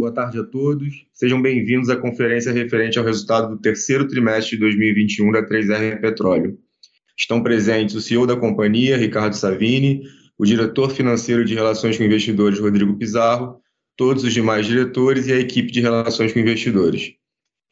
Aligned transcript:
Boa 0.00 0.12
tarde 0.12 0.38
a 0.38 0.42
todos. 0.42 1.04
Sejam 1.12 1.42
bem-vindos 1.42 1.90
à 1.90 1.96
conferência 1.96 2.50
referente 2.50 2.98
ao 2.98 3.04
resultado 3.04 3.54
do 3.54 3.60
terceiro 3.60 4.08
trimestre 4.08 4.56
de 4.56 4.60
2021 4.60 5.30
da 5.30 5.46
3R 5.46 6.00
Petróleo. 6.00 6.58
Estão 7.14 7.42
presentes 7.42 7.94
o 7.94 8.00
CEO 8.00 8.26
da 8.26 8.34
companhia, 8.34 8.96
Ricardo 8.96 9.34
Savini, 9.34 10.00
o 10.38 10.46
diretor 10.46 10.90
financeiro 10.90 11.44
de 11.44 11.54
Relações 11.54 11.98
com 11.98 12.04
Investidores, 12.04 12.58
Rodrigo 12.58 12.96
Pizarro, 12.96 13.60
todos 13.94 14.24
os 14.24 14.32
demais 14.32 14.64
diretores 14.64 15.26
e 15.26 15.34
a 15.34 15.38
equipe 15.38 15.70
de 15.70 15.82
Relações 15.82 16.32
com 16.32 16.38
Investidores. 16.38 17.12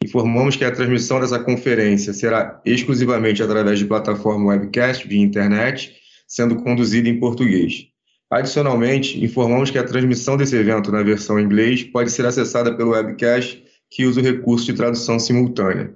Informamos 0.05 0.55
que 0.55 0.67
a 0.67 0.71
transmissão 0.71 1.21
dessa 1.21 1.39
conferência 1.39 2.13
será 2.13 2.61
exclusivamente 2.63 3.43
através 3.43 3.79
de 3.79 3.87
plataforma 3.87 4.51
webcast 4.51 5.09
via 5.09 5.19
internet, 5.19 5.95
sendo 6.27 6.57
conduzida 6.57 7.09
em 7.09 7.19
português. 7.19 7.87
Adicionalmente, 8.31 9.23
informamos 9.25 9.71
que 9.71 9.79
a 9.79 9.85
transmissão 9.85 10.37
desse 10.37 10.55
evento 10.55 10.93
na 10.93 11.03
versão 11.03 11.39
em 11.39 11.45
inglês 11.45 11.83
pode 11.85 12.11
ser 12.11 12.27
acessada 12.27 12.77
pelo 12.77 12.91
webcast 12.91 13.65
que 13.91 14.05
usa 14.05 14.21
o 14.21 14.23
recurso 14.23 14.67
de 14.67 14.75
tradução 14.75 15.19
simultânea. 15.19 15.95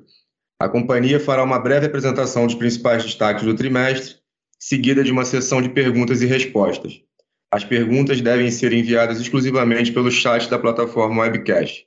A 0.58 0.68
companhia 0.68 1.20
fará 1.20 1.42
uma 1.42 1.58
breve 1.58 1.86
apresentação 1.86 2.46
dos 2.46 2.54
principais 2.54 3.04
destaques 3.04 3.44
do 3.44 3.54
trimestre, 3.54 4.16
seguida 4.58 5.04
de 5.04 5.12
uma 5.12 5.24
sessão 5.24 5.60
de 5.60 5.68
perguntas 5.68 6.22
e 6.22 6.26
respostas. 6.26 7.02
As 7.50 7.64
perguntas 7.64 8.20
devem 8.22 8.50
ser 8.50 8.72
enviadas 8.72 9.20
exclusivamente 9.20 9.92
pelo 9.92 10.10
chat 10.10 10.48
da 10.48 10.58
plataforma 10.58 11.22
webcast. 11.22 11.84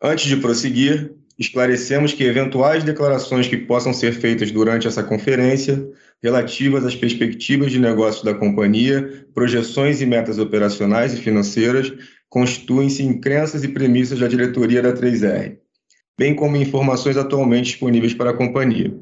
Antes 0.00 0.26
de 0.26 0.36
prosseguir, 0.36 1.16
esclarecemos 1.38 2.12
que 2.12 2.24
eventuais 2.24 2.84
declarações 2.84 3.46
que 3.46 3.56
possam 3.56 3.92
ser 3.92 4.12
feitas 4.12 4.50
durante 4.50 4.86
essa 4.86 5.02
conferência, 5.02 5.88
relativas 6.22 6.84
às 6.84 6.94
perspectivas 6.94 7.72
de 7.72 7.78
negócios 7.78 8.22
da 8.22 8.34
companhia, 8.34 9.26
projeções 9.34 10.00
e 10.00 10.06
metas 10.06 10.38
operacionais 10.38 11.14
e 11.14 11.16
financeiras, 11.16 11.92
constituem-se 12.28 13.02
em 13.02 13.20
crenças 13.20 13.64
e 13.64 13.68
premissas 13.68 14.18
da 14.18 14.28
diretoria 14.28 14.80
da 14.80 14.92
3R, 14.92 15.58
bem 16.18 16.34
como 16.34 16.56
informações 16.56 17.16
atualmente 17.16 17.72
disponíveis 17.72 18.14
para 18.14 18.30
a 18.30 18.36
companhia. 18.36 18.94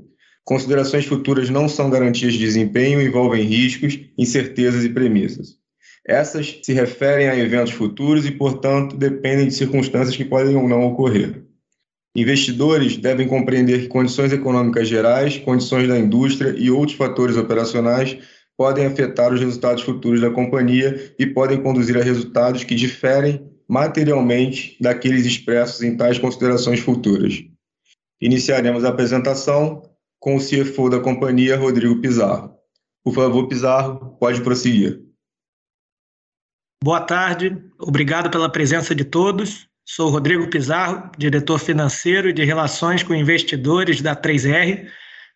Considerações 0.45 1.07
futuras 1.07 1.51
não 1.51 1.69
são 1.69 1.91
garantias 1.91 2.33
de 2.33 2.39
desempenho 2.39 3.01
envolvem 3.01 3.45
riscos, 3.45 4.01
incertezas 4.17 4.85
e 4.85 4.89
premissas. 4.89 5.61
Essas 6.07 6.59
se 6.63 6.73
referem 6.73 7.29
a 7.29 7.39
eventos 7.39 7.73
futuros 7.73 8.27
e, 8.27 8.33
portanto, 8.33 8.97
dependem 8.97 9.47
de 9.47 9.55
circunstâncias 9.55 10.17
que 10.17 10.25
podem 10.25 10.57
ou 10.57 10.69
não 10.69 10.83
ocorrer. 10.83 11.45
Investidores 12.17 12.97
devem 12.97 13.29
compreender 13.29 13.83
que 13.83 13.89
condições 13.89 14.33
econômicas 14.33 14.89
gerais, 14.89 15.39
condições 15.39 15.87
da 15.87 15.99
indústria 15.99 16.55
e 16.59 16.71
outros 16.71 16.97
fatores 16.97 17.37
operacionais 17.37 18.19
podem 18.57 18.85
afetar 18.85 19.33
os 19.33 19.41
resultados 19.41 19.83
futuros 19.83 20.21
da 20.21 20.31
companhia 20.31 21.15
e 21.19 21.27
podem 21.27 21.63
conduzir 21.63 21.97
a 21.97 22.03
resultados 22.03 22.65
que 22.65 22.75
diferem 22.75 23.49
materialmente 23.69 24.77
daqueles 24.81 25.25
expressos 25.25 25.83
em 25.83 25.97
tais 25.97 26.19
considerações 26.19 26.81
futuras. 26.81 27.43
Iniciaremos 28.21 28.85
a 28.85 28.89
apresentação 28.89 29.83
com 30.19 30.37
o 30.37 30.41
CFO 30.41 30.91
da 30.91 31.01
companhia, 31.01 31.57
Rodrigo 31.57 32.01
Pizarro. 32.01 32.55
Por 33.05 33.15
favor, 33.15 33.49
Pizarro, 33.49 34.17
pode 34.19 34.43
prosseguir. 34.43 35.01
Boa 36.83 37.01
tarde, 37.01 37.57
obrigado 37.79 38.31
pela 38.31 38.51
presença 38.51 38.95
de 38.95 39.05
todos. 39.05 39.70
Sou 39.85 40.09
Rodrigo 40.09 40.49
Pizarro, 40.49 41.11
diretor 41.19 41.59
financeiro 41.59 42.29
e 42.29 42.33
de 42.33 42.45
relações 42.45 43.03
com 43.03 43.15
investidores 43.15 44.01
da 44.01 44.15
3R. 44.15 44.87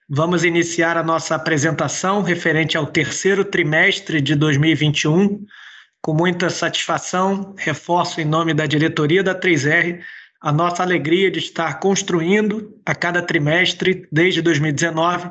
Vamos 0.09 0.45
iniciar 0.45 0.97
a 0.97 1.03
nossa 1.03 1.35
apresentação 1.35 2.23
referente 2.23 2.77
ao 2.77 2.87
terceiro 2.87 3.45
trimestre 3.45 4.21
de 4.21 4.35
2021. 4.35 5.45
Com 6.01 6.15
muita 6.15 6.51
satisfação, 6.51 7.55
reforço 7.59 8.21
em 8.21 8.25
nome 8.25 8.55
da 8.55 8.67
diretoria 8.67 9.23
da 9.23 9.35
3R 9.35 10.01
a 10.41 10.53
nossa 10.53 10.83
alegria 10.83 11.31
de 11.31 11.39
estar 11.39 11.81
construindo 11.81 12.79
a 12.85 12.95
cada 12.95 13.23
trimestre, 13.23 14.07
desde 14.13 14.43
2019, 14.43 15.31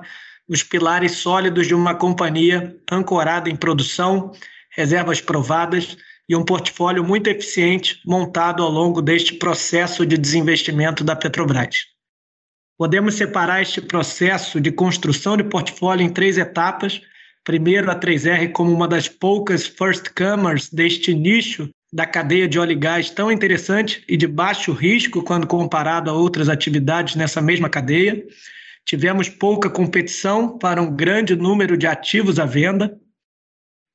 os 0.50 0.64
pilares 0.64 1.12
sólidos 1.12 1.68
de 1.68 1.76
uma 1.76 1.94
companhia 1.94 2.76
ancorada 2.92 3.48
em 3.48 3.56
produção, 3.56 4.32
reservas 4.72 5.22
provadas 5.22 5.96
e 6.34 6.36
um 6.36 6.44
portfólio 6.44 7.04
muito 7.04 7.28
eficiente 7.28 8.02
montado 8.04 8.64
ao 8.64 8.70
longo 8.70 9.02
deste 9.04 9.36
processo 9.36 10.04
de 10.04 10.18
desinvestimento 10.18 11.04
da 11.04 11.16
Petrobras. 11.16 11.76
Podemos 12.76 13.14
separar 13.14 13.62
este 13.62 13.80
processo 13.80 14.60
de 14.60 14.72
construção 14.72 15.38
de 15.38 15.44
portfólio 15.44 16.04
em 16.04 16.10
três 16.10 16.40
etapas. 16.40 17.00
Primeiro, 17.44 17.92
a 17.92 17.96
3R 17.96 18.52
como 18.52 18.74
uma 18.74 18.88
das 18.88 19.08
poucas 19.08 19.68
first-comers 19.68 20.70
deste 20.72 21.14
nicho 21.14 21.70
da 21.94 22.08
cadeia 22.08 22.48
de 22.48 22.58
óleo 22.58 22.72
e 22.72 22.76
gás 22.76 23.12
tão 23.12 23.32
interessante 23.32 24.04
e 24.10 24.18
de 24.18 24.26
baixo 24.26 24.72
risco 24.72 25.22
quando 25.22 25.46
comparado 25.46 26.10
a 26.10 26.14
outras 26.14 26.50
atividades 26.50 27.16
nessa 27.16 27.40
mesma 27.40 27.70
cadeia. 27.70 28.26
Tivemos 28.84 29.30
pouca 29.30 29.70
competição 29.70 30.58
para 30.58 30.82
um 30.82 30.96
grande 30.96 31.36
número 31.36 31.78
de 31.78 31.86
ativos 31.86 32.40
à 32.40 32.46
venda. 32.46 33.00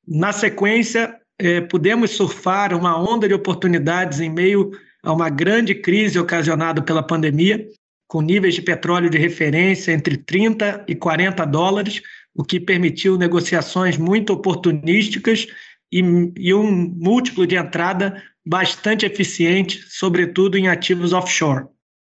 Na 0.07 0.33
sequência, 0.33 1.18
é, 1.39 1.61
pudemos 1.61 2.11
surfar 2.11 2.75
uma 2.75 2.99
onda 2.99 3.29
de 3.29 3.35
oportunidades 3.35 4.21
em 4.21 4.29
meio 4.29 4.73
a 5.03 5.13
uma 5.13 5.31
grande 5.31 5.75
crise 5.75 6.19
ocasionada 6.19 6.83
pela 6.83 7.03
pandemia, 7.03 7.67
com 8.09 8.21
níveis 8.21 8.55
de 8.55 8.63
petróleo 8.63 9.09
de 9.09 9.19
referência 9.19 9.93
entre 9.93 10.17
30 10.17 10.85
e 10.89 10.95
40 10.95 11.45
dólares, 11.45 12.03
o 12.35 12.43
que 12.43 12.59
permitiu 12.59 13.17
negociações 13.17 13.97
muito 13.97 14.33
oportunísticas 14.33 15.47
e, 15.93 16.01
e 16.37 16.55
um 16.55 16.71
múltiplo 16.97 17.47
de 17.47 17.57
entrada 17.57 18.23
bastante 18.47 19.07
eficiente, 19.07 19.85
sobretudo 19.89 20.57
em 20.57 20.69
ativos 20.69 21.13
offshore. 21.13 21.67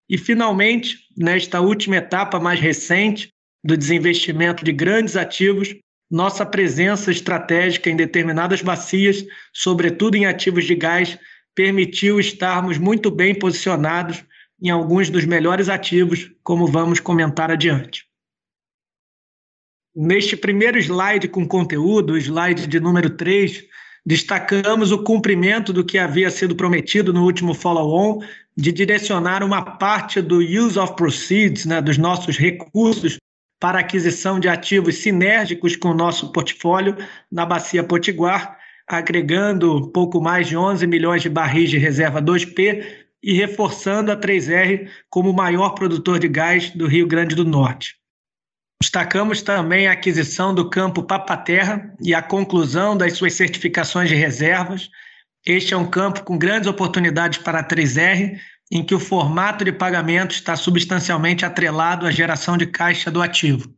E, 0.09 0.17
finalmente, 0.17 0.97
nesta 1.17 1.59
última 1.59 1.97
etapa 1.97 2.39
mais 2.39 2.59
recente 2.59 3.29
do 3.63 3.75
desinvestimento 3.75 4.63
de 4.63 4.71
grandes 4.71 5.15
ativos, 5.15 5.75
nossa 6.09 6.45
presença 6.45 7.11
estratégica 7.11 7.89
em 7.89 7.95
determinadas 7.95 8.61
bacias, 8.61 9.23
sobretudo 9.53 10.15
em 10.15 10.25
ativos 10.25 10.65
de 10.65 10.75
gás, 10.75 11.17
permitiu 11.53 12.19
estarmos 12.19 12.77
muito 12.77 13.11
bem 13.11 13.37
posicionados 13.37 14.23
em 14.61 14.69
alguns 14.69 15.09
dos 15.09 15.25
melhores 15.25 15.69
ativos, 15.69 16.31
como 16.43 16.67
vamos 16.67 16.99
comentar 16.99 17.51
adiante. 17.51 18.05
Neste 19.95 20.35
primeiro 20.35 20.77
slide 20.79 21.27
com 21.27 21.47
conteúdo, 21.47 22.17
slide 22.17 22.67
de 22.67 22.79
número 22.79 23.09
3, 23.09 23.63
destacamos 24.05 24.91
o 24.91 25.03
cumprimento 25.03 25.73
do 25.73 25.83
que 25.83 25.97
havia 25.97 26.29
sido 26.29 26.55
prometido 26.55 27.13
no 27.13 27.23
último 27.23 27.53
follow-on, 27.53 28.23
de 28.55 28.71
direcionar 28.71 29.43
uma 29.43 29.77
parte 29.77 30.21
do 30.21 30.39
use 30.39 30.77
of 30.77 30.95
proceeds, 30.95 31.65
né, 31.65 31.81
dos 31.81 31.97
nossos 31.97 32.37
recursos, 32.37 33.17
para 33.59 33.79
aquisição 33.79 34.39
de 34.39 34.47
ativos 34.47 34.99
sinérgicos 34.99 35.75
com 35.75 35.89
o 35.89 35.93
nosso 35.93 36.31
portfólio 36.31 36.95
na 37.31 37.45
Bacia 37.45 37.83
Potiguar, 37.83 38.57
agregando 38.87 39.91
pouco 39.91 40.21
mais 40.21 40.47
de 40.47 40.55
11 40.55 40.87
milhões 40.87 41.21
de 41.21 41.29
barris 41.29 41.69
de 41.69 41.77
reserva 41.77 42.21
2P 42.21 42.83
e 43.21 43.33
reforçando 43.33 44.11
a 44.11 44.17
3R 44.17 44.89
como 45.09 45.29
o 45.29 45.35
maior 45.35 45.71
produtor 45.71 46.19
de 46.19 46.27
gás 46.27 46.69
do 46.71 46.87
Rio 46.87 47.05
Grande 47.05 47.35
do 47.35 47.43
Norte. 47.43 47.99
Destacamos 48.81 49.41
também 49.41 49.87
a 49.87 49.91
aquisição 49.91 50.55
do 50.55 50.69
campo 50.69 51.03
Papaterra 51.03 51.93
e 52.01 52.15
a 52.15 52.21
conclusão 52.21 52.95
das 52.95 53.13
suas 53.13 53.33
certificações 53.33 54.07
de 54.07 54.15
reservas. 54.15 54.89
Este 55.45 55.73
é 55.73 55.77
um 55.77 55.85
campo 55.85 56.23
com 56.23 56.37
grandes 56.37 56.69
oportunidades 56.69 57.39
para 57.39 57.59
a 57.59 57.63
3R, 57.63 58.39
em 58.71 58.83
que 58.83 58.93
o 58.93 58.99
formato 58.99 59.65
de 59.65 59.71
pagamento 59.71 60.31
está 60.31 60.55
substancialmente 60.55 61.45
atrelado 61.45 62.05
à 62.05 62.11
geração 62.11 62.57
de 62.57 62.67
caixa 62.67 63.09
do 63.09 63.21
ativo. 63.21 63.73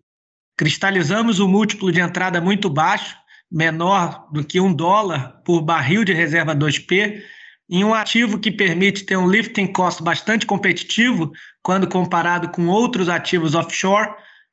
Cristalizamos 0.57 1.39
o 1.39 1.47
múltiplo 1.47 1.91
de 1.91 2.01
entrada 2.01 2.41
muito 2.41 2.69
baixo, 2.69 3.15
menor 3.49 4.27
do 4.31 4.43
que 4.43 4.59
um 4.59 4.73
dólar 4.73 5.41
por 5.45 5.61
barril 5.61 6.03
de 6.03 6.13
reserva 6.13 6.55
2P, 6.55 7.21
em 7.69 7.85
um 7.85 7.93
ativo 7.93 8.37
que 8.37 8.51
permite 8.51 9.05
ter 9.05 9.15
um 9.15 9.29
lifting 9.29 9.67
cost 9.67 10.03
bastante 10.03 10.45
competitivo 10.45 11.31
quando 11.63 11.87
comparado 11.87 12.49
com 12.49 12.67
outros 12.67 13.07
ativos 13.07 13.55
offshore, 13.55 14.09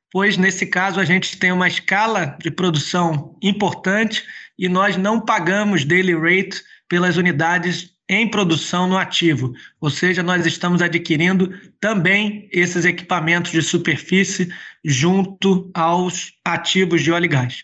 pois 0.09 0.37
nesse 0.37 0.65
caso 0.65 1.01
a 1.01 1.05
gente 1.05 1.37
tem 1.37 1.51
uma 1.51 1.67
escala 1.67 2.37
de 2.41 2.49
produção 2.49 3.37
importante 3.43 4.23
e 4.57 4.69
nós 4.69 4.95
não 4.95 5.19
pagamos 5.19 5.83
daily 5.83 6.15
rate 6.15 6.63
pelas 6.87 7.17
unidades 7.17 7.91
em 8.09 8.27
produção 8.27 8.87
no 8.87 8.97
ativo, 8.97 9.53
ou 9.79 9.91
seja, 9.91 10.23
nós 10.23 10.43
estamos 10.47 10.81
adquirindo 10.81 11.53
também 11.79 12.49
esses 12.51 12.83
equipamentos 12.83 13.51
de 13.51 13.61
superfície 13.61 14.51
junto 14.83 15.69
aos 15.75 16.33
ativos 16.43 17.03
de 17.03 17.11
óleo 17.11 17.25
e 17.25 17.27
gás. 17.27 17.63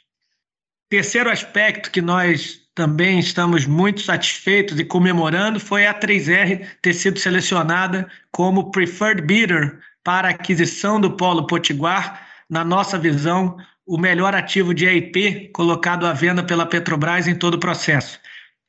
Terceiro 0.87 1.31
aspecto 1.31 1.89
que 1.89 2.01
nós 2.01 2.61
também 2.75 3.17
estamos 3.19 3.65
muito 3.65 4.01
satisfeitos 4.01 4.79
e 4.79 4.85
comemorando 4.85 5.59
foi 5.59 5.87
a 5.87 5.99
3R 5.99 6.67
ter 6.81 6.93
sido 6.93 7.17
selecionada 7.17 8.07
como 8.31 8.69
preferred 8.69 9.23
bidder 9.23 9.79
para 10.03 10.29
aquisição 10.29 11.01
do 11.01 11.17
Polo 11.17 11.47
Potiguar, 11.47 12.27
na 12.47 12.63
nossa 12.63 12.99
visão, 12.99 13.57
o 13.87 13.97
melhor 13.97 14.35
ativo 14.35 14.73
de 14.73 14.85
EIP 14.85 15.49
colocado 15.51 16.05
à 16.05 16.13
venda 16.13 16.43
pela 16.43 16.65
Petrobras 16.65 17.27
em 17.27 17.33
todo 17.33 17.55
o 17.55 17.59
processo. 17.59 18.19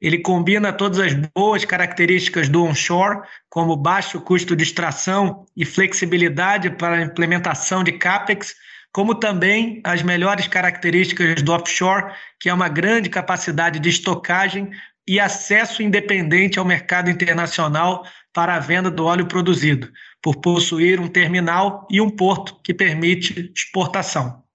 Ele 0.01 0.19
combina 0.19 0.73
todas 0.73 0.99
as 0.99 1.15
boas 1.35 1.65
características 1.65 2.49
do 2.49 2.65
onshore, 2.65 3.23
como 3.49 3.77
baixo 3.77 4.21
custo 4.21 4.55
de 4.55 4.63
extração 4.63 5.47
e 5.57 5.65
flexibilidade 5.65 6.71
para 6.71 6.97
a 6.97 7.03
implementação 7.03 7.83
de 7.83 7.93
CAPEX, 7.93 8.55
como 8.93 9.15
também 9.15 9.81
as 9.85 10.03
melhores 10.03 10.47
características 10.49 11.43
do 11.43 11.53
offshore, 11.53 12.13
que 12.41 12.49
é 12.49 12.55
uma 12.55 12.69
grande 12.69 13.09
capacidade 13.09 13.79
de 13.79 13.89
estocagem 13.89 14.71
e 15.07 15.21
acesso 15.21 15.83
independente 15.83 16.59
ao 16.59 16.65
mercado 16.65 17.11
internacional 17.11 18.07
para 18.33 18.55
a 18.55 18.59
venda 18.59 18.91
do 18.91 19.05
óleo 19.05 19.27
produzido, 19.27 19.91
por 20.21 20.37
possuir 20.37 21.01
um 21.01 21.09
terminal 21.09 21.87
e 21.91 22.01
um 22.01 22.11
porto 22.11 22.61
que 22.63 22.75
permite 22.75 23.51
exportação. 23.55 24.46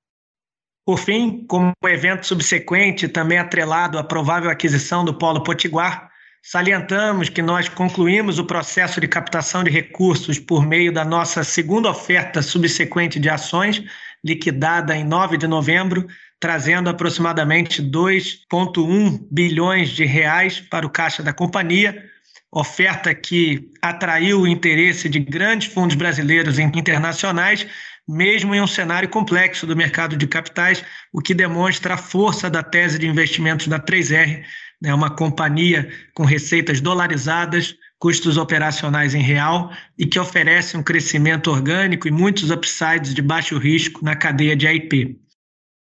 Por 0.86 0.98
fim, 0.98 1.45
como 1.48 1.74
evento 1.86 2.25
subsequente, 2.25 3.07
também 3.07 3.38
atrelado 3.38 4.00
à 4.00 4.04
provável 4.04 4.50
aquisição 4.50 5.06
do 5.06 5.13
Polo 5.13 5.44
Potiguar, 5.44 6.10
salientamos 6.42 7.30
que 7.30 7.42
nós 7.42 7.69
concluímos 7.69 8.39
o 8.39 8.45
processo 8.45 9.00
de 9.00 9.07
captação 9.07 9.63
de 9.63 9.69
recursos 9.69 10.39
por 10.39 10.66
meio 10.66 10.92
da 10.92 11.06
nossa 11.06 11.44
segunda 11.44 11.89
oferta 11.89 12.42
subsequente 12.42 13.19
de 13.19 13.30
ações, 13.30 13.83
liquidada 14.24 14.95
em 14.95 15.04
9 15.04 15.38
de 15.38 15.45
novembro, 15.45 16.07
trazendo 16.39 16.89
aproximadamente 16.89 17.80
2,1 17.84 19.27
bilhões 19.30 19.89
de 19.89 20.06
reais 20.06 20.60
para 20.60 20.86
o 20.86 20.89
caixa 20.89 21.22
da 21.22 21.31
companhia, 21.31 22.04
oferta 22.51 23.13
que 23.13 23.72
atraiu 23.81 24.42
o 24.42 24.48
interesse 24.48 25.07
de 25.07 25.19
grandes 25.19 25.72
fundos 25.72 25.95
brasileiros 25.95 26.57
e 26.57 26.63
internacionais, 26.63 27.68
mesmo 28.07 28.53
em 28.53 28.62
um 28.62 28.68
cenário 28.68 29.09
complexo 29.09 29.65
do 29.65 29.75
mercado 29.75 30.15
de 30.15 30.27
capitais, 30.27 30.83
o 31.13 31.21
que 31.21 31.33
demonstra 31.33 31.94
a 31.94 31.98
força 31.98 32.50
da 32.50 32.63
tese 32.63 33.00
de 33.00 33.07
investimentos 33.07 33.68
da 33.68 33.80
3R, 33.80 34.44
né, 34.81 34.94
uma 34.94 35.15
companhia 35.15 35.89
com 36.13 36.25
receitas 36.25 36.81
dolarizadas, 36.81 37.75
custos 38.00 38.36
operacionais 38.36 39.13
em 39.13 39.21
real 39.21 39.71
e 39.98 40.07
que 40.07 40.19
oferece 40.19 40.75
um 40.75 40.81
crescimento 40.81 41.51
orgânico 41.51 42.07
e 42.07 42.12
muitos 42.12 42.50
upsides 42.50 43.13
de 43.13 43.21
baixo 43.21 43.57
risco 43.59 44.03
na 44.03 44.15
cadeia 44.15 44.56
de 44.56 44.68
IP. 44.68 45.19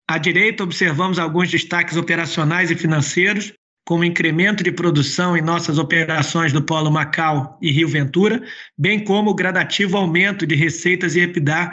À 0.07 0.19
direita, 0.19 0.63
observamos 0.63 1.19
alguns 1.19 1.51
destaques 1.51 1.97
operacionais 1.97 2.71
e 2.71 2.77
financeiros, 2.77 3.55
como 3.87 4.05
incremento 4.05 4.63
de 4.63 4.71
produção 4.71 5.37
em 5.37 5.43
nossas 5.43 5.79
operações 5.79 6.53
do 6.53 6.63
Polo 6.63 6.91
Macau 6.91 7.59
e 7.61 7.71
Rio 7.71 7.89
Ventura, 7.89 8.43
bem 8.77 9.03
como 9.03 9.31
o 9.31 9.35
gradativo 9.35 9.97
aumento 9.97 10.47
de 10.47 10.55
receitas 10.55 11.17
e 11.17 11.21
EBITDA 11.21 11.73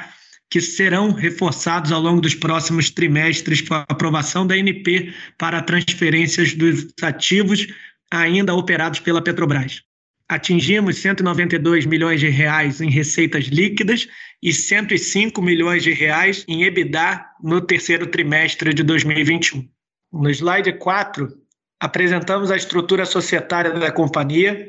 que 0.51 0.59
serão 0.59 1.13
reforçados 1.13 1.94
ao 1.94 2.01
longo 2.01 2.19
dos 2.19 2.36
próximos 2.36 2.89
trimestres 2.89 3.62
com 3.62 3.74
a 3.74 3.86
aprovação 3.88 4.45
da 4.45 4.57
NP 4.57 5.13
para 5.38 5.62
transferências 5.62 6.53
dos 6.53 6.88
ativos 7.01 7.68
ainda 8.12 8.53
operados 8.53 9.00
pela 9.00 9.24
Petrobras. 9.24 9.81
Atingimos 10.27 10.98
192 10.98 11.86
milhões 11.86 12.19
de 12.19 12.27
reais 12.27 12.81
em 12.81 12.89
receitas 12.89 13.45
líquidas 13.45 14.09
e 14.44 14.51
105 14.51 15.42
milhões 15.42 15.83
de 15.83 15.94
reais 15.94 16.44
em 16.48 16.63
EBITDA 16.63 17.25
no 17.42 17.62
terceiro 17.62 18.07
trimestre 18.07 18.74
de 18.74 18.83
2021. 18.83 19.65
No 20.12 20.30
slide 20.30 20.74
4, 20.74 21.30
apresentamos 21.80 22.51
a 22.51 22.57
estrutura 22.57 23.06
societária 23.06 23.71
da 23.71 23.92
companhia. 23.92 24.68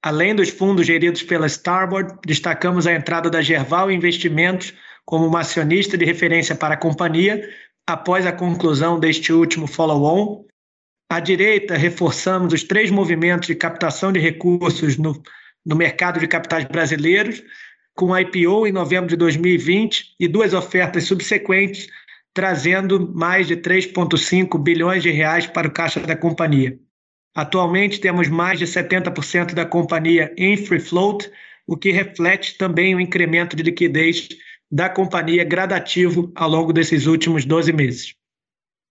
Além 0.00 0.34
dos 0.34 0.50
fundos 0.50 0.86
geridos 0.86 1.22
pela 1.22 1.46
Starboard, 1.46 2.14
destacamos 2.24 2.86
a 2.86 2.94
entrada 2.94 3.28
da 3.28 3.42
Gerval 3.42 3.90
Investimentos 3.90 4.72
como 5.04 5.26
uma 5.26 5.40
acionista 5.40 5.96
de 5.96 6.04
referência 6.04 6.54
para 6.54 6.74
a 6.74 6.78
companhia 6.78 7.48
após 7.86 8.26
a 8.26 8.32
conclusão 8.32 8.98
deste 8.98 9.32
último 9.32 9.66
follow-on. 9.66 10.44
À 11.10 11.20
direita, 11.20 11.76
reforçamos 11.76 12.52
os 12.52 12.64
três 12.64 12.90
movimentos 12.90 13.46
de 13.46 13.54
captação 13.54 14.10
de 14.10 14.18
recursos 14.18 14.96
no, 14.96 15.22
no 15.64 15.76
mercado 15.76 16.18
de 16.18 16.26
capitais 16.26 16.64
brasileiros, 16.64 17.42
com 17.94 18.12
a 18.12 18.22
IPO 18.22 18.66
em 18.66 18.72
novembro 18.72 19.08
de 19.08 19.16
2020 19.16 20.16
e 20.18 20.26
duas 20.26 20.52
ofertas 20.54 21.04
subsequentes, 21.04 21.88
trazendo 22.32 23.12
mais 23.14 23.46
de 23.46 23.56
3,5 23.56 24.60
bilhões 24.60 25.02
de 25.02 25.10
reais 25.10 25.46
para 25.46 25.68
o 25.68 25.70
caixa 25.70 26.00
da 26.00 26.16
companhia. 26.16 26.76
Atualmente 27.34 28.00
temos 28.00 28.28
mais 28.28 28.58
de 28.58 28.66
70% 28.66 29.54
da 29.54 29.64
companhia 29.64 30.32
em 30.36 30.56
free 30.56 30.80
float, 30.80 31.30
o 31.66 31.76
que 31.76 31.90
reflete 31.90 32.56
também 32.56 32.94
o 32.94 33.00
incremento 33.00 33.56
de 33.56 33.62
liquidez 33.62 34.28
da 34.70 34.88
companhia 34.88 35.44
gradativo 35.44 36.32
ao 36.34 36.48
longo 36.48 36.72
desses 36.72 37.06
últimos 37.06 37.44
12 37.44 37.72
meses. 37.72 38.14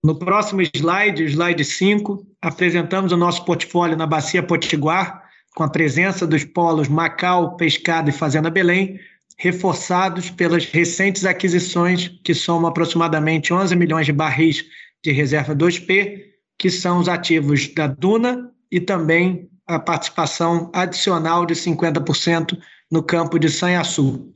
No 0.04 0.20
próximo 0.20 0.62
slide, 0.62 1.24
slide 1.24 1.64
5, 1.64 2.28
apresentamos 2.42 3.12
o 3.12 3.18
nosso 3.18 3.46
portfólio 3.46 3.96
na 3.96 4.06
Bacia 4.06 4.44
Potiguar, 4.44 5.24
com 5.56 5.64
a 5.64 5.70
presença 5.70 6.28
dos 6.28 6.44
polos 6.44 6.88
Macau, 6.88 7.56
Pescado 7.56 8.10
e 8.10 8.14
Fazenda 8.14 8.50
Belém, 8.50 9.00
reforçados 9.38 10.30
pelas 10.30 10.66
recentes 10.66 11.26
aquisições, 11.26 12.10
que 12.24 12.34
somam 12.34 12.70
aproximadamente 12.70 13.54
11 13.54 13.76
milhões 13.76 14.06
de 14.06 14.12
barris 14.12 14.66
de 15.04 15.12
reserva 15.12 15.56
2P, 15.56 16.22
que 16.58 16.70
são 16.70 17.00
os 17.00 17.08
ativos 17.08 17.68
da 17.74 17.88
Duna 17.88 18.52
e 18.72 18.80
também 18.80 19.50
a 19.68 19.80
participação 19.80 20.70
adicional 20.74 21.46
de 21.46 21.56
50% 21.56 22.58
no 22.92 23.02
campo 23.02 23.40
de 23.40 23.50
Sanhaçu. 23.50 24.34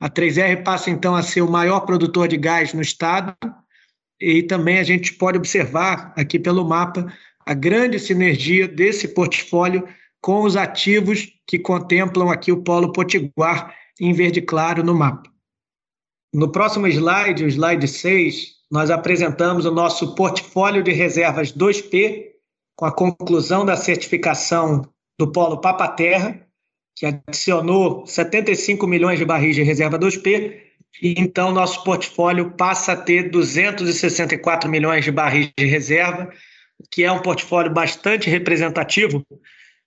A 0.00 0.10
3R 0.10 0.62
passa 0.62 0.90
então 0.90 1.14
a 1.14 1.22
ser 1.22 1.40
o 1.40 1.50
maior 1.50 1.80
produtor 1.80 2.28
de 2.28 2.36
gás 2.36 2.72
no 2.74 2.82
estado 2.82 3.34
e 4.20 4.42
também 4.42 4.78
a 4.78 4.82
gente 4.82 5.14
pode 5.14 5.38
observar 5.38 6.12
aqui 6.16 6.38
pelo 6.38 6.66
mapa 6.66 7.12
a 7.44 7.54
grande 7.54 7.98
sinergia 7.98 8.68
desse 8.68 9.08
portfólio 9.08 9.86
com 10.20 10.42
os 10.42 10.56
ativos 10.56 11.28
que 11.46 11.58
contemplam 11.58 12.30
aqui 12.30 12.50
o 12.50 12.62
polo 12.62 12.92
potiguar 12.92 13.74
em 14.00 14.12
verde 14.12 14.42
claro 14.42 14.82
no 14.82 14.94
mapa. 14.94 15.30
No 16.34 16.50
próximo 16.50 16.86
slide, 16.86 17.44
o 17.44 17.48
slide 17.48 17.86
6, 17.86 18.56
nós 18.70 18.90
apresentamos 18.90 19.64
o 19.64 19.70
nosso 19.70 20.14
portfólio 20.14 20.82
de 20.82 20.92
reservas 20.92 21.52
2P 21.52 22.32
com 22.76 22.84
a 22.84 22.92
conclusão 22.92 23.64
da 23.64 23.76
certificação 23.76 24.82
do 25.18 25.30
polo 25.32 25.60
Papa 25.60 25.88
Terra 25.88 26.45
que 26.96 27.04
adicionou 27.04 28.06
75 28.06 28.86
milhões 28.86 29.18
de 29.18 29.24
barris 29.26 29.54
de 29.54 29.62
reserva 29.62 29.98
2P, 29.98 30.56
e 31.02 31.14
então 31.18 31.52
nosso 31.52 31.84
portfólio 31.84 32.52
passa 32.52 32.92
a 32.92 32.96
ter 32.96 33.30
264 33.30 34.68
milhões 34.70 35.04
de 35.04 35.12
barris 35.12 35.52
de 35.56 35.66
reserva, 35.66 36.32
que 36.90 37.04
é 37.04 37.12
um 37.12 37.20
portfólio 37.20 37.70
bastante 37.70 38.30
representativo, 38.30 39.22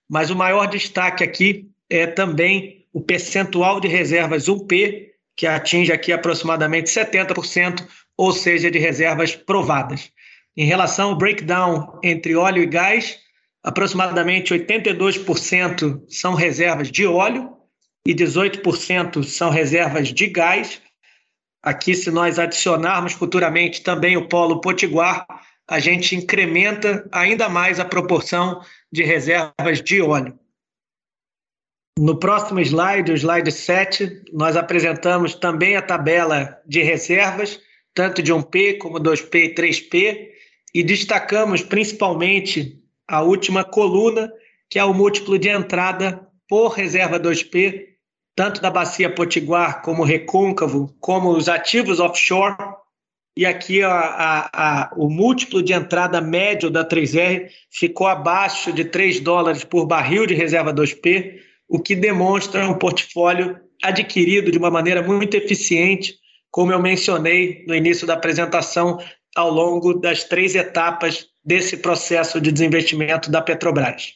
mas 0.07 0.29
o 0.29 0.35
maior 0.35 0.67
destaque 0.67 1.23
aqui 1.23 1.67
é 1.89 2.05
também 2.05 2.85
o 2.93 3.01
percentual 3.01 3.79
de 3.79 3.87
reservas 3.87 4.45
1P, 4.45 5.09
que 5.35 5.47
atinge 5.47 5.91
aqui 5.91 6.11
aproximadamente 6.11 6.89
70%, 6.89 7.87
ou 8.15 8.31
seja, 8.31 8.69
de 8.69 8.77
reservas 8.77 9.35
provadas. 9.35 10.11
Em 10.55 10.65
relação 10.65 11.09
ao 11.09 11.17
breakdown 11.17 11.99
entre 12.03 12.35
óleo 12.35 12.61
e 12.61 12.65
gás, 12.67 13.17
aproximadamente 13.63 14.53
82% 14.53 16.03
são 16.07 16.33
reservas 16.33 16.91
de 16.91 17.05
óleo 17.05 17.57
e 18.05 18.13
18% 18.13 19.23
são 19.23 19.49
reservas 19.49 20.13
de 20.13 20.27
gás. 20.27 20.81
Aqui, 21.61 21.93
se 21.93 22.09
nós 22.09 22.39
adicionarmos 22.39 23.13
futuramente 23.13 23.83
também 23.83 24.15
o 24.15 24.27
polo 24.27 24.61
potiguar, 24.61 25.25
a 25.69 25.79
gente 25.79 26.15
incrementa 26.15 27.07
ainda 27.11 27.47
mais 27.49 27.79
a 27.79 27.85
proporção 27.85 28.61
de 28.91 29.03
reservas 29.03 29.81
de 29.83 30.01
óleo. 30.01 30.39
No 31.99 32.17
próximo 32.17 32.61
slide, 32.61 33.11
o 33.11 33.15
slide 33.15 33.51
7, 33.51 34.23
nós 34.31 34.55
apresentamos 34.55 35.35
também 35.35 35.75
a 35.75 35.81
tabela 35.81 36.57
de 36.65 36.81
reservas, 36.81 37.59
tanto 37.93 38.23
de 38.23 38.33
1P 38.33 38.77
como 38.77 39.01
2P 39.01 39.35
e 39.35 39.53
3P, 39.53 40.29
e 40.73 40.81
destacamos 40.81 41.61
principalmente 41.61 42.81
a 43.09 43.21
última 43.21 43.63
coluna, 43.63 44.31
que 44.69 44.77
é 44.77 44.83
o 44.83 44.93
múltiplo 44.93 45.39
de 45.39 45.49
entrada 45.49 46.27
por 46.47 46.69
reserva 46.69 47.19
2P, 47.19 47.87
tanto 48.35 48.61
da 48.61 48.69
bacia 48.69 49.13
potiguar 49.13 49.81
como 49.81 50.03
recôncavo, 50.03 50.95
como 50.99 51.31
os 51.31 51.49
ativos 51.49 51.99
offshore. 51.99 52.55
E 53.35 53.45
aqui 53.45 53.81
a, 53.81 53.91
a, 53.91 54.49
a, 54.53 54.91
o 54.95 55.09
múltiplo 55.09 55.63
de 55.63 55.73
entrada 55.73 56.21
médio 56.21 56.69
da 56.69 56.87
3R 56.87 57.49
ficou 57.71 58.07
abaixo 58.07 58.71
de 58.71 58.85
3 58.85 59.19
dólares 59.21 59.63
por 59.63 59.87
barril 59.87 60.27
de 60.27 60.35
reserva 60.35 60.73
2P, 60.73 61.39
o 61.67 61.79
que 61.79 61.95
demonstra 61.95 62.67
um 62.67 62.77
portfólio 62.77 63.59
adquirido 63.83 64.51
de 64.51 64.57
uma 64.57 64.69
maneira 64.69 65.01
muito 65.01 65.35
eficiente, 65.35 66.15
como 66.51 66.71
eu 66.71 66.79
mencionei 66.79 67.63
no 67.67 67.73
início 67.73 68.05
da 68.05 68.13
apresentação, 68.13 68.99
ao 69.35 69.51
longo 69.51 69.93
das 69.93 70.23
três 70.23 70.55
etapas 70.55 71.27
desse 71.49 71.77
processo 71.77 72.39
de 72.39 72.51
desinvestimento 72.51 73.31
da 73.31 73.41
Petrobras. 73.41 74.13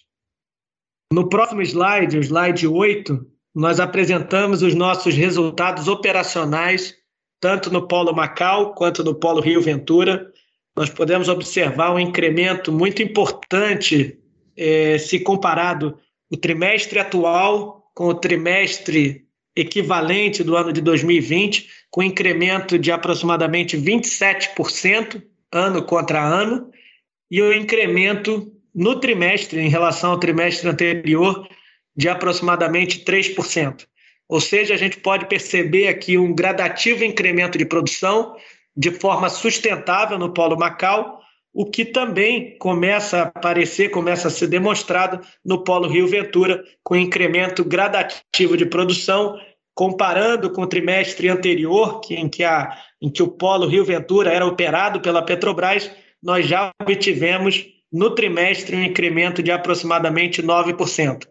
No 1.11 1.27
próximo 1.27 1.63
slide, 1.63 2.15
o 2.15 2.21
slide 2.23 2.67
8, 2.67 3.25
nós 3.55 3.79
apresentamos 3.79 4.61
os 4.61 4.75
nossos 4.75 5.15
resultados 5.15 5.87
operacionais, 5.87 6.93
tanto 7.41 7.73
no 7.73 7.87
Polo 7.87 8.13
Macau 8.13 8.75
quanto 8.75 9.03
no 9.03 9.15
Polo 9.15 9.41
Rio 9.41 9.63
Ventura. 9.63 10.31
Nós 10.77 10.91
podemos 10.91 11.27
observar 11.27 11.91
um 11.91 11.99
incremento 11.99 12.71
muito 12.71 13.01
importante 13.01 14.15
é, 14.55 14.99
se 14.99 15.19
comparado 15.19 15.97
o 16.31 16.37
trimestre 16.37 16.99
atual 16.99 17.89
com 17.95 18.09
o 18.09 18.13
trimestre 18.13 19.25
equivalente 19.55 20.43
do 20.43 20.55
ano 20.55 20.71
de 20.71 20.81
2020, 20.81 21.67
com 21.89 22.03
incremento 22.03 22.77
de 22.77 22.91
aproximadamente 22.91 23.75
27% 23.75 25.19
ano 25.51 25.83
contra 25.83 26.23
ano, 26.23 26.71
e 27.29 27.41
o 27.41 27.53
incremento 27.53 28.51
no 28.73 28.99
trimestre, 28.99 29.59
em 29.59 29.69
relação 29.69 30.11
ao 30.11 30.19
trimestre 30.19 30.67
anterior, 30.67 31.47
de 31.95 32.09
aproximadamente 32.09 33.03
3%. 33.03 33.85
Ou 34.27 34.41
seja, 34.41 34.73
a 34.73 34.77
gente 34.77 34.97
pode 34.97 35.27
perceber 35.27 35.87
aqui 35.87 36.17
um 36.17 36.33
gradativo 36.33 37.03
incremento 37.03 37.57
de 37.57 37.65
produção 37.65 38.35
de 38.75 38.89
forma 38.89 39.29
sustentável 39.29 40.17
no 40.17 40.33
Polo 40.33 40.57
Macau, 40.57 41.19
o 41.53 41.69
que 41.69 41.85
também 41.85 42.57
começa 42.57 43.19
a 43.19 43.21
aparecer, 43.23 43.91
começa 43.91 44.27
a 44.27 44.31
ser 44.31 44.47
demonstrado 44.47 45.21
no 45.45 45.63
Polo 45.63 45.87
Rio 45.87 46.07
Ventura, 46.07 46.63
com 46.83 46.95
incremento 46.95 47.63
gradativo 47.63 48.57
de 48.57 48.65
produção, 48.65 49.37
comparando 49.75 50.49
com 50.49 50.63
o 50.63 50.67
trimestre 50.67 51.29
anterior, 51.29 51.99
que, 51.99 52.15
em, 52.15 52.27
que 52.27 52.43
a, 52.43 52.75
em 52.99 53.09
que 53.09 53.21
o 53.21 53.27
Polo 53.27 53.67
Rio 53.67 53.85
Ventura 53.85 54.31
era 54.31 54.45
operado 54.45 54.99
pela 54.99 55.23
Petrobras, 55.23 55.91
nós 56.23 56.47
já 56.47 56.71
obtivemos 56.81 57.65
no 57.91 58.15
trimestre 58.15 58.75
um 58.75 58.83
incremento 58.83 59.43
de 59.43 59.51
aproximadamente 59.51 60.41
9%. 60.41 61.27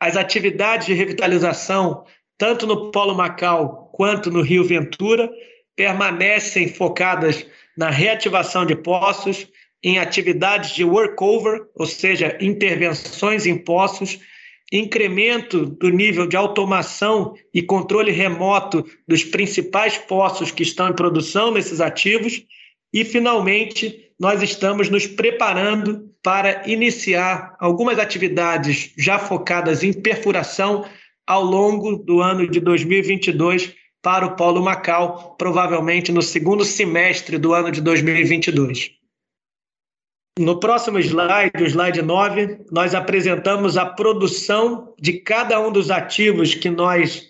As 0.00 0.16
atividades 0.16 0.86
de 0.86 0.94
revitalização, 0.94 2.04
tanto 2.38 2.66
no 2.66 2.92
Polo 2.92 3.14
Macau 3.14 3.90
quanto 3.92 4.30
no 4.30 4.40
Rio 4.40 4.64
Ventura, 4.64 5.28
permanecem 5.76 6.68
focadas 6.68 7.44
na 7.76 7.90
reativação 7.90 8.64
de 8.64 8.76
poços, 8.76 9.46
em 9.82 9.98
atividades 9.98 10.74
de 10.74 10.84
workover, 10.84 11.66
ou 11.74 11.86
seja, 11.86 12.36
intervenções 12.40 13.44
em 13.44 13.56
poços, 13.56 14.18
incremento 14.72 15.64
do 15.64 15.88
nível 15.88 16.26
de 16.26 16.36
automação 16.36 17.34
e 17.54 17.62
controle 17.62 18.10
remoto 18.10 18.84
dos 19.06 19.24
principais 19.24 19.96
poços 19.96 20.50
que 20.50 20.62
estão 20.62 20.88
em 20.88 20.94
produção 20.94 21.50
nesses 21.50 21.80
ativos, 21.80 22.44
e, 22.92 23.04
finalmente, 23.04 24.07
nós 24.18 24.42
estamos 24.42 24.90
nos 24.90 25.06
preparando 25.06 26.08
para 26.22 26.68
iniciar 26.68 27.56
algumas 27.58 27.98
atividades 27.98 28.92
já 28.98 29.18
focadas 29.18 29.82
em 29.82 29.92
perfuração 29.92 30.84
ao 31.26 31.44
longo 31.44 31.96
do 31.96 32.20
ano 32.20 32.48
de 32.48 32.58
2022 32.60 33.74
para 34.02 34.26
o 34.26 34.36
Polo 34.36 34.62
Macau, 34.62 35.36
provavelmente 35.36 36.10
no 36.10 36.22
segundo 36.22 36.64
semestre 36.64 37.36
do 37.38 37.52
ano 37.52 37.70
de 37.70 37.80
2022. 37.80 38.98
No 40.38 40.60
próximo 40.60 41.00
slide, 41.00 41.62
o 41.62 41.66
slide 41.66 42.00
9, 42.00 42.58
nós 42.70 42.94
apresentamos 42.94 43.76
a 43.76 43.84
produção 43.84 44.94
de 44.98 45.14
cada 45.14 45.60
um 45.60 45.72
dos 45.72 45.90
ativos 45.90 46.54
que 46.54 46.70
nós 46.70 47.24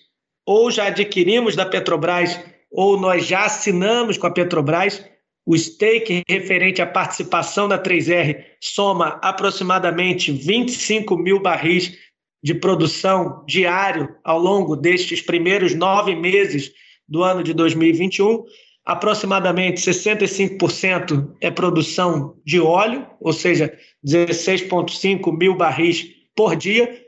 ou 0.46 0.70
já 0.70 0.86
adquirimos 0.86 1.56
da 1.56 1.64
Petrobras 1.64 2.38
ou 2.70 3.00
nós 3.00 3.26
já 3.26 3.46
assinamos 3.46 4.18
com 4.18 4.26
a 4.26 4.30
Petrobras. 4.30 5.02
O 5.50 5.56
stake 5.56 6.22
referente 6.28 6.82
à 6.82 6.86
participação 6.86 7.66
da 7.66 7.82
3R 7.82 8.44
soma 8.60 9.18
aproximadamente 9.22 10.30
25 10.30 11.16
mil 11.16 11.40
barris 11.40 11.96
de 12.42 12.54
produção 12.54 13.46
diário 13.48 14.14
ao 14.22 14.38
longo 14.38 14.76
destes 14.76 15.22
primeiros 15.22 15.74
nove 15.74 16.14
meses 16.14 16.70
do 17.08 17.22
ano 17.22 17.42
de 17.42 17.54
2021 17.54 18.44
aproximadamente 18.84 19.80
65% 19.80 21.34
é 21.40 21.50
produção 21.50 22.36
de 22.44 22.60
óleo, 22.60 23.06
ou 23.18 23.32
seja, 23.32 23.74
16,5 24.06 25.34
mil 25.34 25.54
barris 25.54 26.10
por 26.36 26.56
dia, 26.56 27.02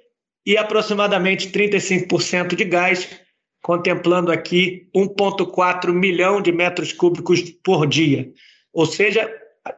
e 0.47 0.57
aproximadamente 0.57 1.51
35% 1.51 2.55
de 2.55 2.65
gás, 2.65 3.07
contemplando 3.63 4.33
aqui 4.33 4.89
1,4 4.95 5.93
milhão 5.93 6.41
de 6.41 6.53
metros 6.53 6.93
cúbicos 6.93 7.43
por 7.63 7.87
dia. 7.87 8.33
Ou 8.73 8.87
seja, 8.87 9.31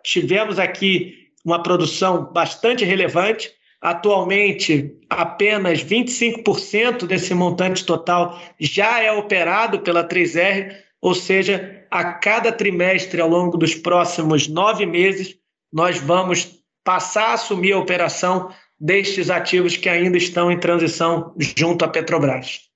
tivemos 0.02 0.58
aqui 0.58 1.28
uma 1.44 1.62
produção 1.62 2.30
bastante 2.32 2.84
relevante. 2.84 3.50
Atualmente, 3.80 4.96
apenas 5.10 5.82
25% 5.82 7.04
desse 7.06 7.34
montante 7.34 7.84
total 7.84 8.40
já 8.60 9.02
é 9.02 9.10
operado 9.10 9.80
pela 9.80 10.06
3R, 10.06 10.76
ou 11.00 11.14
seja, 11.14 11.84
a 11.90 12.04
cada 12.04 12.52
trimestre 12.52 13.20
ao 13.20 13.28
longo 13.28 13.58
dos 13.58 13.74
próximos 13.74 14.46
nove 14.46 14.86
meses, 14.86 15.36
nós 15.72 15.98
vamos 15.98 16.62
passar 16.84 17.30
a 17.30 17.34
assumir 17.34 17.72
a 17.72 17.78
operação 17.78 18.50
destes 18.78 19.30
ativos 19.30 19.76
que 19.76 19.88
ainda 19.88 20.16
estão 20.16 20.50
em 20.50 20.58
transição 20.58 21.34
junto 21.38 21.84
à 21.84 21.88
Petrobras. 21.88 22.71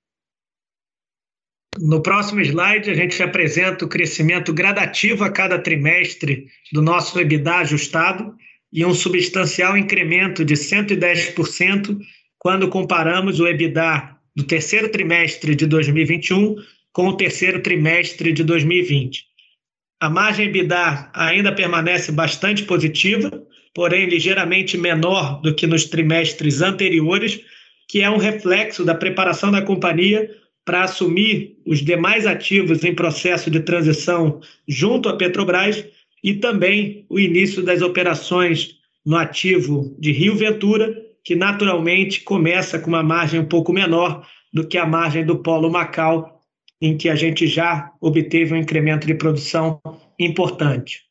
No 1.79 2.01
próximo 2.01 2.41
slide, 2.41 2.89
a 2.89 2.93
gente 2.95 3.21
apresenta 3.21 3.85
o 3.85 3.87
crescimento 3.87 4.53
gradativo 4.53 5.23
a 5.23 5.29
cada 5.29 5.59
trimestre 5.59 6.47
do 6.71 6.81
nosso 6.81 7.19
EBITDA 7.19 7.57
ajustado 7.57 8.33
e 8.73 8.83
um 8.85 8.93
substancial 8.93 9.77
incremento 9.77 10.43
de 10.43 10.55
110% 10.55 11.99
quando 12.39 12.69
comparamos 12.69 13.39
o 13.39 13.47
EBITDA 13.47 14.15
do 14.35 14.43
terceiro 14.43 14.89
trimestre 14.89 15.55
de 15.55 15.65
2021 15.65 16.55
com 16.91 17.07
o 17.07 17.17
terceiro 17.17 17.61
trimestre 17.61 18.33
de 18.33 18.43
2020. 18.43 19.25
A 19.99 20.09
margem 20.09 20.47
EBITDA 20.47 21.11
ainda 21.13 21.51
permanece 21.51 22.11
bastante 22.11 22.63
positiva, 22.63 23.31
porém 23.73 24.07
ligeiramente 24.07 24.77
menor 24.77 25.41
do 25.41 25.53
que 25.53 25.67
nos 25.67 25.85
trimestres 25.85 26.61
anteriores, 26.61 27.39
que 27.87 28.01
é 28.01 28.09
um 28.09 28.17
reflexo 28.17 28.83
da 28.83 28.95
preparação 28.95 29.51
da 29.51 29.61
companhia 29.61 30.29
para 30.67 30.83
assumir 30.83 31.57
os 31.65 31.79
demais 31.79 32.27
ativos 32.27 32.83
em 32.83 32.93
processo 32.93 33.49
de 33.49 33.61
transição 33.61 34.41
junto 34.67 35.07
à 35.07 35.15
Petrobras 35.15 35.85
e 36.21 36.33
também 36.33 37.05
o 37.07 37.17
início 37.17 37.63
das 37.63 37.81
operações 37.81 38.75
no 39.05 39.15
ativo 39.15 39.95
de 39.97 40.11
Rio 40.11 40.35
Ventura, 40.35 40.93
que 41.23 41.35
naturalmente 41.35 42.19
começa 42.19 42.77
com 42.77 42.89
uma 42.89 43.01
margem 43.01 43.39
um 43.39 43.45
pouco 43.45 43.71
menor 43.71 44.27
do 44.53 44.67
que 44.67 44.77
a 44.77 44.85
margem 44.85 45.25
do 45.25 45.37
Polo 45.37 45.71
Macau, 45.71 46.41
em 46.81 46.97
que 46.97 47.07
a 47.07 47.15
gente 47.15 47.47
já 47.47 47.89
obteve 48.01 48.53
um 48.53 48.57
incremento 48.57 49.07
de 49.07 49.13
produção 49.13 49.79
importante. 50.19 51.03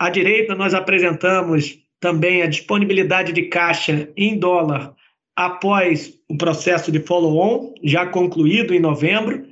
À 0.00 0.10
direita, 0.10 0.52
nós 0.56 0.74
apresentamos 0.74 1.78
também 2.00 2.42
a 2.42 2.48
disponibilidade 2.48 3.32
de 3.32 3.42
caixa 3.42 4.10
em 4.16 4.36
dólar 4.36 4.96
após 5.36 6.14
o 6.28 6.36
processo 6.36 6.92
de 6.92 7.00
follow-on, 7.00 7.74
já 7.82 8.06
concluído 8.06 8.74
em 8.74 8.80
novembro, 8.80 9.46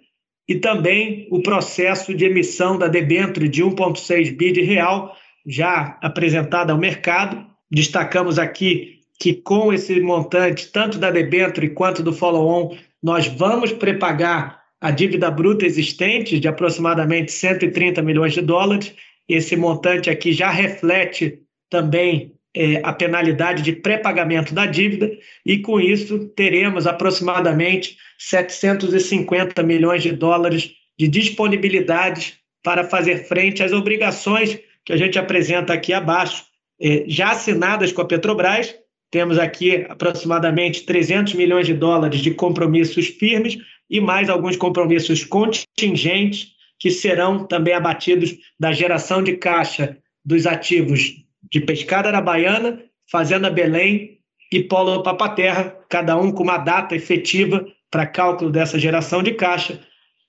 e 0.49 0.57
também 0.57 1.27
o 1.31 1.41
processo 1.41 2.15
de 2.15 2.25
emissão 2.25 2.77
da 2.77 2.89
debênture 2.89 3.49
de 3.49 3.63
1,6 3.63 4.37
bi 4.37 4.53
de 4.53 4.63
real, 4.63 5.17
já 5.47 5.99
apresentada 6.03 6.73
ao 6.73 6.79
mercado. 6.79 7.45
Destacamos 7.71 8.39
aqui 8.39 9.01
que 9.19 9.35
com 9.35 9.73
esse 9.73 10.01
montante, 10.01 10.71
tanto 10.73 10.99
da 10.99 11.11
debênture 11.11 11.71
quanto 11.71 12.03
do 12.03 12.13
follow-on, 12.13 12.77
nós 13.03 13.27
vamos 13.27 13.73
prepagar 13.73 14.61
a 14.81 14.91
dívida 14.91 15.31
bruta 15.31 15.65
existente 15.65 16.41
de 16.41 16.49
aproximadamente 16.49 17.31
130 17.31 18.03
milhões 18.03 18.33
de 18.33 18.41
dólares. 18.41 18.93
Esse 19.29 19.57
montante 19.57 20.11
aqui 20.11 20.33
já 20.33 20.51
reflete 20.51 21.39
também 21.71 22.35
é, 22.55 22.81
a 22.83 22.93
penalidade 22.93 23.63
de 23.63 23.73
pré-pagamento 23.73 24.55
da 24.55 24.67
dívida, 24.67 25.11
e 25.45 25.59
com 25.59 25.81
isso 25.81 26.29
teremos 26.37 26.87
aproximadamente 26.87 27.97
750 28.19 29.63
milhões 29.63 30.03
de 30.03 30.13
dólares 30.13 30.73
de 30.99 31.09
disponibilidades 31.09 32.35
para 32.63 32.85
fazer 32.85 33.27
frente 33.27 33.63
às 33.63 33.73
obrigações 33.73 34.59
que 34.85 34.93
a 34.93 34.97
gente 34.97 35.19
apresenta 35.19 35.73
aqui 35.73 35.93
abaixo, 35.93 36.45
é, 36.81 37.05
já 37.07 37.31
assinadas 37.31 37.93
com 37.93 38.03
a 38.03 38.05
Petrobras. 38.05 38.75
Temos 39.11 39.39
aqui 39.39 39.87
aproximadamente 39.89 40.85
300 40.85 41.35
milhões 41.35 41.67
de 41.67 41.75
dólares 41.75 42.21
de 42.21 42.33
compromissos 42.33 43.07
firmes 43.07 43.59
e 43.89 44.01
mais 44.01 44.29
alguns 44.29 44.57
compromissos 44.57 45.25
contingentes 45.25 46.53
que 46.79 46.91
serão 46.91 47.47
também 47.47 47.75
abatidos 47.75 48.35
da 48.59 48.73
geração 48.73 49.23
de 49.23 49.37
caixa 49.37 49.97
dos 50.25 50.47
ativos 50.47 51.22
de 51.53 51.61
Pescada 51.61 52.09
Arabaiana, 52.09 52.83
Fazenda 53.11 53.51
Belém 53.51 54.19
e 54.51 54.63
Polo 54.63 55.03
Papaterra, 55.03 55.77
cada 55.89 56.17
um 56.17 56.33
com 56.33 56.43
uma 56.43 56.57
data 56.57 56.97
efetiva 56.97 57.65
para 57.91 58.07
cálculo 58.07 58.51
dessa 58.51 58.79
geração 58.79 59.23
de 59.23 59.33
caixa, 59.33 59.79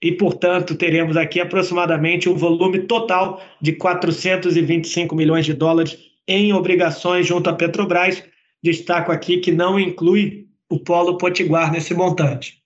e, 0.01 0.11
portanto, 0.11 0.75
teremos 0.75 1.15
aqui 1.15 1.39
aproximadamente 1.39 2.27
um 2.27 2.35
volume 2.35 2.79
total 2.79 3.41
de 3.61 3.71
425 3.71 5.15
milhões 5.15 5.45
de 5.45 5.53
dólares 5.53 5.97
em 6.27 6.51
obrigações 6.51 7.25
junto 7.25 7.49
à 7.49 7.53
Petrobras. 7.53 8.21
Destaco 8.61 9.13
aqui 9.13 9.37
que 9.37 9.51
não 9.51 9.79
inclui 9.79 10.47
o 10.69 10.77
Polo 10.77 11.17
Potiguar 11.17 11.71
nesse 11.71 11.93
montante. 11.93 12.61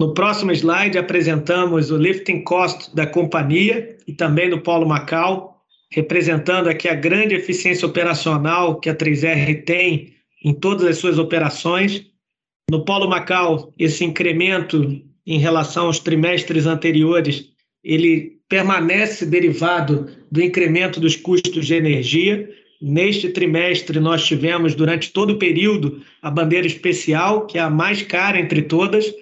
No 0.00 0.14
próximo 0.14 0.52
slide, 0.52 0.98
apresentamos 0.98 1.90
o 1.90 1.96
lifting 1.96 2.44
cost 2.44 2.94
da 2.94 3.06
companhia 3.06 3.96
e 4.06 4.12
também 4.12 4.48
do 4.48 4.60
Polo 4.60 4.86
Macau, 4.86 5.53
representando 5.94 6.68
aqui 6.68 6.88
a 6.88 6.94
grande 6.94 7.36
eficiência 7.36 7.86
operacional 7.86 8.80
que 8.80 8.90
a 8.90 8.94
3R 8.94 9.64
tem 9.64 10.14
em 10.44 10.52
todas 10.52 10.84
as 10.86 10.98
suas 10.98 11.18
operações. 11.20 12.04
No 12.68 12.84
Polo 12.84 13.08
Macau, 13.08 13.72
esse 13.78 14.04
incremento 14.04 15.00
em 15.24 15.38
relação 15.38 15.86
aos 15.86 16.00
trimestres 16.00 16.66
anteriores, 16.66 17.48
ele 17.82 18.40
permanece 18.48 19.24
derivado 19.24 20.10
do 20.30 20.42
incremento 20.42 20.98
dos 20.98 21.14
custos 21.14 21.64
de 21.64 21.74
energia. 21.74 22.50
Neste 22.82 23.28
trimestre, 23.28 24.00
nós 24.00 24.26
tivemos, 24.26 24.74
durante 24.74 25.12
todo 25.12 25.34
o 25.34 25.38
período, 25.38 26.02
a 26.20 26.28
bandeira 26.28 26.66
especial, 26.66 27.46
que 27.46 27.56
é 27.56 27.60
a 27.60 27.70
mais 27.70 28.02
cara 28.02 28.40
entre 28.40 28.62
todas, 28.62 29.14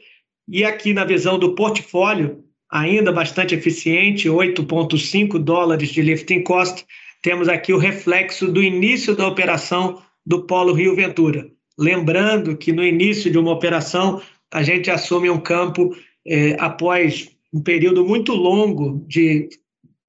e 0.48 0.64
aqui 0.64 0.94
na 0.94 1.04
visão 1.04 1.38
do 1.38 1.54
portfólio, 1.54 2.41
ainda 2.72 3.12
bastante 3.12 3.54
eficiente, 3.54 4.28
8,5 4.28 5.38
dólares 5.38 5.90
de 5.90 6.00
lifting 6.00 6.42
cost, 6.42 6.86
temos 7.20 7.46
aqui 7.48 7.72
o 7.72 7.78
reflexo 7.78 8.50
do 8.50 8.62
início 8.62 9.14
da 9.14 9.28
operação 9.28 10.02
do 10.24 10.44
Polo 10.44 10.72
Rio 10.72 10.96
Ventura. 10.96 11.48
Lembrando 11.78 12.56
que 12.56 12.72
no 12.72 12.84
início 12.84 13.30
de 13.30 13.38
uma 13.38 13.52
operação, 13.52 14.22
a 14.50 14.62
gente 14.62 14.90
assume 14.90 15.28
um 15.28 15.38
campo 15.38 15.94
é, 16.26 16.56
após 16.58 17.30
um 17.52 17.60
período 17.62 18.06
muito 18.06 18.32
longo 18.34 19.04
de 19.06 19.50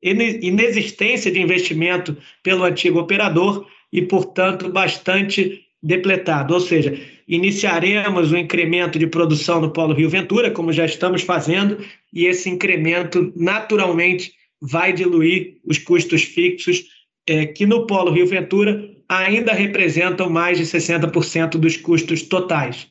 inexistência 0.02 1.32
de 1.32 1.42
investimento 1.42 2.16
pelo 2.42 2.64
antigo 2.64 3.00
operador 3.00 3.68
e, 3.92 4.02
portanto, 4.02 4.70
bastante 4.70 5.62
depletado. 5.82 6.54
Ou 6.54 6.60
seja, 6.60 6.98
iniciaremos 7.28 8.32
o 8.32 8.38
incremento 8.38 9.00
de 9.00 9.08
produção 9.08 9.62
no 9.62 9.72
Polo 9.72 9.94
Rio 9.94 10.10
Ventura, 10.10 10.52
como 10.52 10.74
já 10.74 10.86
estamos 10.86 11.22
fazendo, 11.22 11.78
e 12.12 12.26
esse 12.26 12.50
incremento 12.50 13.32
naturalmente 13.36 14.34
vai 14.62 14.94
diluir 14.94 15.58
os 15.66 15.78
custos 15.78 16.24
fixos, 16.24 16.84
é, 17.28 17.46
que 17.46 17.66
no 17.66 17.86
Polo 17.86 18.12
Rio 18.12 18.28
Ventura 18.28 18.90
ainda 19.08 19.54
representam 19.54 20.30
mais 20.30 20.58
de 20.58 20.66
60% 20.66 21.52
dos 21.52 21.78
custos 21.78 22.24
totais. 22.24 22.88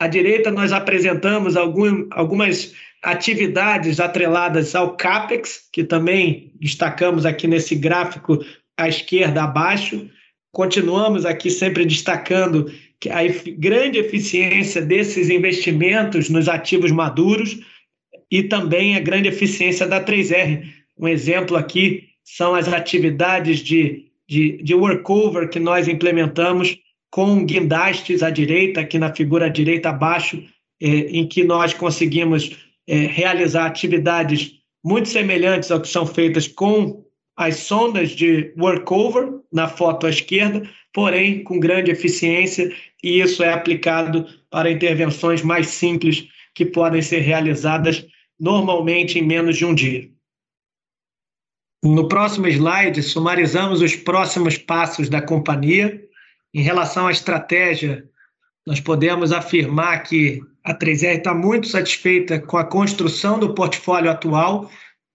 À 0.00 0.06
direita, 0.06 0.50
nós 0.50 0.72
apresentamos 0.72 1.56
algum, 1.56 2.06
algumas 2.10 2.72
atividades 3.02 4.00
atreladas 4.00 4.74
ao 4.74 4.96
CAPEX, 4.96 5.68
que 5.72 5.84
também 5.84 6.52
destacamos 6.60 7.26
aqui 7.26 7.46
nesse 7.46 7.74
gráfico 7.74 8.38
à 8.76 8.88
esquerda 8.88 9.44
abaixo. 9.44 10.08
Continuamos 10.52 11.24
aqui 11.26 11.50
sempre 11.50 11.84
destacando 11.84 12.70
a 13.08 13.20
grande 13.56 13.98
eficiência 13.98 14.82
desses 14.82 15.30
investimentos 15.30 16.28
nos 16.28 16.48
ativos 16.48 16.90
maduros 16.90 17.60
e 18.30 18.42
também 18.42 18.96
a 18.96 19.00
grande 19.00 19.28
eficiência 19.28 19.86
da 19.86 20.04
3R. 20.04 20.64
Um 20.98 21.06
exemplo 21.06 21.56
aqui 21.56 22.08
são 22.24 22.54
as 22.54 22.66
atividades 22.68 23.60
de, 23.60 24.06
de, 24.28 24.62
de 24.62 24.74
workover 24.74 25.48
que 25.48 25.60
nós 25.60 25.86
implementamos 25.86 26.76
com 27.10 27.44
guindastes 27.44 28.22
à 28.22 28.30
direita, 28.30 28.80
aqui 28.80 28.98
na 28.98 29.14
figura 29.14 29.46
à 29.46 29.48
direita 29.48 29.90
abaixo, 29.90 30.42
eh, 30.80 31.08
em 31.10 31.26
que 31.26 31.44
nós 31.44 31.72
conseguimos 31.72 32.56
é, 32.86 33.06
realizar 33.06 33.66
atividades 33.66 34.58
muito 34.84 35.08
semelhantes 35.08 35.70
ao 35.70 35.80
que 35.80 35.88
são 35.88 36.06
feitas 36.06 36.48
com 36.48 37.04
as 37.36 37.56
sondas 37.56 38.10
de 38.10 38.52
workover, 38.58 39.28
na 39.52 39.68
foto 39.68 40.06
à 40.06 40.10
esquerda, 40.10 40.68
porém 40.92 41.42
com 41.44 41.60
grande 41.60 41.90
eficiência, 41.90 42.74
e 43.02 43.20
isso 43.20 43.42
é 43.42 43.52
aplicado 43.52 44.26
para 44.50 44.70
intervenções 44.70 45.42
mais 45.42 45.68
simples 45.68 46.26
que 46.54 46.66
podem 46.66 47.02
ser 47.02 47.20
realizadas 47.20 48.06
normalmente 48.38 49.18
em 49.18 49.22
menos 49.22 49.56
de 49.56 49.64
um 49.64 49.74
dia. 49.74 50.08
No 51.84 52.08
próximo 52.08 52.48
slide, 52.48 53.02
sumarizamos 53.02 53.80
os 53.80 53.94
próximos 53.94 54.58
passos 54.58 55.08
da 55.08 55.22
companhia. 55.22 56.02
Em 56.52 56.60
relação 56.60 57.06
à 57.06 57.12
estratégia, 57.12 58.08
nós 58.66 58.80
podemos 58.80 59.30
afirmar 59.30 60.02
que 60.02 60.40
a 60.64 60.74
3R 60.74 61.18
está 61.18 61.32
muito 61.32 61.68
satisfeita 61.68 62.40
com 62.40 62.56
a 62.58 62.64
construção 62.64 63.38
do 63.38 63.54
portfólio 63.54 64.10
atual, 64.10 64.70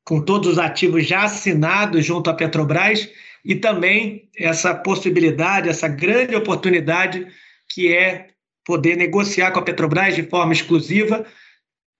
com 0.05 0.21
todos 0.21 0.53
os 0.53 0.57
ativos 0.57 1.05
já 1.05 1.23
assinados 1.23 2.05
junto 2.05 2.29
à 2.29 2.33
Petrobras 2.33 3.09
e 3.43 3.55
também 3.55 4.29
essa 4.37 4.73
possibilidade, 4.73 5.69
essa 5.69 5.87
grande 5.87 6.35
oportunidade 6.35 7.27
que 7.69 7.93
é 7.93 8.27
poder 8.65 8.95
negociar 8.95 9.51
com 9.51 9.59
a 9.59 9.63
Petrobras 9.63 10.15
de 10.15 10.23
forma 10.23 10.53
exclusiva 10.53 11.25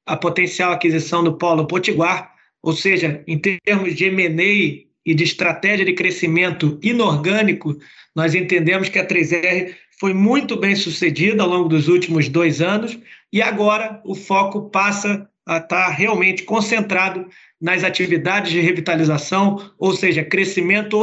a 0.06 0.18
potencial 0.18 0.72
aquisição 0.72 1.24
do 1.24 1.38
Polo 1.38 1.66
Potiguar, 1.66 2.34
ou 2.62 2.74
seja, 2.74 3.24
em 3.28 3.38
termos 3.38 3.96
de 3.96 4.06
M&A 4.06 4.84
e 5.06 5.14
de 5.14 5.24
estratégia 5.24 5.86
de 5.86 5.94
crescimento 5.94 6.80
inorgânico, 6.82 7.78
nós 8.16 8.36
entendemos 8.36 8.90
que 8.90 9.00
a 9.00 9.08
3R 9.08 9.76
foi 10.00 10.14
muito 10.14 10.58
bem 10.58 10.76
sucedida 10.76 11.44
ao 11.44 11.50
longo 11.50 11.70
dos 11.70 11.88
últimos 11.88 12.28
dois 12.30 12.62
anos 12.62 12.98
e 13.32 13.42
agora 13.42 14.02
o 14.06 14.16
foco 14.16 14.70
passa 14.70 15.30
a 15.46 15.58
estar 15.58 15.90
realmente 15.90 16.44
concentrado 16.44 17.28
nas 17.64 17.86
atividades 17.86 18.52
de 18.52 18.60
revitalização, 18.60 19.72
ou 19.80 19.94
seja, 19.94 20.22
crescimento 20.22 20.98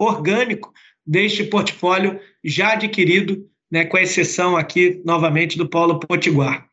orgânico 0.00 0.72
deste 1.06 1.44
portfólio 1.44 2.18
já 2.42 2.72
adquirido, 2.72 3.46
né, 3.70 3.84
com 3.84 3.98
exceção 3.98 4.56
aqui, 4.56 5.02
novamente, 5.04 5.58
do 5.58 5.68
Polo 5.68 6.00
Potiguar. 6.00 6.70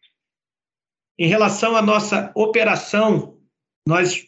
Em 1.19 1.27
relação 1.27 1.75
à 1.75 1.82
nossa 1.82 2.32
operação, 2.34 3.38
nós 3.86 4.25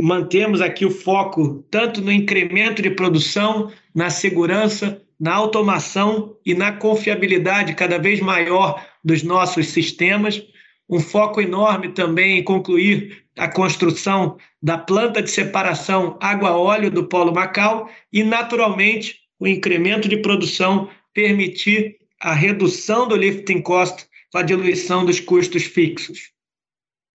mantemos 0.00 0.60
aqui 0.60 0.86
o 0.86 0.90
foco 0.90 1.66
tanto 1.68 2.00
no 2.00 2.12
incremento 2.12 2.80
de 2.80 2.90
produção, 2.90 3.72
na 3.92 4.08
segurança, 4.08 5.02
na 5.18 5.34
automação 5.34 6.36
e 6.46 6.54
na 6.54 6.70
confiabilidade 6.70 7.74
cada 7.74 7.98
vez 7.98 8.20
maior 8.20 8.86
dos 9.02 9.24
nossos 9.24 9.66
sistemas. 9.66 10.40
Um 10.88 11.00
foco 11.00 11.40
enorme 11.40 11.88
também 11.88 12.38
em 12.38 12.44
concluir 12.44 13.24
a 13.38 13.48
construção 13.48 14.36
da 14.62 14.78
planta 14.78 15.22
de 15.22 15.30
separação 15.30 16.18
água-óleo 16.20 16.90
do 16.90 17.08
Polo 17.08 17.32
Macau 17.32 17.90
e, 18.12 18.22
naturalmente, 18.22 19.20
o 19.38 19.46
incremento 19.46 20.08
de 20.08 20.18
produção 20.18 20.88
permitir 21.12 21.96
a 22.20 22.32
redução 22.32 23.08
do 23.08 23.16
lifting 23.16 23.60
cost 23.60 24.06
a 24.34 24.42
diluição 24.42 25.04
dos 25.04 25.20
custos 25.20 25.62
fixos. 25.62 26.32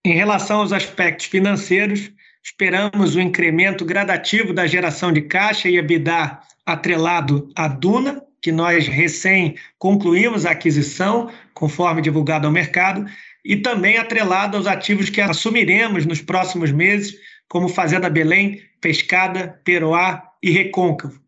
Em 0.05 0.13
relação 0.13 0.61
aos 0.61 0.71
aspectos 0.71 1.25
financeiros, 1.25 2.09
esperamos 2.41 3.15
o 3.15 3.19
incremento 3.19 3.83
gradativo 3.83 4.53
da 4.53 4.65
geração 4.65 5.11
de 5.11 5.23
caixa 5.23 5.67
e 5.67 5.77
EBITDA 5.77 6.39
atrelado 6.65 7.51
à 7.55 7.67
Duna, 7.67 8.23
que 8.41 8.51
nós 8.53 8.87
recém 8.87 9.55
concluímos 9.77 10.45
a 10.45 10.51
aquisição, 10.51 11.29
conforme 11.53 12.01
divulgado 12.01 12.47
ao 12.47 12.53
mercado, 12.53 13.05
e 13.43 13.57
também 13.57 13.97
atrelado 13.97 14.57
aos 14.57 14.67
ativos 14.67 15.09
que 15.09 15.21
assumiremos 15.21 16.05
nos 16.05 16.21
próximos 16.21 16.71
meses, 16.71 17.15
como 17.47 17.67
Fazenda 17.67 18.09
Belém, 18.09 18.61
Pescada, 18.81 19.59
Peroá 19.63 20.23
e 20.41 20.51
Recôncavo. 20.51 21.19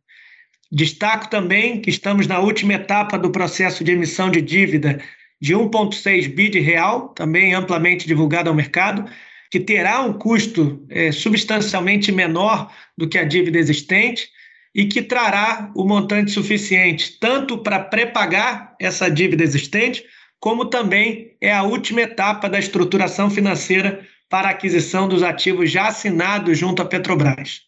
Destaco 0.72 1.30
também 1.30 1.82
que 1.82 1.90
estamos 1.90 2.28
na 2.28 2.40
última 2.40 2.74
etapa 2.74 3.18
do 3.18 3.32
processo 3.32 3.84
de 3.84 3.92
emissão 3.92 4.30
de 4.30 4.42
dívida 4.42 5.02
de 5.42 5.54
1,6 5.54 6.28
bi 6.34 6.50
de 6.50 6.60
real, 6.60 7.10
também 7.10 7.54
amplamente 7.54 8.08
divulgado 8.08 8.50
ao 8.50 8.56
mercado, 8.56 9.06
que 9.50 9.60
terá 9.60 10.02
um 10.02 10.14
custo 10.14 10.86
é, 10.90 11.12
substancialmente 11.12 12.12
menor 12.12 12.72
do 12.98 13.10
que 13.10 13.18
a 13.18 13.24
dívida 13.24 13.58
existente, 13.58 14.30
e 14.74 14.86
que 14.86 15.02
trará 15.02 15.72
o 15.76 15.86
montante 15.86 16.32
suficiente 16.32 17.18
tanto 17.20 17.58
para 17.58 17.80
pré-pagar 17.80 18.76
essa 18.80 19.10
dívida 19.10 19.44
existente, 19.44 20.04
como 20.42 20.66
também 20.66 21.38
é 21.40 21.54
a 21.54 21.62
última 21.62 22.02
etapa 22.02 22.50
da 22.50 22.58
estruturação 22.58 23.30
financeira 23.30 24.06
para 24.28 24.48
a 24.48 24.52
aquisição 24.52 25.08
dos 25.08 25.22
ativos 25.22 25.70
já 25.70 25.88
assinados 25.88 26.58
junto 26.58 26.82
à 26.82 26.86
Petrobras. 26.86 27.62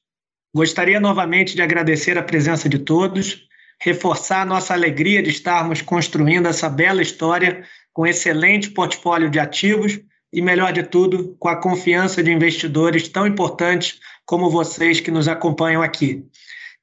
Gostaria 0.55 0.99
novamente 0.99 1.55
de 1.55 1.61
agradecer 1.61 2.17
a 2.17 2.23
presença 2.23 2.67
de 2.67 2.79
todos, 2.79 3.47
reforçar 3.79 4.45
nossa 4.45 4.73
alegria 4.73 5.21
de 5.21 5.29
estarmos 5.29 5.83
construindo 5.83 6.47
essa 6.47 6.67
bela 6.67 7.01
história 7.01 7.63
com 7.93 8.07
excelente 8.07 8.71
portfólio 8.71 9.29
de 9.29 9.39
ativos 9.39 9.99
e, 10.31 10.41
melhor 10.41 10.73
de 10.73 10.81
tudo, 10.81 11.35
com 11.37 11.49
a 11.49 11.61
confiança 11.61 12.23
de 12.23 12.31
investidores 12.31 13.07
tão 13.07 13.27
importantes 13.27 13.99
como 14.25 14.49
vocês 14.49 14.99
que 14.99 15.11
nos 15.11 15.27
acompanham 15.27 15.83
aqui. 15.83 16.25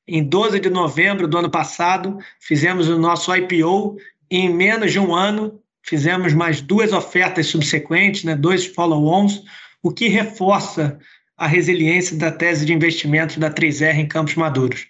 Em 0.06 0.22
12 0.22 0.60
de 0.60 0.70
novembro 0.70 1.26
do 1.26 1.38
ano 1.38 1.50
passado, 1.50 2.18
fizemos 2.38 2.88
o 2.88 2.98
nosso 2.98 3.34
IPO 3.34 3.96
e 4.30 4.38
em 4.38 4.54
menos 4.54 4.92
de 4.92 5.00
um 5.00 5.12
ano 5.14 5.60
fizemos 5.82 6.32
mais 6.32 6.60
duas 6.60 6.92
ofertas 6.92 7.46
subsequentes, 7.46 8.24
né, 8.24 8.34
dois 8.34 8.66
follow-ons, 8.66 9.42
o 9.82 9.90
que 9.90 10.08
reforça 10.08 10.98
a 11.36 11.46
resiliência 11.46 12.16
da 12.16 12.30
tese 12.30 12.66
de 12.66 12.72
investimentos 12.72 13.38
da 13.38 13.50
3R 13.50 13.96
em 13.96 14.06
Campos 14.06 14.34
Maduros. 14.34 14.86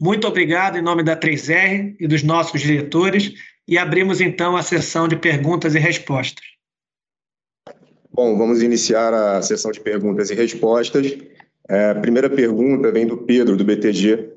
Muito 0.00 0.28
obrigado 0.28 0.78
em 0.78 0.82
nome 0.82 1.02
da 1.02 1.16
3R 1.16 1.96
e 1.98 2.06
dos 2.06 2.22
nossos 2.22 2.60
diretores 2.60 3.34
e 3.66 3.76
abrimos 3.76 4.20
então 4.20 4.56
a 4.56 4.62
sessão 4.62 5.08
de 5.08 5.16
perguntas 5.16 5.74
e 5.74 5.78
respostas. 5.78 6.44
Bom, 8.12 8.38
vamos 8.38 8.62
iniciar 8.62 9.12
a 9.12 9.42
sessão 9.42 9.72
de 9.72 9.80
perguntas 9.80 10.30
e 10.30 10.34
respostas. 10.34 11.16
É, 11.68 11.90
a 11.90 11.94
primeira 11.96 12.30
pergunta 12.30 12.90
vem 12.92 13.06
do 13.06 13.16
Pedro, 13.18 13.56
do 13.56 13.64
BTG. 13.64 14.30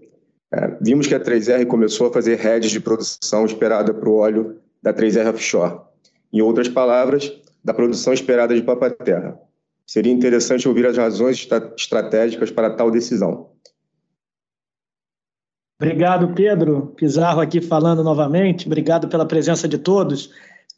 É, 0.51 0.77
vimos 0.81 1.07
que 1.07 1.15
a 1.15 1.19
3R 1.19 1.65
começou 1.67 2.07
a 2.07 2.13
fazer 2.13 2.37
redes 2.39 2.71
de 2.71 2.79
produção 2.79 3.45
esperada 3.45 3.93
para 3.93 4.09
o 4.09 4.17
óleo 4.17 4.59
da 4.81 4.91
3R 4.91 5.29
Offshore. 5.29 5.90
Em 6.31 6.41
outras 6.41 6.69
palavras, 6.69 7.31
da 7.63 7.73
produção 7.73 8.13
esperada 8.13 8.55
de 8.55 8.61
Papa-Terra. 8.61 9.37
Seria 9.85 10.11
interessante 10.11 10.67
ouvir 10.67 10.85
as 10.85 10.97
razões 10.97 11.47
estratégicas 11.77 12.49
para 12.49 12.69
tal 12.71 12.89
decisão. 12.89 13.49
Obrigado, 15.79 16.33
Pedro. 16.33 16.93
Pizarro 16.95 17.41
aqui 17.41 17.59
falando 17.59 18.03
novamente. 18.03 18.67
Obrigado 18.67 19.07
pela 19.07 19.25
presença 19.25 19.67
de 19.67 19.77
todos. 19.77 20.31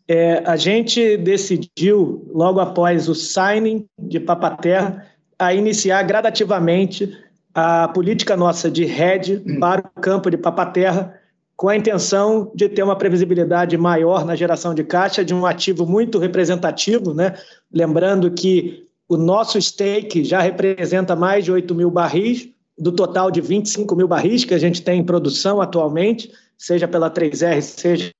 É, 0.07 0.41
a 0.45 0.55
gente 0.55 1.17
decidiu, 1.17 2.29
logo 2.33 2.59
após 2.59 3.07
o 3.07 3.15
signing 3.15 3.85
de 3.99 4.19
Papaterra, 4.19 5.05
a 5.37 5.53
iniciar 5.53 6.03
gradativamente 6.03 7.17
a 7.53 7.87
política 7.89 8.35
nossa 8.35 8.71
de 8.71 8.85
rede 8.85 9.43
para 9.59 9.81
o 9.81 10.01
campo 10.01 10.29
de 10.29 10.37
Papaterra, 10.37 11.19
com 11.55 11.69
a 11.69 11.75
intenção 11.75 12.51
de 12.55 12.67
ter 12.67 12.83
uma 12.83 12.95
previsibilidade 12.95 13.77
maior 13.77 14.25
na 14.25 14.35
geração 14.35 14.73
de 14.73 14.83
caixa 14.83 15.23
de 15.23 15.33
um 15.33 15.45
ativo 15.45 15.85
muito 15.85 16.17
representativo, 16.17 17.13
né? 17.13 17.35
Lembrando 17.71 18.31
que 18.31 18.87
o 19.07 19.17
nosso 19.17 19.61
stake 19.61 20.23
já 20.23 20.41
representa 20.41 21.15
mais 21.15 21.45
de 21.45 21.51
8 21.51 21.75
mil 21.75 21.91
barris, 21.91 22.49
do 22.77 22.91
total 22.91 23.29
de 23.29 23.39
25 23.39 23.95
mil 23.95 24.07
barris 24.07 24.45
que 24.45 24.53
a 24.53 24.57
gente 24.57 24.81
tem 24.81 24.99
em 24.99 25.05
produção 25.05 25.61
atualmente, 25.61 26.31
seja 26.57 26.87
pela 26.87 27.09
3R, 27.09 27.61
seja 27.61 28.11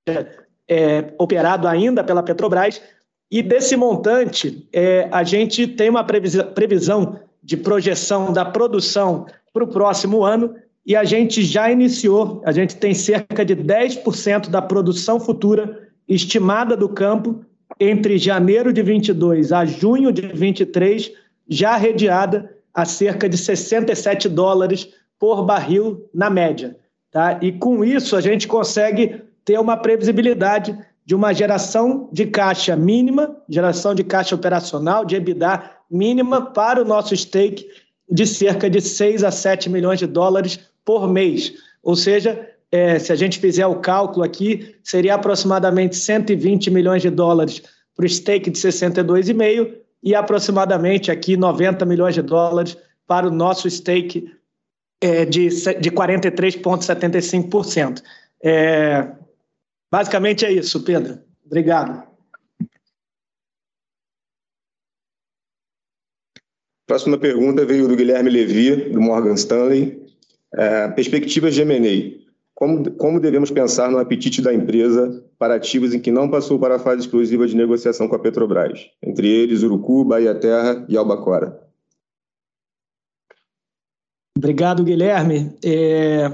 é, 0.68 1.14
operado 1.18 1.68
ainda 1.68 2.04
pela 2.04 2.22
Petrobras. 2.22 2.82
E 3.32 3.42
desse 3.42 3.76
montante, 3.76 4.68
é, 4.72 5.08
a 5.12 5.24
gente 5.24 5.68
tem 5.68 5.90
uma 5.90 6.04
previsão 6.04 7.20
de 7.42 7.58
projeção 7.58 8.32
da 8.32 8.46
produção 8.46 9.26
para 9.52 9.64
o 9.64 9.68
próximo 9.68 10.24
ano 10.24 10.56
e 10.86 10.96
a 10.96 11.04
gente 11.04 11.44
já 11.44 11.72
iniciou, 11.72 12.42
a 12.46 12.52
gente 12.52 12.76
tem 12.76 12.94
cerca 12.94 13.46
de 13.46 13.56
10% 13.56 14.50
da 14.50 14.62
produção 14.62 15.20
futura 15.20 15.88
estimada 16.08 16.76
do 16.76 16.90
campo 16.90 17.44
entre 17.80 18.18
janeiro 18.18 18.74
de 18.74 18.82
22 18.82 19.52
a 19.52 19.66
junho 19.66 20.12
de 20.12 20.28
23, 20.28 21.12
já 21.48 21.78
redeada 21.78 22.54
a 22.74 22.86
cerca 22.86 23.30
de 23.30 23.38
67 23.38 24.28
dólares 24.28 24.90
por 25.18 25.44
barril 25.46 26.10
na 26.14 26.30
média. 26.30 26.76
Tá? 27.12 27.40
E 27.42 27.52
com 27.52 27.84
isso 27.84 28.16
a 28.16 28.22
gente 28.22 28.48
consegue 28.48 29.22
ter 29.46 29.60
uma 29.60 29.78
previsibilidade 29.78 30.78
de 31.06 31.16
uma 31.16 31.34
geração 31.34 32.10
de 32.12 32.26
caixa 32.26 32.76
mínima, 32.76 33.38
geração 33.48 33.96
de 33.96 34.04
caixa 34.04 34.36
operacional, 34.36 35.06
de 35.06 35.16
EBITDA 35.16 35.72
mínima 35.90 36.42
para 36.42 36.82
o 36.82 36.86
nosso 36.86 37.16
stake 37.16 37.68
de 38.10 38.26
cerca 38.28 38.70
de 38.70 38.82
6 38.82 39.24
a 39.24 39.32
7 39.32 39.70
milhões 39.70 40.00
de 40.00 40.08
dólares 40.08 40.60
por 40.86 41.08
mês. 41.08 41.54
Ou 41.82 41.96
seja, 41.96 42.50
é, 42.72 42.98
se 42.98 43.12
a 43.12 43.16
gente 43.16 43.40
fizer 43.40 43.68
o 43.68 43.80
cálculo 43.80 44.26
aqui, 44.26 44.76
seria 44.84 45.16
aproximadamente 45.16 45.96
120 45.96 46.72
milhões 46.72 47.02
de 47.02 47.10
dólares 47.10 47.62
para 47.96 48.06
o 48.06 48.10
stake 48.10 48.50
de 48.50 48.60
62,5 48.60 49.78
e 50.02 50.16
aproximadamente 50.16 51.12
aqui 51.12 51.38
90 51.38 51.86
milhões 51.86 52.16
de 52.16 52.22
dólares 52.22 52.78
para 53.06 53.28
o 53.28 53.32
nosso 53.32 53.70
stake 53.70 54.34
é, 55.00 55.26
de, 55.26 55.50
de 55.50 55.92
43,75%. 55.92 58.02
É, 58.42 59.08
basicamente 59.92 60.46
é 60.46 60.52
isso, 60.52 60.84
Pedro. 60.84 61.20
Obrigado. 61.46 62.12
Próxima 66.86 67.18
pergunta 67.18 67.66
veio 67.66 67.88
do 67.88 67.96
Guilherme 67.96 68.30
Levi, 68.30 68.90
do 68.90 69.00
Morgan 69.00 69.36
Stanley. 69.36 70.03
É, 70.56 70.88
perspectivas 70.90 71.56
de 71.56 71.62
M&A. 71.62 72.24
Como, 72.54 72.92
como 72.92 73.20
devemos 73.20 73.50
pensar 73.50 73.90
no 73.90 73.98
apetite 73.98 74.42
da 74.42 74.54
empresa 74.54 75.24
para 75.40 75.56
ativos 75.56 75.94
em 75.94 76.00
que 76.00 76.12
não 76.12 76.30
passou 76.30 76.60
para 76.60 76.76
a 76.76 76.80
fase 76.80 77.02
exclusiva 77.02 77.48
de 77.48 77.56
negociação 77.56 78.08
com 78.08 78.16
a 78.16 78.20
Petrobras, 78.20 78.88
entre 79.02 79.28
eles 79.28 79.64
Urucu, 79.64 80.06
Bahia 80.06 80.36
Terra 80.36 80.86
e 80.88 80.96
Albacora? 80.96 81.60
Obrigado, 84.38 84.84
Guilherme. 84.84 85.56
É, 85.64 86.32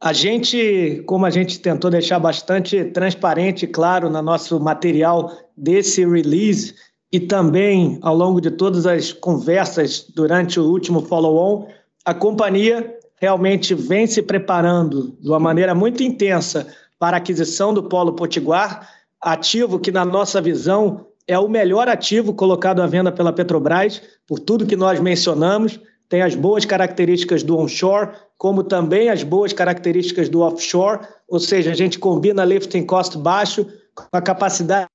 a 0.00 0.12
gente, 0.12 1.02
como 1.06 1.26
a 1.26 1.30
gente 1.30 1.60
tentou 1.60 1.90
deixar 1.90 2.18
bastante 2.18 2.84
transparente 2.86 3.64
e 3.64 3.68
claro 3.68 4.08
no 4.08 4.22
nosso 4.22 4.58
material 4.58 5.30
desse 5.56 6.04
release 6.06 6.74
e 7.12 7.20
também 7.20 7.98
ao 8.02 8.16
longo 8.16 8.40
de 8.40 8.50
todas 8.50 8.86
as 8.86 9.12
conversas 9.12 10.06
durante 10.14 10.58
o 10.58 10.64
último 10.64 11.02
follow-on, 11.02 11.68
a 12.04 12.14
companhia 12.14 12.98
realmente 13.20 13.74
vem 13.74 14.06
se 14.06 14.22
preparando 14.22 15.14
de 15.20 15.28
uma 15.28 15.38
maneira 15.38 15.74
muito 15.74 16.02
intensa 16.02 16.66
para 16.98 17.16
a 17.16 17.18
aquisição 17.18 17.72
do 17.74 17.82
Polo 17.82 18.14
Potiguar, 18.14 18.88
ativo 19.20 19.78
que, 19.78 19.92
na 19.92 20.04
nossa 20.04 20.40
visão, 20.40 21.06
é 21.28 21.38
o 21.38 21.48
melhor 21.48 21.86
ativo 21.86 22.32
colocado 22.32 22.80
à 22.80 22.86
venda 22.86 23.12
pela 23.12 23.32
Petrobras, 23.32 24.00
por 24.26 24.38
tudo 24.38 24.66
que 24.66 24.74
nós 24.74 24.98
mencionamos. 24.98 25.78
Tem 26.08 26.22
as 26.22 26.34
boas 26.34 26.64
características 26.64 27.42
do 27.42 27.58
onshore, 27.58 28.10
como 28.38 28.64
também 28.64 29.10
as 29.10 29.22
boas 29.22 29.52
características 29.52 30.28
do 30.28 30.40
offshore, 30.40 31.06
ou 31.28 31.38
seja, 31.38 31.70
a 31.70 31.74
gente 31.74 31.98
combina 31.98 32.44
lifting 32.44 32.84
cost 32.84 33.16
baixo 33.18 33.66
com 33.94 34.16
a 34.16 34.22
capacidade 34.22 34.88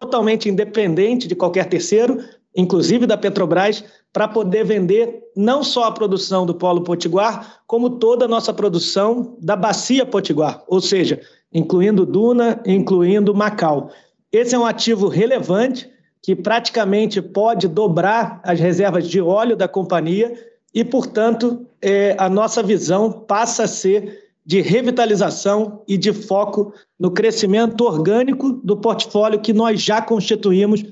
totalmente 0.00 0.48
independente 0.48 1.28
de 1.28 1.36
qualquer 1.36 1.66
terceiro, 1.66 2.18
inclusive 2.54 3.06
da 3.06 3.16
Petrobras, 3.16 3.84
para 4.12 4.28
poder 4.28 4.64
vender 4.64 5.22
não 5.36 5.64
só 5.64 5.84
a 5.84 5.92
produção 5.92 6.46
do 6.46 6.54
Polo 6.54 6.82
Potiguar, 6.82 7.60
como 7.66 7.90
toda 7.90 8.26
a 8.26 8.28
nossa 8.28 8.52
produção 8.52 9.36
da 9.40 9.56
Bacia 9.56 10.06
Potiguar, 10.06 10.62
ou 10.68 10.80
seja, 10.80 11.20
incluindo 11.52 12.06
Duna, 12.06 12.60
incluindo 12.64 13.34
Macau. 13.34 13.90
Esse 14.30 14.54
é 14.54 14.58
um 14.58 14.66
ativo 14.66 15.08
relevante 15.08 15.90
que 16.22 16.34
praticamente 16.34 17.20
pode 17.20 17.68
dobrar 17.68 18.40
as 18.42 18.58
reservas 18.58 19.08
de 19.08 19.20
óleo 19.20 19.56
da 19.56 19.68
companhia 19.68 20.32
e, 20.72 20.82
portanto, 20.84 21.66
é, 21.82 22.16
a 22.18 22.28
nossa 22.28 22.62
visão 22.62 23.12
passa 23.12 23.64
a 23.64 23.68
ser 23.68 24.24
de 24.46 24.60
revitalização 24.60 25.82
e 25.88 25.96
de 25.96 26.12
foco 26.12 26.72
no 26.98 27.10
crescimento 27.10 27.84
orgânico 27.84 28.52
do 28.52 28.76
portfólio 28.76 29.40
que 29.40 29.52
nós 29.52 29.80
já 29.80 30.02
constituímos 30.02 30.84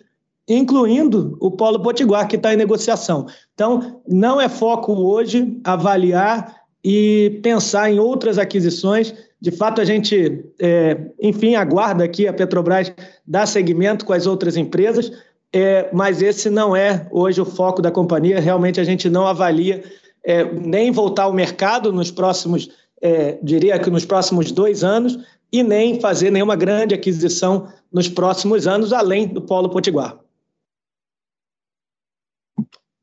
incluindo 0.48 1.36
o 1.40 1.50
Polo 1.50 1.80
Potiguar, 1.80 2.26
que 2.26 2.36
está 2.36 2.52
em 2.52 2.56
negociação. 2.56 3.26
Então, 3.54 4.00
não 4.08 4.40
é 4.40 4.48
foco 4.48 4.92
hoje 4.92 5.58
avaliar 5.64 6.62
e 6.84 7.40
pensar 7.42 7.90
em 7.90 7.98
outras 7.98 8.38
aquisições. 8.38 9.14
De 9.40 9.50
fato, 9.50 9.80
a 9.80 9.84
gente, 9.84 10.44
é, 10.60 10.98
enfim, 11.20 11.54
aguarda 11.54 12.04
aqui 12.04 12.26
a 12.26 12.32
Petrobras 12.32 12.92
dar 13.26 13.46
seguimento 13.46 14.04
com 14.04 14.12
as 14.12 14.26
outras 14.26 14.56
empresas, 14.56 15.12
é, 15.52 15.88
mas 15.92 16.22
esse 16.22 16.48
não 16.50 16.74
é 16.74 17.06
hoje 17.10 17.40
o 17.40 17.44
foco 17.44 17.80
da 17.80 17.90
companhia. 17.90 18.40
Realmente, 18.40 18.80
a 18.80 18.84
gente 18.84 19.08
não 19.08 19.26
avalia 19.26 19.84
é, 20.24 20.44
nem 20.44 20.90
voltar 20.90 21.24
ao 21.24 21.32
mercado 21.32 21.92
nos 21.92 22.10
próximos, 22.10 22.68
é, 23.00 23.38
diria 23.42 23.78
que 23.78 23.90
nos 23.90 24.04
próximos 24.04 24.50
dois 24.50 24.82
anos, 24.82 25.18
e 25.52 25.62
nem 25.62 26.00
fazer 26.00 26.30
nenhuma 26.30 26.56
grande 26.56 26.94
aquisição 26.94 27.68
nos 27.92 28.08
próximos 28.08 28.66
anos, 28.66 28.92
além 28.92 29.28
do 29.28 29.42
Polo 29.42 29.68
Potiguar. 29.68 30.16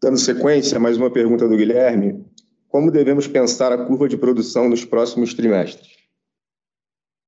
Dando 0.01 0.17
sequência, 0.17 0.79
mais 0.79 0.95
uma 0.95 1.11
pergunta 1.11 1.45
do 1.45 1.57
Guilherme. 1.57 2.25
Como 2.69 2.89
devemos 2.89 3.27
pensar 3.27 3.73
a 3.73 3.85
curva 3.85 4.07
de 4.07 4.15
produção 4.15 4.69
nos 4.69 4.85
próximos 4.85 5.33
trimestres? 5.33 5.89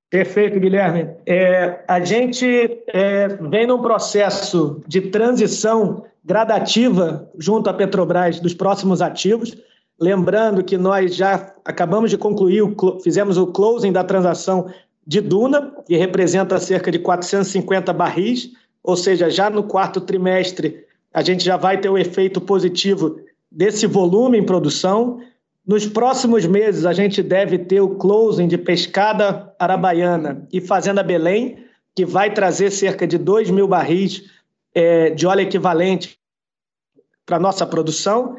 Perfeito, 0.09 0.57
Guilherme. 0.57 1.09
É, 1.25 1.83
a 1.85 1.99
gente 1.99 2.45
é, 2.87 3.27
vem 3.27 3.67
num 3.67 3.81
processo 3.81 4.81
de 4.87 5.01
transição 5.01 6.05
gradativa 6.23 7.29
junto 7.37 7.69
à 7.69 7.73
Petrobras 7.73 8.39
dos 8.39 8.53
próximos 8.53 9.01
ativos. 9.01 9.57
Lembrando 9.99 10.63
que 10.63 10.77
nós 10.77 11.13
já 11.13 11.53
acabamos 11.65 12.09
de 12.09 12.17
concluir, 12.17 12.63
fizemos 13.03 13.37
o 13.37 13.47
closing 13.47 13.91
da 13.91 14.03
transação 14.03 14.71
de 15.05 15.19
Duna, 15.19 15.73
que 15.85 15.97
representa 15.97 16.57
cerca 16.57 16.89
de 16.89 16.99
450 16.99 17.91
barris, 17.91 18.51
ou 18.81 18.95
seja, 18.95 19.29
já 19.29 19.49
no 19.49 19.63
quarto 19.63 19.99
trimestre 19.99 20.85
a 21.13 21.21
gente 21.21 21.43
já 21.43 21.57
vai 21.57 21.79
ter 21.79 21.89
o 21.89 21.97
efeito 21.97 22.39
positivo 22.39 23.19
desse 23.51 23.85
volume 23.85 24.37
em 24.37 24.45
produção. 24.45 25.19
Nos 25.67 25.85
próximos 25.85 26.45
meses, 26.45 26.85
a 26.85 26.93
gente 26.93 27.21
deve 27.21 27.57
ter 27.59 27.81
o 27.81 27.95
closing 27.95 28.47
de 28.47 28.57
Pescada 28.57 29.53
Arabaiana 29.59 30.47
e 30.51 30.61
Fazenda 30.61 31.03
Belém, 31.03 31.65
que 31.93 32.05
vai 32.05 32.33
trazer 32.33 32.71
cerca 32.71 33.05
de 33.05 33.17
2 33.17 33.51
mil 33.51 33.67
barris 33.67 34.23
é, 34.73 35.09
de 35.09 35.27
óleo 35.27 35.41
equivalente 35.41 36.17
para 37.25 37.35
a 37.37 37.39
nossa 37.39 37.65
produção. 37.65 38.37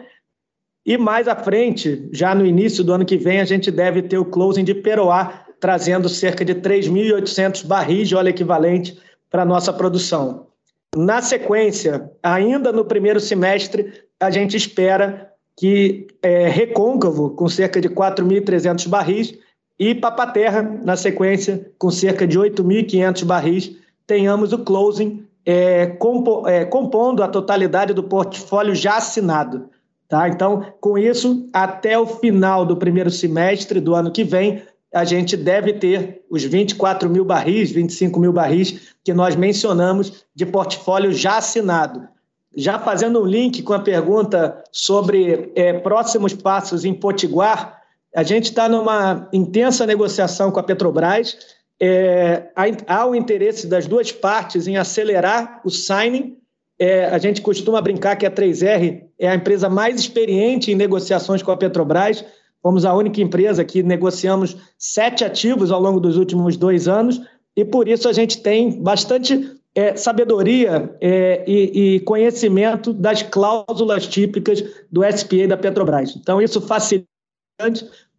E 0.85 0.96
mais 0.96 1.28
à 1.28 1.37
frente, 1.37 2.08
já 2.11 2.35
no 2.35 2.44
início 2.44 2.82
do 2.82 2.92
ano 2.92 3.04
que 3.04 3.16
vem, 3.16 3.40
a 3.40 3.44
gente 3.44 3.70
deve 3.70 4.02
ter 4.02 4.18
o 4.18 4.24
closing 4.24 4.64
de 4.64 4.74
Peroá, 4.74 5.44
trazendo 5.61 6.08
cerca 6.08 6.44
de 6.44 6.56
3.800 6.56 7.64
barris 7.66 8.08
de 8.08 8.16
óleo 8.16 8.30
equivalente 8.30 8.98
para 9.30 9.42
a 9.42 9.46
nossa 9.46 9.72
produção. 9.72 10.52
Na 10.96 11.22
sequência, 11.22 12.11
ainda 12.22 12.70
no 12.70 12.85
primeiro 12.85 13.18
semestre, 13.18 13.92
a 14.20 14.31
gente 14.31 14.57
espera 14.57 15.33
que 15.57 16.07
é 16.22 16.48
recôncavo, 16.48 17.31
com 17.31 17.48
cerca 17.48 17.81
de 17.81 17.88
4.300 17.88 18.88
barris, 18.88 19.35
e 19.78 19.94
Papaterra, 19.94 20.62
na 20.62 20.96
sequência, 20.96 21.72
com 21.78 21.90
cerca 21.90 22.26
de 22.26 22.38
8.500 22.38 23.24
barris, 23.24 23.76
tenhamos 24.07 24.52
o 24.52 24.59
closing 24.59 25.26
é, 25.46 25.87
compo, 25.87 26.46
é, 26.46 26.64
compondo 26.64 27.22
a 27.22 27.28
totalidade 27.28 27.94
do 27.94 28.02
portfólio 28.02 28.74
já 28.74 28.98
assinado. 28.98 29.70
Tá? 30.09 30.28
Então, 30.28 30.66
com 30.78 30.98
isso, 30.98 31.48
até 31.55 31.98
o 31.98 32.07
final 32.07 32.66
do 32.66 32.76
primeiro 32.76 33.11
semestre 33.11 33.81
do 33.81 33.94
ano 33.94 34.12
que 34.12 34.22
vem, 34.22 34.62
a 34.92 35.05
gente 35.05 35.37
deve 35.37 35.72
ter 35.72 36.22
os 36.28 36.44
24 36.44 37.09
mil 37.09 37.24
barris, 37.24 37.70
25 37.70 38.20
mil 38.20 38.33
barris 38.33 38.94
que 39.02 39.14
nós 39.14 39.35
mencionamos 39.35 40.24
de 40.35 40.44
portfólio 40.44 41.12
já 41.12 41.38
assinado. 41.38 42.07
Já 42.55 42.78
fazendo 42.78 43.22
um 43.22 43.24
link 43.24 43.62
com 43.62 43.72
a 43.72 43.81
pergunta 43.81 44.62
sobre 44.70 45.50
é, 45.55 45.72
próximos 45.72 46.35
passos 46.35 46.85
em 46.85 46.92
Potiguar, 46.92 47.81
a 48.14 48.22
gente 48.22 48.44
está 48.44 48.68
numa 48.68 49.26
intensa 49.33 49.87
negociação 49.87 50.50
com 50.50 50.61
a 50.61 50.62
Petrobras. 50.62 51.38
É, 51.81 52.50
há 52.87 53.07
o 53.07 53.14
interesse 53.14 53.66
das 53.66 53.87
duas 53.87 54.12
partes 54.12 54.66
em 54.66 54.76
acelerar 54.76 55.62
o 55.64 55.70
signing. 55.70 56.37
É, 56.78 57.07
a 57.07 57.16
gente 57.16 57.40
costuma 57.40 57.81
brincar 57.81 58.16
que 58.16 58.26
a 58.26 58.31
3R 58.31 59.05
é 59.18 59.28
a 59.28 59.35
empresa 59.35 59.70
mais 59.70 59.98
experiente 59.98 60.70
em 60.70 60.74
negociações 60.74 61.42
com 61.42 61.50
a 61.50 61.57
Petrobras. 61.57 62.22
Fomos 62.62 62.85
a 62.85 62.94
única 62.94 63.20
empresa 63.20 63.64
que 63.64 63.83
negociamos 63.83 64.57
sete 64.79 65.25
ativos 65.25 65.72
ao 65.72 65.81
longo 65.81 65.98
dos 65.98 66.16
últimos 66.16 66.57
dois 66.57 66.87
anos 66.87 67.20
e 67.57 67.64
por 67.64 67.88
isso 67.88 68.09
a 68.09 68.12
gente 68.12 68.40
tem 68.40 68.81
bastante 68.81 69.57
é, 69.75 69.96
sabedoria 69.96 70.94
é, 71.01 71.44
e, 71.46 71.96
e, 71.96 72.01
conhecimento 72.01 72.92
das 72.92 73.22
cláusulas 73.22 74.07
típicas 74.07 74.62
do 74.90 75.03
SPA 75.05 75.48
da 75.48 75.57
Petrobras. 75.57 76.14
Então, 76.16 76.40
isso 76.40 76.61
facilita. 76.61 77.07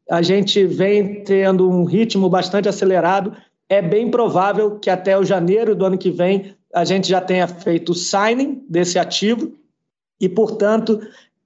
A 0.10 0.22
gente 0.22 0.66
vem 0.66 1.24
tendo 1.24 1.70
um 1.70 1.84
ritmo 1.84 2.30
bastante 2.30 2.68
acelerado. 2.68 3.36
É 3.70 3.82
bem 3.82 4.10
provável 4.10 4.80
que 4.80 4.90
até 4.90 5.18
o 5.18 5.24
janeiro 5.24 5.76
do 5.76 5.86
ano 5.86 5.98
que 5.98 6.12
vem 6.12 6.56
a 6.74 6.84
gente 6.84 7.08
já 7.08 7.22
tenha 7.22 7.48
feito 7.48 7.92
o 7.92 7.96
signing 7.96 8.64
desse 8.68 8.98
ativo 8.98 9.54
e, 10.20 10.28
portanto, 10.28 11.00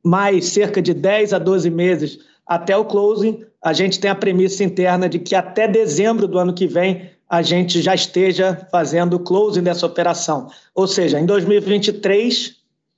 mais 0.04 0.46
cerca 0.46 0.82
de 0.82 0.94
10 0.94 1.34
a 1.34 1.40
12 1.40 1.70
meses 1.70 2.20
até 2.48 2.76
o 2.78 2.86
closing, 2.86 3.44
a 3.62 3.74
gente 3.74 4.00
tem 4.00 4.10
a 4.10 4.16
premissa 4.16 4.64
interna 4.64 5.10
de 5.10 5.20
que 5.20 5.36
até 5.36 5.68
dezembro 5.68 6.28
do 6.28 6.40
ano 6.40 6.54
que 6.54 6.66
vem 6.68 7.10
a 7.30 7.42
gente 7.42 7.82
já 7.82 7.94
esteja 7.94 8.68
fazendo 8.72 9.16
o 9.16 9.20
closing 9.20 9.64
dessa 9.64 9.86
operação. 9.86 10.48
Ou 10.74 10.88
seja, 10.88 11.20
em 11.20 11.26
2023, 11.26 12.56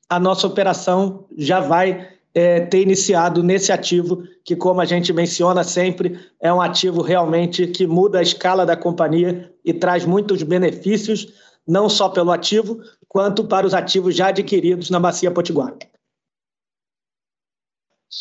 a 0.08 0.20
nossa 0.20 0.46
operação 0.46 1.26
já 1.36 1.60
vai 1.60 2.10
é, 2.34 2.62
ter 2.62 2.82
iniciado 2.82 3.42
nesse 3.42 3.72
ativo, 3.72 4.24
que, 4.44 4.56
como 4.56 4.82
a 4.82 4.86
gente 4.86 5.12
menciona 5.12 5.64
sempre, 5.64 6.20
é 6.40 6.54
um 6.54 6.62
ativo 6.62 7.02
realmente 7.02 7.66
que 7.68 7.88
muda 7.88 8.20
a 8.20 8.22
escala 8.22 8.66
da 8.66 8.78
companhia 8.78 9.52
e 9.66 9.74
traz 9.74 10.06
muitos 10.06 10.44
benefícios, 10.44 11.34
não 11.68 11.90
só 11.90 12.10
pelo 12.10 12.32
ativo, 12.32 12.80
quanto 13.08 13.44
para 13.44 13.66
os 13.66 13.74
ativos 13.74 14.16
já 14.16 14.28
adquiridos 14.28 14.90
na 14.92 15.00
Bacia 15.00 15.32
Potiguar. 15.32 15.74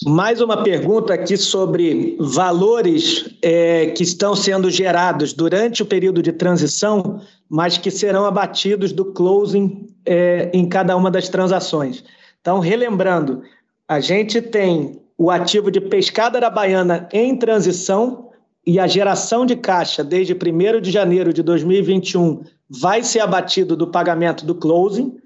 Mais 0.05 0.43
uma 0.43 0.63
pergunta 0.63 1.15
aqui 1.15 1.35
sobre 1.39 2.15
valores 2.21 3.35
é, 3.41 3.87
que 3.87 4.03
estão 4.03 4.37
sendo 4.37 4.71
gerados 4.71 5.33
durante 5.33 5.83
o 5.83 5.87
período 5.87 6.23
de 6.23 6.31
transição, 6.31 7.23
mas 7.49 7.79
que 7.79 7.91
serão 7.91 8.27
abatidos 8.27 8.93
do 8.93 9.07
closing 9.07 9.89
é, 10.05 10.51
em 10.53 10.69
cada 10.69 10.95
uma 10.95 11.11
das 11.11 11.31
transações. 11.31 12.05
Então, 12.39 12.59
relembrando, 12.59 13.43
a 13.89 13.99
gente 13.99 14.43
tem 14.43 15.01
o 15.17 15.31
ativo 15.31 15.71
de 15.71 15.81
pescada 15.81 16.39
da 16.39 16.51
Baiana 16.51 17.09
em 17.11 17.35
transição 17.35 18.29
e 18.67 18.79
a 18.79 18.87
geração 18.87 19.47
de 19.47 19.57
caixa 19.57 20.05
desde 20.05 20.35
1 20.35 20.83
de 20.83 20.91
janeiro 20.91 21.33
de 21.33 21.43
2021 21.43 22.43
vai 22.69 23.03
ser 23.03 23.21
abatido 23.21 23.75
do 23.75 23.87
pagamento 23.87 24.45
do 24.45 24.55
closing. 24.55 25.17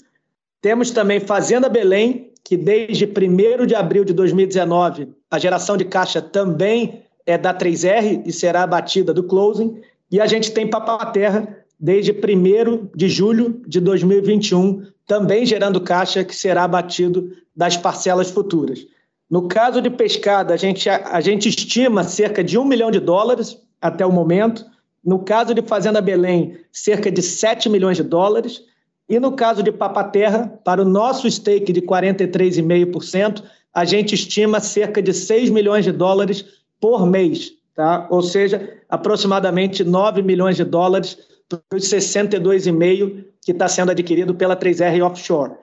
Temos 0.60 0.92
também 0.92 1.18
Fazenda 1.18 1.68
Belém, 1.68 2.31
que 2.44 2.56
desde 2.56 3.06
1 3.06 3.66
de 3.66 3.74
abril 3.74 4.04
de 4.04 4.12
2019 4.12 5.08
a 5.30 5.38
geração 5.38 5.76
de 5.76 5.84
caixa 5.84 6.20
também 6.20 7.02
é 7.24 7.38
da 7.38 7.54
3R 7.54 8.22
e 8.26 8.32
será 8.32 8.62
abatida 8.62 9.14
do 9.14 9.22
closing, 9.22 9.80
e 10.10 10.20
a 10.20 10.26
gente 10.26 10.52
tem 10.52 10.68
Papaterra 10.68 11.64
desde 11.78 12.12
1 12.12 12.90
de 12.94 13.08
julho 13.08 13.60
de 13.66 13.80
2021, 13.80 14.86
também 15.06 15.44
gerando 15.46 15.80
caixa 15.80 16.22
que 16.22 16.34
será 16.34 16.64
abatido 16.64 17.32
das 17.56 17.76
parcelas 17.76 18.30
futuras. 18.30 18.86
No 19.28 19.48
caso 19.48 19.80
de 19.80 19.88
pescada, 19.88 20.52
a 20.52 20.56
gente, 20.56 20.88
a, 20.88 21.16
a 21.16 21.20
gente 21.20 21.48
estima 21.48 22.04
cerca 22.04 22.44
de 22.44 22.58
um 22.58 22.64
milhão 22.64 22.90
de 22.90 23.00
dólares 23.00 23.58
até 23.80 24.04
o 24.04 24.12
momento. 24.12 24.64
No 25.02 25.20
caso 25.20 25.54
de 25.54 25.62
Fazenda 25.62 26.00
Belém, 26.00 26.58
cerca 26.70 27.10
de 27.10 27.22
7 27.22 27.68
milhões 27.68 27.96
de 27.96 28.02
dólares. 28.02 28.62
E 29.12 29.20
no 29.20 29.32
caso 29.32 29.62
de 29.62 29.70
Papaterra, 29.70 30.58
para 30.64 30.80
o 30.80 30.86
nosso 30.86 31.30
stake 31.30 31.70
de 31.70 31.82
43,5%, 31.82 33.42
a 33.74 33.84
gente 33.84 34.14
estima 34.14 34.58
cerca 34.58 35.02
de 35.02 35.12
6 35.12 35.50
milhões 35.50 35.84
de 35.84 35.92
dólares 35.92 36.46
por 36.80 37.04
mês, 37.06 37.52
tá? 37.76 38.06
ou 38.08 38.22
seja, 38.22 38.72
aproximadamente 38.88 39.84
9 39.84 40.22
milhões 40.22 40.56
de 40.56 40.64
dólares 40.64 41.18
para 41.46 41.60
os 41.76 41.84
62,5% 41.90 43.24
que 43.44 43.52
está 43.52 43.68
sendo 43.68 43.90
adquirido 43.90 44.34
pela 44.34 44.56
3R 44.56 45.04
Offshore. 45.04 45.56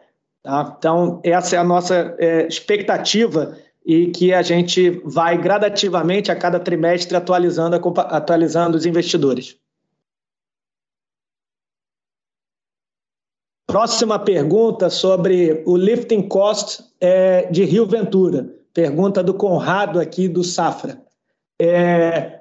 Tá? 0.44 0.76
Então, 0.78 1.20
essa 1.24 1.56
é 1.56 1.58
a 1.58 1.64
nossa 1.64 2.16
é, 2.20 2.46
expectativa 2.46 3.58
e 3.84 4.12
que 4.12 4.32
a 4.32 4.44
gente 4.44 5.02
vai 5.04 5.36
gradativamente 5.36 6.32
a 6.32 6.36
cada 6.36 6.60
trimestre 6.60 7.18
atualizando, 7.18 7.76
atualizando 7.98 8.78
os 8.78 8.86
investidores. 8.86 9.58
Próxima 13.70 14.18
pergunta 14.18 14.90
sobre 14.90 15.62
o 15.64 15.78
lifting 15.78 16.24
cost 16.24 16.84
é, 17.00 17.44
de 17.52 17.64
Rio 17.64 17.86
Ventura. 17.86 18.50
Pergunta 18.74 19.22
do 19.22 19.32
Conrado 19.32 20.00
aqui 20.00 20.28
do 20.28 20.44
Safra. 20.44 21.00
É, 21.62 22.40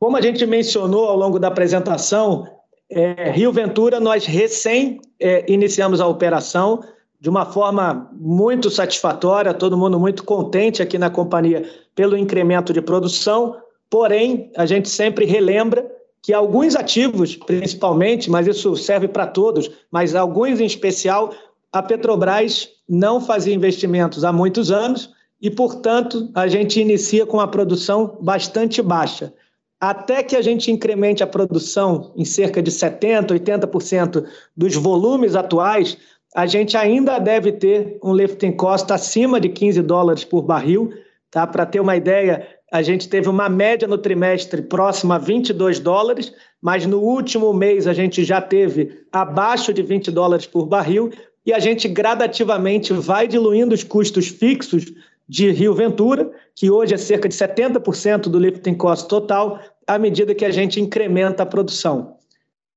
como 0.00 0.16
a 0.16 0.20
gente 0.20 0.44
mencionou 0.44 1.06
ao 1.06 1.16
longo 1.16 1.38
da 1.38 1.46
apresentação, 1.46 2.44
é, 2.90 3.30
Rio 3.30 3.52
Ventura, 3.52 4.00
nós 4.00 4.26
recém 4.26 5.00
é, 5.20 5.44
iniciamos 5.48 6.00
a 6.00 6.08
operação 6.08 6.82
de 7.20 7.30
uma 7.30 7.46
forma 7.46 8.10
muito 8.12 8.68
satisfatória, 8.68 9.54
todo 9.54 9.78
mundo 9.78 10.00
muito 10.00 10.24
contente 10.24 10.82
aqui 10.82 10.98
na 10.98 11.08
companhia 11.08 11.62
pelo 11.94 12.16
incremento 12.16 12.72
de 12.72 12.82
produção, 12.82 13.54
porém, 13.88 14.50
a 14.56 14.66
gente 14.66 14.88
sempre 14.88 15.24
relembra 15.24 15.88
que 16.24 16.32
alguns 16.32 16.74
ativos, 16.74 17.36
principalmente, 17.36 18.30
mas 18.30 18.46
isso 18.46 18.74
serve 18.76 19.06
para 19.06 19.26
todos, 19.26 19.70
mas 19.90 20.14
alguns 20.14 20.58
em 20.58 20.64
especial, 20.64 21.34
a 21.70 21.82
Petrobras 21.82 22.70
não 22.88 23.20
fazia 23.20 23.54
investimentos 23.54 24.24
há 24.24 24.32
muitos 24.32 24.70
anos 24.70 25.12
e, 25.38 25.50
portanto, 25.50 26.30
a 26.34 26.48
gente 26.48 26.80
inicia 26.80 27.26
com 27.26 27.40
a 27.40 27.46
produção 27.46 28.16
bastante 28.22 28.80
baixa. 28.80 29.34
Até 29.78 30.22
que 30.22 30.34
a 30.34 30.40
gente 30.40 30.72
incremente 30.72 31.22
a 31.22 31.26
produção 31.26 32.10
em 32.16 32.24
cerca 32.24 32.62
de 32.62 32.70
70%, 32.70 33.26
80% 33.38 34.24
dos 34.56 34.74
volumes 34.76 35.36
atuais, 35.36 35.98
a 36.34 36.46
gente 36.46 36.74
ainda 36.74 37.18
deve 37.18 37.52
ter 37.52 37.98
um 38.02 38.14
lifting 38.14 38.52
cost 38.52 38.90
acima 38.90 39.38
de 39.38 39.50
15 39.50 39.82
dólares 39.82 40.24
por 40.24 40.40
barril. 40.40 40.90
Tá? 41.30 41.46
Para 41.46 41.66
ter 41.66 41.80
uma 41.80 41.96
ideia, 41.96 42.48
a 42.72 42.82
gente 42.82 43.08
teve 43.08 43.28
uma 43.28 43.48
média 43.48 43.86
no 43.86 43.98
trimestre 43.98 44.62
próxima 44.62 45.16
a 45.16 45.18
22 45.18 45.78
dólares, 45.78 46.32
mas 46.60 46.86
no 46.86 47.00
último 47.00 47.52
mês 47.52 47.86
a 47.86 47.92
gente 47.92 48.24
já 48.24 48.40
teve 48.40 49.04
abaixo 49.12 49.72
de 49.72 49.82
20 49.82 50.10
dólares 50.10 50.46
por 50.46 50.66
barril 50.66 51.10
e 51.46 51.52
a 51.52 51.58
gente 51.58 51.86
gradativamente 51.88 52.92
vai 52.92 53.28
diluindo 53.28 53.74
os 53.74 53.84
custos 53.84 54.28
fixos 54.28 54.86
de 55.28 55.50
Rio 55.50 55.74
Ventura, 55.74 56.30
que 56.54 56.70
hoje 56.70 56.94
é 56.94 56.98
cerca 56.98 57.28
de 57.28 57.34
70% 57.34 58.22
do 58.22 58.38
lifting 58.38 58.74
cost 58.74 59.08
total, 59.08 59.58
à 59.86 59.98
medida 59.98 60.34
que 60.34 60.44
a 60.44 60.50
gente 60.50 60.80
incrementa 60.80 61.42
a 61.42 61.46
produção. 61.46 62.16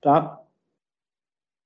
Tá? 0.01 0.39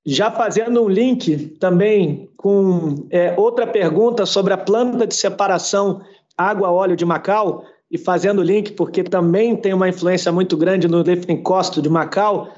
Já 0.05 0.31
fazendo 0.31 0.83
um 0.83 0.89
link 0.89 1.57
também 1.59 2.29
com 2.35 3.07
é, 3.11 3.35
outra 3.37 3.67
pergunta 3.67 4.25
sobre 4.25 4.53
a 4.53 4.57
planta 4.57 5.05
de 5.05 5.13
separação 5.13 6.01
água-óleo 6.37 6.95
de 6.95 7.05
Macau, 7.05 7.65
e 7.91 7.97
fazendo 7.97 8.41
link, 8.41 8.71
porque 8.71 9.03
também 9.03 9.55
tem 9.55 9.73
uma 9.73 9.89
influência 9.89 10.31
muito 10.31 10.55
grande 10.55 10.87
no 10.87 11.01
lifting 11.01 11.43
cost 11.43 11.81
de 11.81 11.89
Macau, 11.89 12.49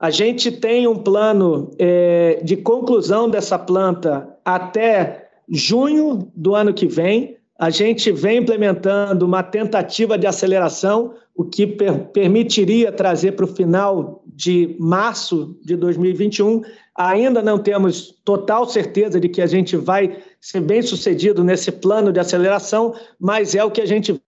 a 0.00 0.10
gente 0.10 0.50
tem 0.50 0.86
um 0.86 0.96
plano 0.96 1.70
é, 1.78 2.40
de 2.42 2.56
conclusão 2.56 3.28
dessa 3.28 3.58
planta 3.58 4.28
até 4.44 5.28
junho 5.48 6.30
do 6.34 6.54
ano 6.54 6.72
que 6.72 6.86
vem. 6.86 7.36
a 7.58 7.70
gente 7.70 8.12
vem 8.12 8.38
implementando 8.38 9.26
uma 9.26 9.42
tentativa 9.42 10.16
de 10.16 10.28
aceleração, 10.28 11.14
o 11.34 11.44
que 11.44 11.66
per 11.66 12.06
permitiria 12.12 12.92
trazer 12.92 13.32
para 13.32 13.44
o 13.44 13.48
final 13.48 14.22
de 14.26 14.76
março 14.78 15.58
de 15.64 15.74
2021. 15.74 16.62
Ainda 16.96 17.42
não 17.42 17.58
temos 17.58 18.20
total 18.24 18.68
certeza 18.68 19.18
de 19.18 19.28
que 19.28 19.42
a 19.42 19.46
gente 19.46 19.76
vai 19.76 20.18
ser 20.40 20.60
bem 20.60 20.80
sucedido 20.82 21.42
nesse 21.42 21.72
plano 21.72 22.12
de 22.12 22.20
aceleração, 22.20 22.94
mas 23.18 23.56
é 23.56 23.64
o 23.64 23.70
que 23.70 23.80
a 23.80 23.86
gente. 23.86 24.20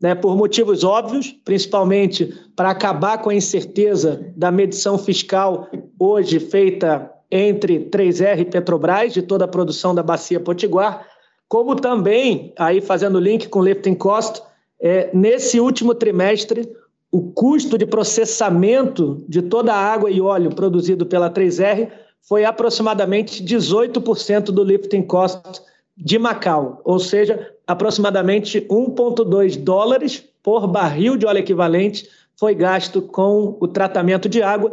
Né, 0.00 0.14
por 0.14 0.34
motivos 0.34 0.82
óbvios, 0.82 1.30
principalmente 1.44 2.34
para 2.56 2.70
acabar 2.70 3.18
com 3.18 3.28
a 3.28 3.34
incerteza 3.34 4.32
da 4.34 4.50
medição 4.50 4.96
fiscal 4.96 5.68
hoje 5.98 6.40
feita 6.40 7.10
entre 7.30 7.80
3R 7.90 8.40
e 8.40 8.44
Petrobras, 8.46 9.12
de 9.12 9.20
toda 9.20 9.44
a 9.44 9.48
produção 9.48 9.94
da 9.94 10.02
Bacia 10.02 10.40
Potiguar, 10.40 11.06
como 11.46 11.76
também, 11.76 12.54
aí 12.58 12.80
fazendo 12.80 13.20
link 13.20 13.48
com 13.48 13.58
o 13.58 13.64
lifting 13.64 13.94
cost, 13.94 14.40
é, 14.80 15.10
nesse 15.12 15.60
último 15.60 15.94
trimestre, 15.94 16.66
o 17.12 17.32
custo 17.32 17.76
de 17.76 17.84
processamento 17.84 19.22
de 19.28 19.42
toda 19.42 19.74
a 19.74 19.92
água 19.92 20.10
e 20.10 20.20
óleo 20.20 20.54
produzido 20.54 21.04
pela 21.04 21.28
3R 21.28 21.90
foi 22.22 22.44
aproximadamente 22.44 23.42
18% 23.42 24.44
do 24.44 24.62
lifting 24.62 25.02
cost 25.02 25.60
de 26.00 26.18
Macau, 26.18 26.80
ou 26.84 26.98
seja, 26.98 27.54
aproximadamente 27.66 28.60
1,2 28.62 29.56
dólares 29.56 30.24
por 30.42 30.66
barril 30.66 31.16
de 31.16 31.26
óleo 31.26 31.38
equivalente 31.38 32.08
foi 32.36 32.54
gasto 32.54 33.02
com 33.02 33.56
o 33.60 33.68
tratamento 33.68 34.28
de 34.28 34.42
água. 34.42 34.72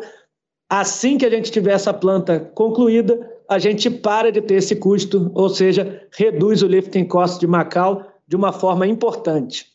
Assim 0.70 1.18
que 1.18 1.26
a 1.26 1.30
gente 1.30 1.52
tiver 1.52 1.74
essa 1.74 1.94
planta 1.94 2.40
concluída, 2.40 3.30
a 3.48 3.60
gente 3.60 3.90
para 3.90 4.32
de 4.32 4.42
ter 4.42 4.56
esse 4.56 4.76
custo, 4.76 5.32
ou 5.36 5.50
seja, 5.50 6.08
reduz 6.12 6.64
o 6.64 6.68
lifting 6.68 7.06
cost 7.06 7.40
de 7.40 7.48
Macau 7.48 8.06
de 8.28 8.36
uma 8.36 8.54
forma 8.54 8.88
importante. 8.88 9.68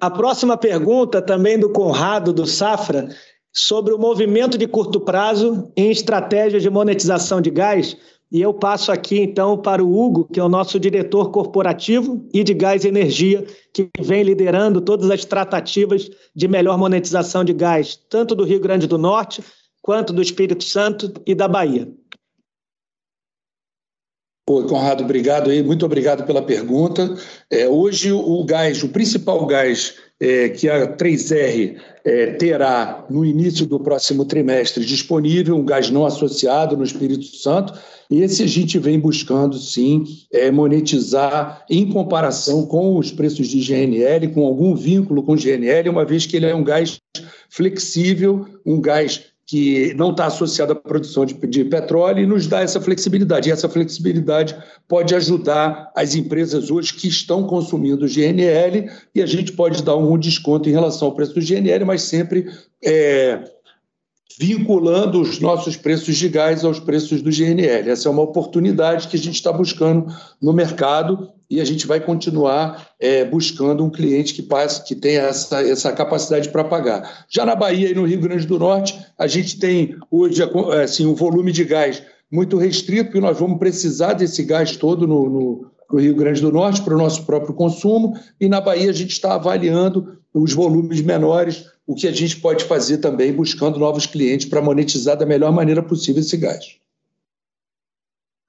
A 0.00 0.10
próxima 0.10 0.56
pergunta, 0.56 1.20
também 1.20 1.58
do 1.58 1.70
Conrado, 1.70 2.32
do 2.32 2.46
Safra, 2.46 3.08
sobre 3.52 3.92
o 3.92 3.98
movimento 3.98 4.56
de 4.56 4.66
curto 4.66 5.00
prazo 5.00 5.70
em 5.76 5.90
estratégias 5.90 6.62
de 6.62 6.70
monetização 6.70 7.40
de 7.40 7.50
gás. 7.50 7.96
E 8.32 8.40
eu 8.40 8.54
passo 8.54 8.92
aqui, 8.92 9.18
então, 9.18 9.58
para 9.58 9.82
o 9.82 9.92
Hugo, 9.92 10.24
que 10.24 10.38
é 10.38 10.44
o 10.44 10.48
nosso 10.48 10.78
diretor 10.78 11.32
corporativo 11.32 12.24
e 12.32 12.44
de 12.44 12.54
gás 12.54 12.84
e 12.84 12.88
energia, 12.88 13.44
que 13.74 13.90
vem 14.00 14.22
liderando 14.22 14.80
todas 14.80 15.10
as 15.10 15.24
tratativas 15.24 16.08
de 16.34 16.46
melhor 16.46 16.78
monetização 16.78 17.44
de 17.44 17.52
gás, 17.52 17.96
tanto 18.08 18.36
do 18.36 18.44
Rio 18.44 18.60
Grande 18.60 18.86
do 18.86 18.96
Norte 18.96 19.42
quanto 19.82 20.12
do 20.12 20.22
Espírito 20.22 20.62
Santo 20.62 21.12
e 21.26 21.34
da 21.34 21.48
Bahia. 21.48 21.92
Oi, 24.48 24.66
Conrado, 24.66 25.04
obrigado 25.04 25.50
aí, 25.50 25.62
muito 25.62 25.84
obrigado 25.84 26.24
pela 26.24 26.42
pergunta. 26.42 27.16
É, 27.50 27.68
hoje 27.68 28.12
o 28.12 28.44
gás, 28.44 28.82
o 28.82 28.88
principal 28.88 29.44
gás 29.46 29.96
é, 30.20 30.50
que 30.50 30.68
a 30.68 30.86
3R 30.96 31.76
é, 32.04 32.26
terá 32.32 33.06
no 33.08 33.24
início 33.24 33.64
do 33.66 33.80
próximo 33.80 34.24
trimestre 34.24 34.84
disponível, 34.84 35.56
um 35.56 35.64
gás 35.64 35.90
não 35.90 36.04
associado 36.04 36.76
no 36.76 36.84
Espírito 36.84 37.24
Santo, 37.24 37.72
e 38.10 38.22
esse 38.22 38.42
a 38.42 38.46
gente 38.46 38.78
vem 38.78 38.98
buscando 38.98 39.56
sim 39.56 40.04
é, 40.32 40.50
monetizar 40.50 41.64
em 41.70 41.88
comparação 41.90 42.66
com 42.66 42.98
os 42.98 43.10
preços 43.10 43.48
de 43.48 43.60
GNL, 43.60 44.28
com 44.28 44.44
algum 44.44 44.74
vínculo 44.74 45.22
com 45.22 45.36
GNL, 45.36 45.88
uma 45.88 46.04
vez 46.04 46.26
que 46.26 46.36
ele 46.36 46.46
é 46.46 46.54
um 46.54 46.64
gás 46.64 47.00
flexível, 47.48 48.46
um 48.66 48.80
gás 48.80 49.29
que 49.50 49.92
não 49.94 50.12
está 50.12 50.26
associado 50.26 50.74
à 50.74 50.76
produção 50.76 51.26
de, 51.26 51.34
de, 51.34 51.64
petróleo 51.64 52.22
e 52.22 52.26
nos 52.26 52.46
dá 52.46 52.60
essa 52.60 52.80
flexibilidade. 52.80 53.48
E 53.48 53.52
essa 53.52 53.68
flexibilidade 53.68 54.56
pode 54.86 55.12
ajudar 55.12 55.90
as 55.96 56.14
empresas 56.14 56.70
hoje 56.70 56.94
que 56.94 57.08
estão 57.08 57.42
consumindo 57.42 58.06
GNL 58.06 58.88
e 59.12 59.20
a 59.20 59.26
gente 59.26 59.50
pode 59.50 59.82
dar 59.82 59.96
um 59.96 60.16
desconto 60.16 60.68
em 60.68 60.72
relação 60.72 61.08
ao 61.08 61.14
preço 61.16 61.34
do 61.34 61.40
GNL, 61.40 61.84
mas 61.84 62.02
sempre 62.02 62.48
é, 62.84 63.42
vinculando 64.38 65.20
os 65.20 65.40
nossos 65.40 65.76
preços 65.76 66.16
de 66.16 66.28
gás 66.28 66.64
aos 66.64 66.78
preços 66.78 67.20
do 67.20 67.32
GNL. 67.32 67.90
Essa 67.90 68.08
é 68.08 68.12
uma 68.12 68.22
oportunidade 68.22 69.08
que 69.08 69.16
a 69.16 69.20
gente 69.20 69.34
está 69.34 69.52
buscando 69.52 70.14
no 70.40 70.52
mercado 70.52 71.28
e 71.50 71.60
a 71.60 71.64
gente 71.64 71.86
vai 71.86 71.98
continuar 71.98 72.90
é, 73.00 73.24
buscando 73.24 73.84
um 73.84 73.90
cliente 73.90 74.32
que 74.32 74.42
passe, 74.42 74.84
que 74.84 74.94
tenha 74.94 75.22
essa, 75.22 75.60
essa 75.66 75.92
capacidade 75.92 76.48
para 76.48 76.62
pagar. 76.62 77.26
Já 77.28 77.44
na 77.44 77.56
Bahia 77.56 77.90
e 77.90 77.94
no 77.94 78.06
Rio 78.06 78.20
Grande 78.20 78.46
do 78.46 78.58
Norte, 78.58 78.98
a 79.18 79.26
gente 79.26 79.58
tem 79.58 79.96
hoje 80.08 80.40
assim, 80.82 81.04
um 81.04 81.14
volume 81.14 81.50
de 81.50 81.64
gás 81.64 82.02
muito 82.30 82.56
restrito, 82.56 83.06
porque 83.06 83.20
nós 83.20 83.38
vamos 83.38 83.58
precisar 83.58 84.12
desse 84.12 84.44
gás 84.44 84.76
todo 84.76 85.08
no, 85.08 85.28
no, 85.28 85.70
no 85.90 85.98
Rio 85.98 86.14
Grande 86.14 86.40
do 86.40 86.52
Norte 86.52 86.82
para 86.82 86.94
o 86.94 86.98
nosso 86.98 87.26
próprio 87.26 87.52
consumo, 87.52 88.16
e 88.40 88.48
na 88.48 88.60
Bahia 88.60 88.88
a 88.88 88.94
gente 88.94 89.10
está 89.10 89.34
avaliando 89.34 90.20
os 90.32 90.52
volumes 90.52 91.00
menores, 91.00 91.64
o 91.84 91.96
que 91.96 92.06
a 92.06 92.12
gente 92.12 92.36
pode 92.36 92.64
fazer 92.64 92.98
também 92.98 93.32
buscando 93.32 93.80
novos 93.80 94.06
clientes 94.06 94.46
para 94.46 94.62
monetizar 94.62 95.16
da 95.16 95.26
melhor 95.26 95.52
maneira 95.52 95.82
possível 95.82 96.20
esse 96.20 96.36
gás. 96.36 96.76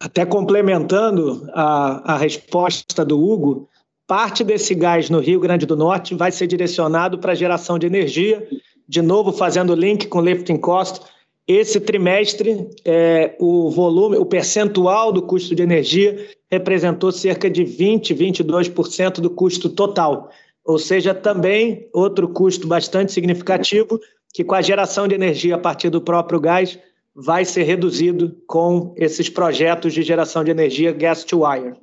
Até 0.02 0.26
complementando 0.26 1.48
a, 1.54 2.16
a 2.16 2.18
resposta 2.18 3.06
do 3.06 3.24
Hugo, 3.24 3.70
parte 4.08 4.44
desse 4.44 4.74
gás 4.74 5.12
no 5.12 5.20
Rio 5.20 5.40
Grande 5.40 5.64
do 5.64 5.76
Norte 5.76 6.16
vai 6.16 6.32
ser 6.32 6.48
direcionado 6.48 7.20
para 7.20 7.34
a 7.34 7.36
geração 7.36 7.78
de 7.78 7.86
energia, 7.86 8.48
de 8.88 9.00
novo 9.00 9.32
fazendo 9.32 9.76
link 9.76 10.08
com 10.08 10.20
lifting 10.20 10.58
cost. 10.58 11.02
Esse 11.48 11.80
trimestre, 11.80 12.68
é, 12.84 13.36
o 13.40 13.70
volume, 13.70 14.18
o 14.18 14.26
percentual 14.26 15.12
do 15.12 15.22
custo 15.22 15.54
de 15.54 15.62
energia 15.62 16.30
representou 16.50 17.12
cerca 17.12 17.48
de 17.48 17.64
20, 17.64 18.16
22% 18.16 19.20
do 19.20 19.30
custo 19.30 19.70
total. 19.70 20.32
Ou 20.66 20.80
seja, 20.80 21.14
também 21.14 21.88
outro 21.94 22.28
custo 22.28 22.68
bastante 22.68 23.12
significativo 23.12 24.00
que 24.34 24.44
com 24.44 24.56
a 24.56 24.64
geração 24.64 25.08
de 25.08 25.14
energia 25.14 25.54
a 25.54 25.60
partir 25.60 25.92
do 25.92 26.02
próprio 26.02 26.40
gás 26.40 26.80
vai 27.16 27.44
ser 27.46 27.64
reduzido 27.64 28.36
com 28.48 28.94
esses 28.98 29.30
projetos 29.30 29.94
de 29.94 30.02
geração 30.02 30.44
de 30.44 30.52
energia 30.52 30.92
gas 30.92 31.24
to 31.24 31.44
wire. 31.46 31.74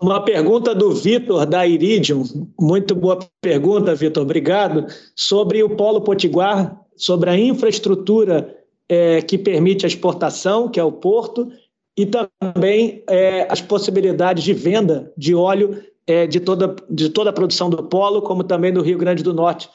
Uma 0.00 0.24
pergunta 0.24 0.74
do 0.74 0.92
Vitor, 0.92 1.44
da 1.44 1.66
Iridium, 1.66 2.22
muito 2.58 2.94
boa 2.94 3.18
pergunta, 3.40 3.94
Vitor, 3.94 4.22
obrigado, 4.22 4.86
sobre 5.14 5.62
o 5.62 5.70
Polo 5.70 6.02
Potiguar, 6.02 6.80
sobre 6.96 7.30
a 7.30 7.38
infraestrutura 7.38 8.56
é, 8.88 9.20
que 9.22 9.36
permite 9.36 9.84
a 9.84 9.88
exportação, 9.88 10.68
que 10.68 10.78
é 10.78 10.84
o 10.84 10.92
porto, 10.92 11.50
e 11.96 12.06
também 12.06 13.02
é, 13.08 13.50
as 13.50 13.60
possibilidades 13.60 14.44
de 14.44 14.52
venda 14.52 15.12
de 15.16 15.34
óleo 15.34 15.82
é, 16.06 16.26
de, 16.28 16.38
toda, 16.38 16.76
de 16.88 17.08
toda 17.08 17.30
a 17.30 17.32
produção 17.32 17.68
do 17.68 17.82
Polo, 17.82 18.22
como 18.22 18.44
também 18.44 18.72
do 18.72 18.82
Rio 18.82 18.98
Grande 18.98 19.24
do 19.24 19.34
Norte. 19.34 19.68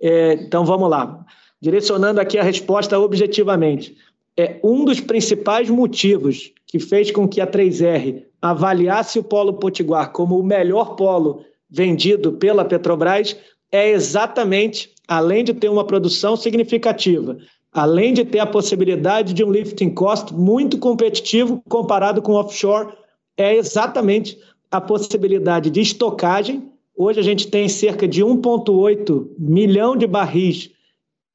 É, 0.00 0.34
então, 0.34 0.64
vamos 0.64 0.88
lá 0.88 1.24
direcionando 1.64 2.20
aqui 2.20 2.36
a 2.36 2.42
resposta 2.42 3.00
objetivamente, 3.00 3.96
é 4.36 4.60
um 4.62 4.84
dos 4.84 5.00
principais 5.00 5.70
motivos 5.70 6.52
que 6.66 6.78
fez 6.78 7.10
com 7.10 7.26
que 7.26 7.40
a 7.40 7.46
3R 7.46 8.22
avaliasse 8.42 9.18
o 9.18 9.24
polo 9.24 9.54
potiguar 9.54 10.12
como 10.12 10.38
o 10.38 10.42
melhor 10.42 10.94
polo 10.94 11.42
vendido 11.70 12.34
pela 12.34 12.66
Petrobras 12.66 13.34
é 13.72 13.88
exatamente, 13.88 14.90
além 15.08 15.42
de 15.42 15.54
ter 15.54 15.70
uma 15.70 15.86
produção 15.86 16.36
significativa, 16.36 17.38
além 17.72 18.12
de 18.12 18.26
ter 18.26 18.40
a 18.40 18.46
possibilidade 18.46 19.32
de 19.32 19.42
um 19.42 19.50
lifting 19.50 19.88
cost 19.88 20.34
muito 20.34 20.76
competitivo 20.76 21.62
comparado 21.66 22.20
com 22.20 22.32
o 22.32 22.40
offshore, 22.40 22.92
é 23.38 23.56
exatamente 23.56 24.38
a 24.70 24.82
possibilidade 24.82 25.70
de 25.70 25.80
estocagem. 25.80 26.70
Hoje 26.94 27.20
a 27.20 27.22
gente 27.22 27.48
tem 27.48 27.70
cerca 27.70 28.06
de 28.06 28.22
1,8 28.22 29.28
milhão 29.38 29.96
de 29.96 30.06
barris 30.06 30.73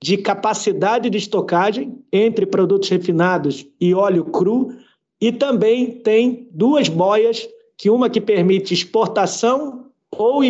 de 0.02 0.18
capacidade 0.18 1.10
de 1.10 1.18
estocagem 1.18 2.02
entre 2.12 2.46
produtos 2.46 2.90
refinados 2.90 3.66
e 3.80 3.94
óleo 3.94 4.26
cru, 4.26 4.74
e 5.22 5.32
também 5.32 5.92
tem 5.92 6.48
duas 6.52 6.88
boias, 6.88 7.48
que 7.78 7.90
uma 7.90 8.10
que 8.10 8.22
permite 8.22 8.74
exportação 8.74 9.86
ou 10.12 10.42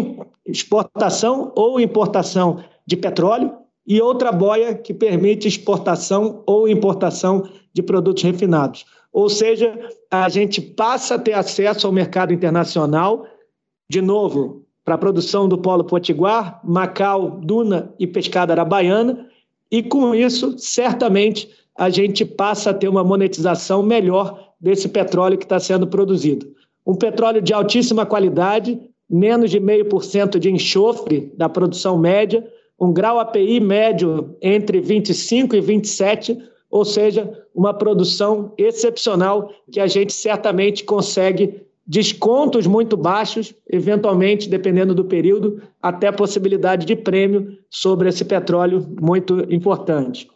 exportação 0.45 1.51
ou 1.55 1.79
importação 1.79 2.63
de 2.85 2.95
petróleo 2.95 3.51
e 3.85 4.01
outra 4.01 4.31
boia 4.31 4.75
que 4.75 4.93
permite 4.93 5.47
exportação 5.47 6.43
ou 6.45 6.67
importação 6.67 7.49
de 7.73 7.81
produtos 7.81 8.23
refinados. 8.23 8.85
Ou 9.11 9.29
seja, 9.29 9.77
a 10.11 10.29
gente 10.29 10.61
passa 10.61 11.15
a 11.15 11.19
ter 11.19 11.33
acesso 11.33 11.87
ao 11.87 11.93
mercado 11.93 12.33
internacional, 12.33 13.25
de 13.89 14.01
novo, 14.01 14.65
para 14.85 14.95
a 14.95 14.97
produção 14.97 15.47
do 15.47 15.57
polo 15.57 15.83
potiguar, 15.83 16.59
Macau, 16.63 17.39
Duna 17.41 17.93
e 17.99 18.07
pescada 18.07 18.53
arabaiana, 18.53 19.28
e 19.71 19.83
com 19.83 20.15
isso, 20.15 20.57
certamente, 20.57 21.49
a 21.77 21.89
gente 21.89 22.25
passa 22.25 22.71
a 22.71 22.73
ter 22.73 22.87
uma 22.87 23.03
monetização 23.03 23.83
melhor 23.83 24.53
desse 24.59 24.89
petróleo 24.89 25.37
que 25.37 25.45
está 25.45 25.59
sendo 25.59 25.87
produzido. 25.87 26.51
Um 26.85 26.95
petróleo 26.95 27.41
de 27.41 27.53
altíssima 27.53 28.05
qualidade, 28.05 28.79
menos 29.09 29.51
de 29.51 29.59
0,5% 29.59 30.39
de 30.39 30.51
enxofre 30.51 31.31
da 31.37 31.47
produção 31.47 31.97
média, 31.97 32.45
um 32.79 32.91
grau 32.91 33.19
API 33.19 33.59
médio 33.59 34.35
entre 34.41 34.79
25 34.79 35.55
e 35.55 35.61
27, 35.61 36.37
ou 36.69 36.83
seja, 36.83 37.31
uma 37.53 37.73
produção 37.73 38.53
excepcional 38.57 39.51
que 39.71 39.79
a 39.79 39.87
gente 39.87 40.13
certamente 40.13 40.83
consegue 40.83 41.61
descontos 41.89 42.67
muito 42.67 42.95
baixos, 42.95 43.51
eventualmente, 43.67 44.47
dependendo 44.47 44.93
do 44.93 45.05
período, 45.05 45.59
até 45.81 46.11
possibilidade 46.11 46.85
de 46.85 46.95
prêmio 46.95 47.57
sobre 47.67 48.07
esse 48.07 48.23
petróleo 48.23 48.85
muito 49.01 49.39
importante. 49.51 50.29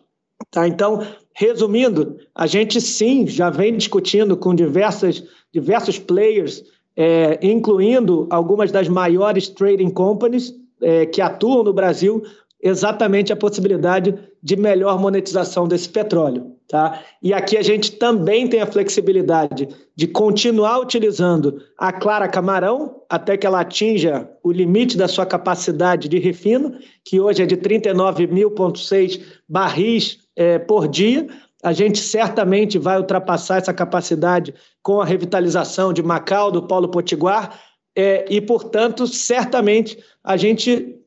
Tá? 0.49 0.68
Então, 0.68 1.06
resumindo, 1.36 2.18
a 2.34 2.47
gente 2.47 2.82
sim 2.82 3.28
já 3.28 3.51
vem 3.51 3.78
discutindo 3.78 4.36
com 4.36 4.56
diversas, 4.56 5.24
diversos 5.54 5.99
players, 5.99 6.64
é, 6.97 7.38
incluindo 7.45 8.26
algumas 8.32 8.72
das 8.72 8.88
maiores 8.88 9.47
trading 9.47 9.91
companies 9.91 10.56
é, 10.82 11.06
que 11.06 11.22
atuam 11.22 11.64
no 11.64 11.72
Brasil, 11.72 12.24
exatamente 12.64 13.32
a 13.32 13.36
possibilidade 13.36 14.18
de 14.41 14.56
melhor 14.56 14.99
monetização 14.99 15.68
desse 15.68 15.88
petróleo. 15.88 16.53
Tá? 16.74 17.03
E 17.21 17.32
aqui 17.32 17.55
a 17.55 17.61
gente 17.61 17.91
também 17.91 18.47
tem 18.47 18.59
a 18.59 18.65
flexibilidade 18.65 19.69
de 19.95 20.07
continuar 20.07 20.80
utilizando 20.80 21.61
a 21.78 21.93
Clara 21.93 22.28
Camarão 22.28 23.03
até 23.07 23.38
que 23.38 23.45
ela 23.45 23.59
atinja 23.59 24.28
o 24.43 24.51
limite 24.51 24.97
da 24.97 25.07
sua 25.07 25.24
capacidade 25.24 26.09
de 26.09 26.17
refino, 26.17 26.76
que 27.05 27.19
hoje 27.19 27.43
é 27.43 27.45
de 27.45 27.57
39.6 27.57 29.21
barris 29.47 30.17
é, 30.36 30.57
por 30.57 30.88
dia. 30.88 31.28
A 31.63 31.74
gente 31.74 31.99
certamente 31.99 32.80
vai 32.80 32.97
ultrapassar 32.97 33.57
essa 33.59 33.71
capacidade 33.71 34.51
com 34.82 34.99
a 34.99 35.05
revitalização 35.05 35.93
de 35.93 36.01
Macau, 36.01 36.49
do 36.49 36.63
Polo 36.63 36.89
Potiguar, 36.89 37.55
é, 37.95 38.26
e, 38.28 38.41
portanto, 38.41 39.05
certamente 39.05 40.03
a 40.24 40.36
gente 40.36 40.97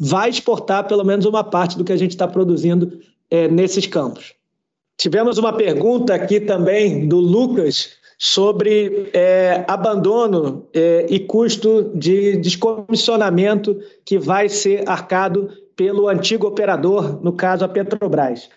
vai 0.00 0.30
exportar 0.30 0.88
pelo 0.88 1.04
menos 1.04 1.26
uma 1.26 1.44
parte 1.44 1.78
do 1.78 1.84
que 1.84 1.92
a 1.92 1.96
gente 1.96 2.10
está 2.10 2.26
produzindo 2.26 2.98
é, 3.30 3.46
nesses 3.46 3.86
campos. 3.86 4.34
Tivemos 4.98 5.38
uma 5.38 5.52
pergunta 5.52 6.14
aqui 6.14 6.40
também 6.40 7.08
do 7.08 7.18
Lucas 7.18 7.96
sobre 8.18 9.10
é, 9.12 9.64
abandono 9.66 10.68
é, 10.72 11.06
e 11.10 11.18
custo 11.18 11.90
de 11.92 12.36
descomissionamento 12.36 13.76
que 14.04 14.16
vai 14.16 14.48
ser 14.48 14.88
arcado 14.88 15.50
pelo 15.74 16.08
antigo 16.08 16.46
operador, 16.46 17.20
no 17.20 17.32
caso 17.32 17.64
a 17.64 17.68
Petrobras. 17.68 18.48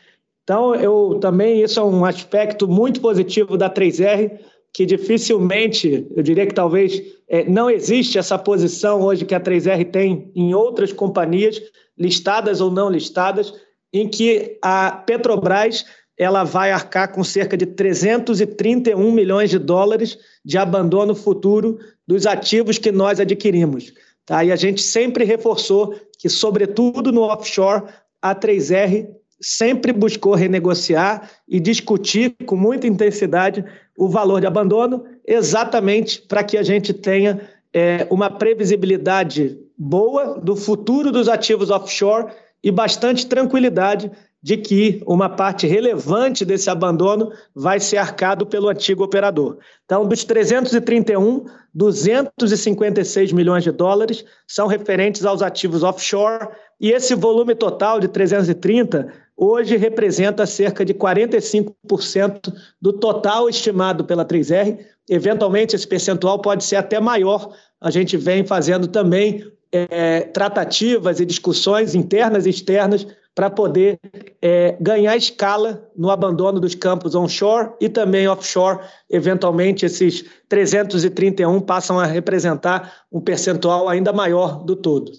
Então, 0.44 0.76
eu 0.76 1.18
também, 1.20 1.64
isso 1.64 1.80
é 1.80 1.84
um 1.84 2.06
aspecto 2.06 2.68
muito 2.68 3.02
positivo 3.02 3.58
da 3.58 3.68
3R, 3.68 4.38
que 4.72 4.86
dificilmente, 4.86 6.06
eu 6.16 6.22
diria 6.22 6.46
que 6.46 6.54
talvez 6.54 7.02
é, 7.28 7.44
não 7.50 7.68
existe 7.68 8.20
essa 8.20 8.38
posição 8.38 9.02
hoje 9.02 9.26
que 9.26 9.34
a 9.34 9.40
3R 9.40 9.90
tem 9.90 10.32
em 10.36 10.54
outras 10.54 10.94
companhias, 10.94 11.60
listadas 11.98 12.62
ou 12.62 12.70
não 12.70 12.90
listadas, 12.90 13.52
em 13.92 14.08
que 14.08 14.60
a 14.62 14.92
Petrobras 14.92 15.86
ela 16.18 16.44
vai 16.44 16.72
arcar 16.72 17.12
com 17.12 17.24
cerca 17.24 17.58
de 17.58 17.66
331 17.66 19.12
milhões 19.12 19.50
de 19.50 19.60
dólares 19.60 20.18
de 20.44 20.58
abandono 20.58 21.14
futuro 21.14 21.80
dos 22.08 22.26
ativos 22.26 22.78
que 22.78 22.92
nós 22.92 23.20
adquirimos. 23.20 23.94
Tá? 24.26 24.44
E 24.44 24.52
a 24.52 24.56
gente 24.56 24.82
sempre 24.82 25.26
reforçou 25.26 25.96
que, 26.18 26.30
sobretudo 26.30 27.12
no 27.12 27.22
offshore, 27.22 27.84
a 28.22 28.34
3R 28.34 29.08
sempre 29.40 29.92
buscou 29.92 30.34
renegociar 30.34 31.30
e 31.48 31.60
discutir 31.60 32.36
com 32.46 32.56
muita 32.56 32.88
intensidade 32.88 33.64
o 33.98 34.08
valor 34.08 34.40
de 34.40 34.48
abandono, 34.48 35.06
exatamente 35.26 36.22
para 36.22 36.44
que 36.44 36.58
a 36.58 36.64
gente 36.64 36.94
tenha 36.94 37.42
é, 37.74 38.08
uma 38.10 38.30
previsibilidade 38.30 39.60
boa 39.78 40.40
do 40.40 40.56
futuro 40.56 41.12
dos 41.12 41.28
ativos 41.28 41.70
offshore 41.70 42.32
e 42.64 42.72
bastante 42.72 43.28
tranquilidade 43.28 44.10
de 44.46 44.58
que 44.58 45.02
uma 45.08 45.28
parte 45.28 45.66
relevante 45.66 46.46
desse 46.46 46.70
abandono 46.70 47.32
vai 47.56 47.80
ser 47.80 47.98
arcado 47.98 48.46
pelo 48.46 48.70
antigo 48.70 49.04
operador. 49.04 49.58
Então, 49.86 50.08
dos 50.08 50.24
331, 50.24 51.46
256 51.74 53.32
milhões 53.32 53.64
de 53.64 53.72
dólares 53.72 54.24
são 54.48 54.68
referentes 54.68 55.26
aos 55.26 55.42
ativos 55.42 55.82
offshore, 55.82 56.50
e 56.80 56.92
esse 56.92 57.16
volume 57.16 57.56
total 57.56 58.00
de 58.00 58.08
330 58.08 59.12
hoje 59.36 59.78
representa 59.78 60.46
cerca 60.46 60.86
de 60.86 60.94
45% 60.94 62.54
do 62.80 62.94
total 62.94 63.50
estimado 63.50 64.06
pela 64.06 64.24
3R. 64.24 64.78
Eventualmente, 65.10 65.76
esse 65.76 65.88
percentual 65.88 66.40
pode 66.40 66.64
ser 66.64 66.76
até 66.76 67.00
maior. 67.00 67.52
A 67.82 67.90
gente 67.90 68.16
vem 68.16 68.46
fazendo 68.46 68.88
também 68.88 69.44
é, 69.76 70.22
tratativas 70.22 71.20
e 71.20 71.26
discussões 71.26 71.96
internas 71.96 72.46
e 72.46 72.50
externas 72.50 73.06
para 73.34 73.50
poder 73.50 74.00
é, 74.42 74.78
ganhar 74.80 75.18
escala 75.18 75.92
no 75.94 76.10
abandono 76.10 76.58
dos 76.58 76.74
campos 76.74 77.16
onshore 77.16 77.74
e 77.82 77.90
também 77.90 78.28
offshore. 78.28 78.80
Eventualmente, 79.10 79.86
esses 79.86 80.24
331 80.48 81.60
passam 81.60 82.00
a 82.00 82.06
representar 82.06 83.06
um 83.12 83.20
percentual 83.20 83.90
ainda 83.90 84.14
maior 84.14 84.64
do 84.64 84.76
todo. 84.76 85.12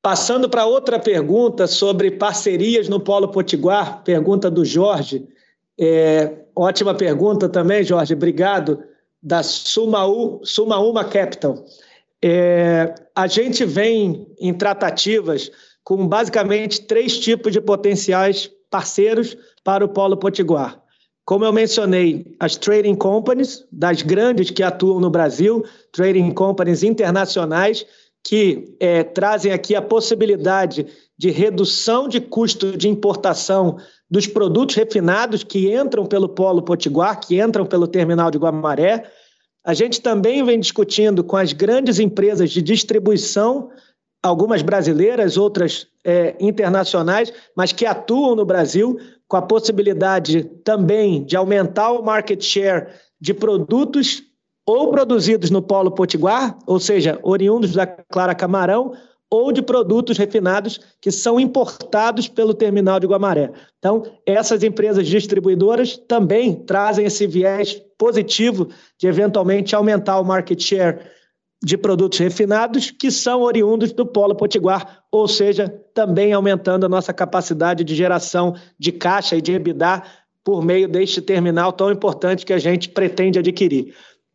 Passando 0.00 0.48
para 0.48 0.64
outra 0.64 0.98
pergunta 0.98 1.66
sobre 1.66 2.12
parcerias 2.12 2.88
no 2.88 2.98
Polo 2.98 3.28
Potiguar, 3.28 4.02
pergunta 4.02 4.50
do 4.50 4.64
Jorge. 4.64 5.28
É, 5.78 6.32
ótima 6.54 6.94
pergunta 6.94 7.48
também, 7.48 7.84
Jorge, 7.84 8.14
obrigado, 8.14 8.82
da 9.22 9.42
Sumaú, 9.42 10.40
Sumaúma 10.42 11.04
Capital. 11.04 11.64
É, 12.22 12.94
a 13.14 13.26
gente 13.26 13.64
vem 13.64 14.26
em 14.38 14.54
tratativas 14.54 15.50
com 15.84 16.06
basicamente 16.06 16.82
três 16.82 17.18
tipos 17.18 17.52
de 17.52 17.60
potenciais 17.60 18.50
parceiros 18.70 19.36
para 19.62 19.84
o 19.84 19.88
Polo 19.88 20.16
Potiguar. 20.16 20.82
Como 21.24 21.44
eu 21.44 21.52
mencionei, 21.52 22.36
as 22.38 22.56
trading 22.56 22.94
companies, 22.94 23.64
das 23.70 24.02
grandes 24.02 24.50
que 24.50 24.62
atuam 24.62 25.00
no 25.00 25.10
Brasil, 25.10 25.64
trading 25.92 26.30
companies 26.32 26.82
internacionais, 26.82 27.84
que 28.24 28.76
é, 28.80 29.02
trazem 29.02 29.52
aqui 29.52 29.74
a 29.74 29.82
possibilidade 29.82 30.86
de 31.18 31.30
redução 31.30 32.08
de 32.08 32.20
custo 32.20 32.76
de 32.76 32.88
importação 32.88 33.76
dos 34.10 34.26
produtos 34.26 34.76
refinados 34.76 35.42
que 35.42 35.74
entram 35.74 36.06
pelo 36.06 36.28
Polo 36.28 36.62
Potiguar, 36.62 37.20
que 37.20 37.40
entram 37.40 37.66
pelo 37.66 37.88
terminal 37.88 38.30
de 38.30 38.38
Guamaré. 38.38 39.10
A 39.66 39.74
gente 39.74 40.00
também 40.00 40.44
vem 40.44 40.60
discutindo 40.60 41.24
com 41.24 41.36
as 41.36 41.52
grandes 41.52 41.98
empresas 41.98 42.52
de 42.52 42.62
distribuição 42.62 43.68
algumas 44.22 44.62
brasileiras, 44.62 45.36
outras 45.36 45.88
é, 46.04 46.36
internacionais, 46.38 47.32
mas 47.56 47.72
que 47.72 47.84
atuam 47.84 48.36
no 48.36 48.44
Brasil, 48.44 48.96
com 49.26 49.36
a 49.36 49.42
possibilidade 49.42 50.44
também 50.64 51.24
de 51.24 51.36
aumentar 51.36 51.90
o 51.90 52.02
market 52.02 52.40
share 52.42 52.86
de 53.20 53.34
produtos 53.34 54.22
ou 54.64 54.90
produzidos 54.90 55.50
no 55.50 55.60
Polo 55.60 55.90
Potiguar, 55.90 56.56
ou 56.64 56.78
seja, 56.78 57.18
oriundos 57.22 57.72
da 57.72 57.86
Clara 57.86 58.36
Camarão, 58.36 58.92
ou 59.30 59.50
de 59.50 59.60
produtos 59.60 60.16
refinados 60.16 60.80
que 61.00 61.10
são 61.10 61.38
importados 61.40 62.28
pelo 62.28 62.54
terminal 62.54 63.00
de 63.00 63.06
Guamaré. 63.06 63.50
Então, 63.78 64.04
essas 64.24 64.62
empresas 64.62 65.06
distribuidoras 65.06 65.96
também 65.96 66.54
trazem 66.54 67.06
esse 67.06 67.26
viés 67.26 67.74
positivo 67.98 68.68
de 68.98 69.06
eventualmente 69.06 69.74
aumentar 69.74 70.20
o 70.20 70.24
market 70.24 70.60
share 70.60 70.98
de 71.62 71.76
produtos 71.76 72.18
refinados 72.18 72.90
que 72.90 73.10
são 73.10 73.42
oriundos 73.42 73.92
do 73.92 74.06
Polo 74.06 74.34
Potiguar, 74.34 75.02
ou 75.10 75.26
seja, 75.26 75.68
também 75.94 76.32
aumentando 76.32 76.84
a 76.86 76.88
nossa 76.88 77.12
capacidade 77.12 77.82
de 77.82 77.94
geração 77.94 78.54
de 78.78 78.92
caixa 78.92 79.36
e 79.36 79.40
de 79.40 79.52
EBITDA 79.52 80.02
por 80.44 80.62
meio 80.62 80.86
deste 80.86 81.20
terminal 81.20 81.72
tão 81.72 81.90
importante 81.90 82.46
que 82.46 82.52
a 82.52 82.58
gente 82.58 82.90
pretende 82.90 83.38
adquirir. 83.38 83.94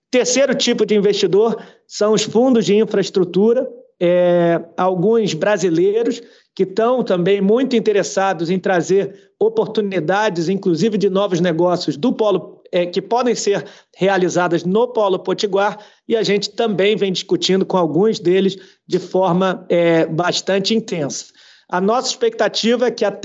Terceiro 0.10 0.54
tipo 0.54 0.86
de 0.86 0.94
investidor 0.94 1.58
são 1.88 2.14
os 2.14 2.24
fundos 2.24 2.66
de 2.66 2.76
infraestrutura, 2.76 3.66
é, 4.02 4.60
alguns 4.76 5.36
brasileiros 5.36 6.24
que 6.56 6.64
estão 6.64 7.04
também 7.04 7.40
muito 7.40 7.76
interessados 7.76 8.50
em 8.50 8.58
trazer 8.58 9.32
oportunidades, 9.40 10.50
inclusive 10.50 10.98
de 10.98 11.08
novos 11.08 11.40
negócios 11.40 11.96
do 11.96 12.12
polo 12.12 12.62
é, 12.72 12.86
que 12.86 13.02
podem 13.02 13.36
ser 13.36 13.66
realizadas 13.96 14.64
no 14.64 14.88
Polo 14.88 15.20
Potiguar, 15.20 15.78
e 16.08 16.16
a 16.16 16.24
gente 16.24 16.52
também 16.52 16.96
vem 16.96 17.12
discutindo 17.12 17.66
com 17.66 17.78
alguns 17.78 18.18
deles 18.18 18.58
de 18.88 18.98
forma 18.98 19.66
é, 19.70 20.06
bastante 20.06 20.74
intensa. 20.74 21.26
A 21.70 21.82
nossa 21.82 22.08
expectativa 22.08 22.88
é 22.88 22.92
que 22.92 23.04
a, 23.04 23.20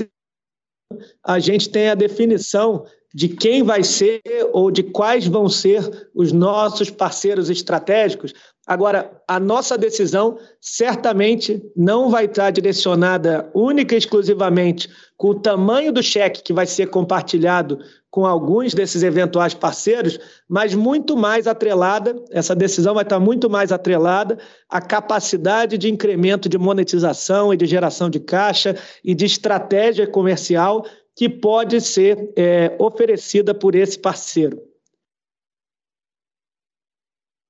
a 1.23 1.39
gente 1.39 1.69
tenha 1.69 1.93
a 1.93 1.95
definição 1.95 2.85
de 3.13 3.29
quem 3.29 3.63
vai 3.63 3.83
ser 3.83 4.21
ou 4.51 4.69
de 4.69 4.83
quais 4.83 5.27
vão 5.27 5.47
ser 5.47 6.09
os 6.13 6.31
nossos 6.31 6.89
parceiros 6.89 7.49
estratégicos. 7.49 8.33
Agora, 8.65 9.21
a 9.25 9.39
nossa 9.39 9.77
decisão 9.77 10.37
certamente 10.59 11.63
não 11.75 12.09
vai 12.09 12.25
estar 12.25 12.51
direcionada 12.51 13.49
única 13.53 13.95
e 13.95 13.97
exclusivamente 13.97 14.89
com 15.15 15.29
o 15.29 15.39
tamanho 15.39 15.93
do 15.93 16.03
cheque 16.03 16.43
que 16.43 16.51
vai 16.51 16.65
ser 16.65 16.87
compartilhado 16.87 17.79
com 18.11 18.25
alguns 18.25 18.73
desses 18.73 19.03
eventuais 19.03 19.53
parceiros, 19.53 20.19
mas 20.49 20.75
muito 20.75 21.15
mais 21.15 21.47
atrelada, 21.47 22.15
essa 22.29 22.55
decisão 22.55 22.93
vai 22.93 23.03
estar 23.03 23.19
muito 23.19 23.49
mais 23.49 23.71
atrelada 23.71 24.37
à 24.69 24.81
capacidade 24.81 25.77
de 25.77 25.89
incremento 25.89 26.49
de 26.49 26.57
monetização 26.57 27.53
e 27.53 27.57
de 27.57 27.65
geração 27.65 28.09
de 28.09 28.19
caixa 28.19 28.75
e 29.03 29.15
de 29.15 29.25
estratégia 29.25 30.05
comercial 30.05 30.85
que 31.17 31.27
pode 31.27 31.81
ser 31.81 32.31
é, 32.37 32.75
oferecida 32.77 33.51
por 33.51 33.73
esse 33.73 33.97
parceiro. 33.97 34.61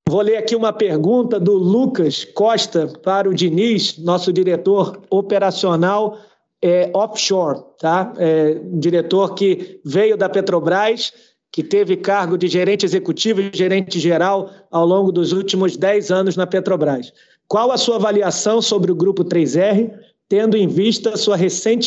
Vou 0.09 0.21
ler 0.21 0.37
aqui 0.37 0.55
uma 0.55 0.71
pergunta 0.71 1.37
do 1.37 1.51
Lucas 1.51 2.23
Costa 2.23 2.87
para 3.03 3.29
o 3.29 3.33
Diniz, 3.33 3.97
nosso 3.97 4.31
diretor 4.31 5.01
operacional 5.09 6.17
é, 6.61 6.89
offshore, 6.93 7.61
tá? 7.77 8.13
É, 8.17 8.53
diretor 8.71 9.35
que 9.35 9.81
veio 9.83 10.15
da 10.15 10.29
Petrobras, 10.29 11.11
que 11.51 11.61
teve 11.61 11.97
cargo 11.97 12.37
de 12.37 12.47
gerente 12.47 12.85
executivo 12.85 13.41
e 13.41 13.51
gerente 13.53 13.99
geral 13.99 14.49
ao 14.71 14.85
longo 14.85 15.11
dos 15.11 15.33
últimos 15.33 15.75
10 15.75 16.09
anos 16.09 16.37
na 16.37 16.47
Petrobras. 16.47 17.11
Qual 17.49 17.69
a 17.73 17.77
sua 17.77 17.97
avaliação 17.97 18.61
sobre 18.61 18.93
o 18.93 18.95
Grupo 18.95 19.25
3R, 19.25 19.91
tendo 20.29 20.57
em 20.57 20.67
vista 20.67 21.15
sua 21.15 21.35
recente 21.35 21.85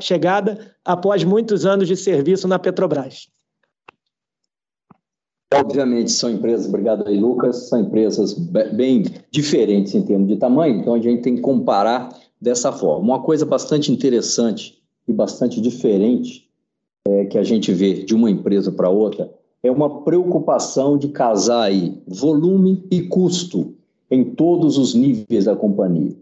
chegada 0.00 0.74
após 0.84 1.24
muitos 1.24 1.66
anos 1.66 1.86
de 1.86 1.96
serviço 1.96 2.48
na 2.48 2.58
Petrobras? 2.58 3.28
Obviamente 5.54 6.10
são 6.10 6.30
empresas, 6.30 6.66
obrigado 6.66 7.06
aí 7.06 7.18
Lucas, 7.18 7.68
são 7.68 7.80
empresas 7.80 8.32
bem 8.32 9.04
diferentes 9.30 9.94
em 9.94 10.02
termos 10.02 10.28
de 10.28 10.36
tamanho, 10.36 10.80
então 10.80 10.94
a 10.94 10.98
gente 10.98 11.22
tem 11.22 11.36
que 11.36 11.42
comparar 11.42 12.08
dessa 12.40 12.72
forma. 12.72 13.04
Uma 13.04 13.22
coisa 13.22 13.44
bastante 13.44 13.92
interessante 13.92 14.82
e 15.06 15.12
bastante 15.12 15.60
diferente 15.60 16.48
é, 17.06 17.26
que 17.26 17.36
a 17.36 17.42
gente 17.42 17.72
vê 17.72 18.02
de 18.02 18.14
uma 18.14 18.30
empresa 18.30 18.72
para 18.72 18.88
outra 18.88 19.30
é 19.62 19.70
uma 19.70 20.02
preocupação 20.02 20.96
de 20.96 21.08
casar 21.08 21.64
aí 21.64 22.02
volume 22.06 22.84
e 22.90 23.02
custo 23.02 23.74
em 24.10 24.24
todos 24.24 24.78
os 24.78 24.94
níveis 24.94 25.44
da 25.44 25.54
companhia. 25.54 26.16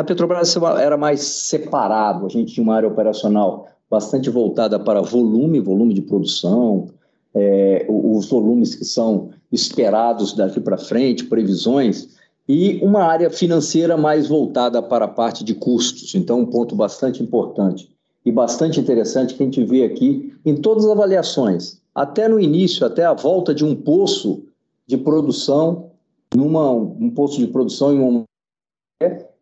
Na 0.00 0.04
Petrobras 0.04 0.56
era 0.80 0.96
mais 0.96 1.20
separado, 1.20 2.24
a 2.24 2.28
gente 2.30 2.54
tinha 2.54 2.64
uma 2.64 2.74
área 2.74 2.88
operacional 2.88 3.68
bastante 3.90 4.30
voltada 4.30 4.80
para 4.80 5.02
volume, 5.02 5.60
volume 5.60 5.92
de 5.92 6.00
produção, 6.00 6.88
é, 7.34 7.84
os 7.86 8.30
volumes 8.30 8.74
que 8.74 8.84
são 8.86 9.28
esperados 9.52 10.32
daqui 10.32 10.58
para 10.58 10.78
frente, 10.78 11.26
previsões, 11.26 12.16
e 12.48 12.80
uma 12.82 13.02
área 13.02 13.28
financeira 13.28 13.94
mais 13.94 14.26
voltada 14.26 14.82
para 14.82 15.04
a 15.04 15.08
parte 15.08 15.44
de 15.44 15.54
custos. 15.54 16.14
Então, 16.14 16.40
um 16.40 16.46
ponto 16.46 16.74
bastante 16.74 17.22
importante 17.22 17.94
e 18.24 18.32
bastante 18.32 18.80
interessante 18.80 19.34
que 19.34 19.42
a 19.42 19.44
gente 19.44 19.62
vê 19.64 19.84
aqui 19.84 20.32
em 20.46 20.56
todas 20.56 20.86
as 20.86 20.92
avaliações, 20.92 21.82
até 21.94 22.26
no 22.26 22.40
início, 22.40 22.86
até 22.86 23.04
a 23.04 23.12
volta 23.12 23.54
de 23.54 23.66
um 23.66 23.76
poço 23.76 24.44
de 24.86 24.96
produção, 24.96 25.90
numa, 26.34 26.72
um 26.72 27.10
poço 27.10 27.38
de 27.38 27.48
produção 27.48 27.92
em 27.92 28.00
um 28.00 28.24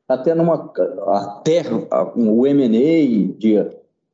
até 0.08 0.34
numa 0.34 0.72
até 1.08 1.62
o 2.16 2.46
M&A 2.46 3.38
de, 3.38 3.66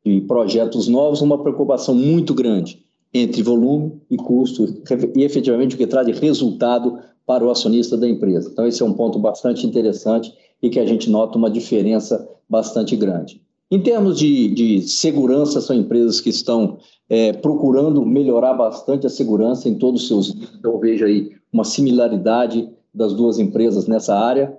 de 0.05 0.21
projetos 0.23 0.89
novos, 0.89 1.21
uma 1.21 1.41
preocupação 1.41 1.95
muito 1.95 2.35
grande 2.35 2.85
entre 3.13 3.43
volume 3.43 4.01
e 4.11 4.17
custo 4.17 4.83
e 5.17 5.23
efetivamente 5.23 5.77
o 5.77 5.79
que 5.79 5.87
traz 5.87 6.19
resultado 6.19 6.99
para 7.25 7.45
o 7.45 7.51
acionista 7.51 7.97
da 7.97 8.09
empresa. 8.09 8.51
Então, 8.53 8.67
esse 8.67 8.83
é 8.83 8.85
um 8.85 8.93
ponto 8.93 9.19
bastante 9.19 9.67
interessante 9.67 10.35
e 10.61 10.69
que 10.69 10.81
a 10.81 10.85
gente 10.85 11.09
nota 11.09 11.39
uma 11.39 11.51
diferença 11.51 12.29
bastante 12.49 12.97
grande. 12.97 13.41
Em 13.71 13.81
termos 13.81 14.19
de, 14.19 14.49
de 14.49 14.83
segurança, 14.83 15.61
são 15.61 15.75
empresas 15.75 16.21
que 16.21 16.29
estão 16.29 16.79
é, 17.09 17.33
procurando 17.33 18.05
melhorar 18.05 18.55
bastante 18.55 19.07
a 19.07 19.11
segurança 19.11 19.69
em 19.69 19.77
todos 19.77 20.03
os 20.03 20.09
seus. 20.09 20.29
Então, 20.59 20.73
eu 20.73 20.79
vejo 20.79 21.05
aí 21.05 21.31
uma 21.53 21.65
similaridade 21.65 22.69
das 22.93 23.15
duas 23.15 23.39
empresas 23.39 23.87
nessa 23.87 24.15
área. 24.15 24.57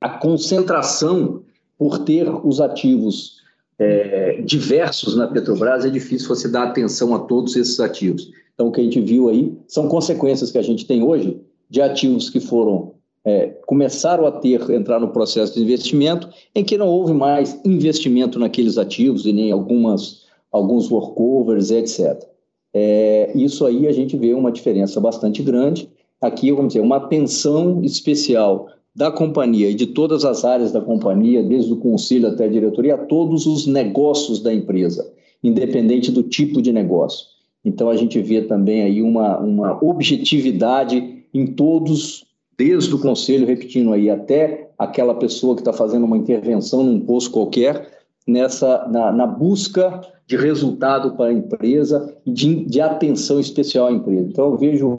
A 0.00 0.08
concentração 0.08 1.42
por 1.78 2.00
ter 2.00 2.28
os 2.44 2.60
ativos 2.60 3.38
é, 3.78 4.42
diversos 4.42 5.16
na 5.16 5.28
Petrobras, 5.28 5.84
é 5.84 5.90
difícil 5.90 6.28
você 6.28 6.48
dar 6.48 6.64
atenção 6.64 7.14
a 7.14 7.20
todos 7.20 7.54
esses 7.54 7.78
ativos. 7.78 8.30
Então, 8.52 8.68
o 8.68 8.72
que 8.72 8.80
a 8.80 8.84
gente 8.84 9.00
viu 9.00 9.28
aí 9.28 9.56
são 9.68 9.88
consequências 9.88 10.50
que 10.50 10.58
a 10.58 10.62
gente 10.62 10.84
tem 10.84 11.02
hoje 11.02 11.40
de 11.70 11.80
ativos 11.80 12.28
que 12.28 12.40
foram 12.40 12.94
é, 13.24 13.48
começaram 13.66 14.26
a 14.26 14.32
ter 14.32 14.70
entrar 14.70 14.98
no 14.98 15.08
processo 15.08 15.54
de 15.54 15.62
investimento, 15.62 16.28
em 16.54 16.64
que 16.64 16.78
não 16.78 16.88
houve 16.88 17.12
mais 17.12 17.60
investimento 17.64 18.38
naqueles 18.38 18.78
ativos 18.78 19.26
e 19.26 19.32
nem 19.32 19.52
algumas 19.52 20.26
alguns 20.50 20.90
workovers, 20.90 21.70
etc. 21.70 22.24
É, 22.72 23.30
isso 23.34 23.66
aí 23.66 23.86
a 23.86 23.92
gente 23.92 24.16
vê 24.16 24.32
uma 24.32 24.50
diferença 24.50 24.98
bastante 24.98 25.42
grande. 25.42 25.90
Aqui, 26.20 26.50
vamos 26.50 26.68
dizer, 26.68 26.80
uma 26.80 26.96
atenção 26.96 27.82
especial 27.84 28.68
da 28.98 29.12
companhia 29.12 29.70
e 29.70 29.74
de 29.74 29.86
todas 29.86 30.24
as 30.24 30.44
áreas 30.44 30.72
da 30.72 30.80
companhia, 30.80 31.40
desde 31.40 31.72
o 31.72 31.76
conselho 31.76 32.26
até 32.26 32.46
a 32.46 32.48
diretoria, 32.48 32.96
a 32.96 32.98
todos 32.98 33.46
os 33.46 33.64
negócios 33.64 34.40
da 34.40 34.52
empresa, 34.52 35.08
independente 35.40 36.10
do 36.10 36.24
tipo 36.24 36.60
de 36.60 36.72
negócio. 36.72 37.26
Então, 37.64 37.88
a 37.90 37.96
gente 37.96 38.20
vê 38.20 38.42
também 38.42 38.82
aí 38.82 39.00
uma, 39.00 39.38
uma 39.38 39.78
objetividade 39.84 41.22
em 41.32 41.46
todos, 41.46 42.24
desde 42.58 42.92
o 42.92 42.98
conselho, 42.98 43.46
repetindo 43.46 43.92
aí, 43.92 44.10
até 44.10 44.72
aquela 44.76 45.14
pessoa 45.14 45.54
que 45.54 45.60
está 45.60 45.72
fazendo 45.72 46.04
uma 46.04 46.18
intervenção 46.18 46.82
num 46.82 46.98
posto 46.98 47.30
qualquer, 47.30 48.00
nessa 48.26 48.84
na, 48.88 49.12
na, 49.12 49.28
busca 49.28 50.00
de 50.26 50.36
resultado 50.36 51.12
para 51.12 51.26
a 51.26 51.32
empresa 51.32 52.16
e 52.26 52.32
de, 52.32 52.64
de 52.64 52.80
atenção 52.80 53.38
especial 53.38 53.86
à 53.86 53.92
empresa. 53.92 54.28
Então, 54.28 54.50
eu 54.50 54.56
vejo 54.58 54.96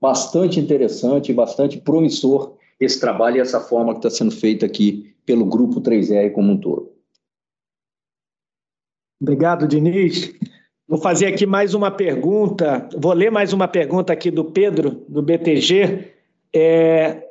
bastante 0.00 0.58
interessante, 0.58 1.34
bastante 1.34 1.76
promissor 1.76 2.55
esse 2.78 3.00
trabalho 3.00 3.36
e 3.36 3.40
essa 3.40 3.60
forma 3.60 3.92
que 3.92 3.98
está 3.98 4.10
sendo 4.10 4.30
feita 4.30 4.66
aqui 4.66 5.14
pelo 5.24 5.44
Grupo 5.44 5.80
3R 5.80 6.32
como 6.32 6.52
um 6.52 6.60
todo. 6.60 6.92
Obrigado, 9.20 9.66
Diniz. 9.66 10.34
Vou 10.88 10.98
fazer 10.98 11.26
aqui 11.26 11.46
mais 11.46 11.74
uma 11.74 11.90
pergunta, 11.90 12.88
vou 12.96 13.12
ler 13.12 13.30
mais 13.30 13.52
uma 13.52 13.66
pergunta 13.66 14.12
aqui 14.12 14.30
do 14.30 14.44
Pedro, 14.44 15.04
do 15.08 15.20
BTG, 15.20 16.12
é, 16.54 17.26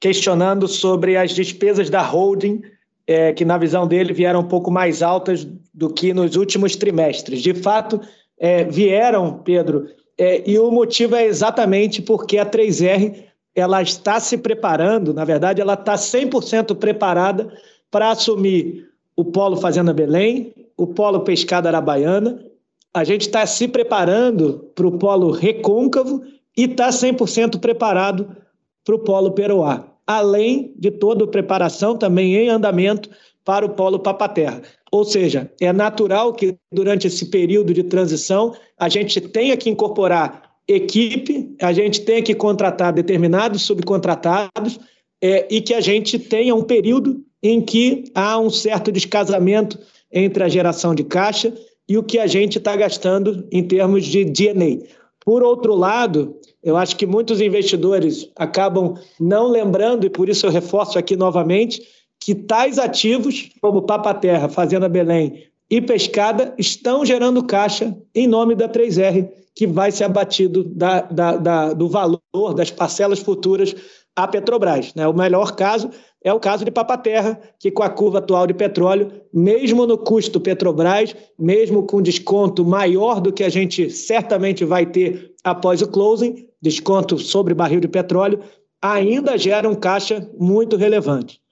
questionando 0.00 0.66
sobre 0.66 1.16
as 1.16 1.34
despesas 1.34 1.90
da 1.90 2.00
holding, 2.00 2.62
é, 3.06 3.32
que 3.34 3.44
na 3.44 3.58
visão 3.58 3.86
dele 3.86 4.14
vieram 4.14 4.40
um 4.40 4.48
pouco 4.48 4.70
mais 4.70 5.02
altas 5.02 5.46
do 5.74 5.92
que 5.92 6.14
nos 6.14 6.36
últimos 6.36 6.76
trimestres. 6.76 7.42
De 7.42 7.52
fato, 7.52 8.00
é, 8.38 8.64
vieram, 8.64 9.38
Pedro, 9.44 9.86
é, 10.16 10.48
e 10.48 10.58
o 10.58 10.70
motivo 10.70 11.14
é 11.14 11.26
exatamente 11.26 12.00
porque 12.00 12.38
a 12.38 12.46
3R 12.46 13.24
ela 13.54 13.80
está 13.80 14.18
se 14.18 14.36
preparando, 14.36 15.14
na 15.14 15.24
verdade, 15.24 15.60
ela 15.60 15.74
está 15.74 15.94
100% 15.94 16.74
preparada 16.76 17.52
para 17.90 18.10
assumir 18.10 18.88
o 19.16 19.24
Polo 19.24 19.56
Fazenda 19.56 19.92
Belém, 19.92 20.52
o 20.76 20.88
Polo 20.88 21.20
Pescada 21.20 21.68
Arabaiana. 21.68 22.44
A 22.92 23.04
gente 23.04 23.22
está 23.22 23.46
se 23.46 23.68
preparando 23.68 24.70
para 24.74 24.86
o 24.86 24.98
Polo 24.98 25.30
Recôncavo 25.30 26.22
e 26.56 26.64
está 26.64 26.88
100% 26.88 27.60
preparado 27.60 28.36
para 28.84 28.94
o 28.94 28.98
Polo 28.98 29.32
Peroá, 29.32 29.84
além 30.06 30.74
de 30.76 30.90
toda 30.90 31.24
a 31.24 31.28
preparação 31.28 31.96
também 31.96 32.34
em 32.34 32.48
andamento 32.48 33.08
para 33.44 33.64
o 33.64 33.70
Polo 33.70 34.00
Papaterra. 34.00 34.62
Ou 34.90 35.04
seja, 35.04 35.50
é 35.60 35.72
natural 35.72 36.32
que 36.32 36.56
durante 36.72 37.06
esse 37.06 37.26
período 37.26 37.72
de 37.72 37.84
transição 37.84 38.54
a 38.78 38.88
gente 38.88 39.20
tenha 39.20 39.56
que 39.56 39.70
incorporar 39.70 40.53
equipe, 40.66 41.54
a 41.60 41.72
gente 41.72 42.00
tem 42.02 42.22
que 42.22 42.34
contratar 42.34 42.92
determinados 42.92 43.62
subcontratados 43.62 44.78
é, 45.22 45.46
e 45.50 45.60
que 45.60 45.74
a 45.74 45.80
gente 45.80 46.18
tenha 46.18 46.54
um 46.54 46.62
período 46.62 47.22
em 47.42 47.60
que 47.60 48.04
há 48.14 48.38
um 48.38 48.50
certo 48.50 48.90
descasamento 48.90 49.78
entre 50.10 50.42
a 50.42 50.48
geração 50.48 50.94
de 50.94 51.04
caixa 51.04 51.52
e 51.88 51.98
o 51.98 52.02
que 52.02 52.18
a 52.18 52.26
gente 52.26 52.58
está 52.58 52.74
gastando 52.74 53.46
em 53.52 53.62
termos 53.62 54.04
de 54.04 54.24
DNA. 54.24 54.86
Por 55.24 55.42
outro 55.42 55.74
lado, 55.74 56.36
eu 56.62 56.76
acho 56.76 56.96
que 56.96 57.06
muitos 57.06 57.40
investidores 57.40 58.30
acabam 58.36 58.94
não 59.20 59.48
lembrando, 59.48 60.06
e 60.06 60.10
por 60.10 60.28
isso 60.28 60.46
eu 60.46 60.50
reforço 60.50 60.98
aqui 60.98 61.16
novamente, 61.16 61.82
que 62.18 62.34
tais 62.34 62.78
ativos, 62.78 63.50
como 63.60 63.82
Papa 63.82 64.14
Terra, 64.14 64.48
Fazenda 64.48 64.88
Belém 64.88 65.44
e 65.68 65.80
pescada 65.80 66.54
estão 66.58 67.04
gerando 67.04 67.44
caixa 67.44 67.96
em 68.14 68.26
nome 68.26 68.54
da 68.54 68.68
3R, 68.68 69.28
que 69.54 69.66
vai 69.66 69.90
ser 69.90 70.04
abatido 70.04 70.64
da, 70.64 71.02
da, 71.02 71.36
da, 71.36 71.72
do 71.72 71.88
valor 71.88 72.20
das 72.56 72.70
parcelas 72.70 73.20
futuras 73.20 73.74
à 74.16 74.26
Petrobras. 74.26 74.92
Né? 74.94 75.06
O 75.06 75.12
melhor 75.12 75.54
caso 75.54 75.90
é 76.22 76.32
o 76.32 76.40
caso 76.40 76.64
de 76.64 76.70
Papaterra, 76.70 77.38
que 77.58 77.70
com 77.70 77.82
a 77.82 77.90
curva 77.90 78.18
atual 78.18 78.46
de 78.46 78.54
petróleo, 78.54 79.12
mesmo 79.32 79.86
no 79.86 79.98
custo 79.98 80.40
Petrobras, 80.40 81.14
mesmo 81.38 81.86
com 81.86 82.00
desconto 82.00 82.64
maior 82.64 83.20
do 83.20 83.32
que 83.32 83.44
a 83.44 83.48
gente 83.48 83.90
certamente 83.90 84.64
vai 84.64 84.86
ter 84.86 85.34
após 85.44 85.82
o 85.82 85.88
closing, 85.88 86.48
desconto 86.60 87.18
sobre 87.18 87.52
barril 87.52 87.80
de 87.80 87.88
petróleo, 87.88 88.40
ainda 88.80 89.36
gera 89.36 89.68
um 89.68 89.74
caixa 89.74 90.28
muito 90.38 90.76
relevante. 90.76 91.43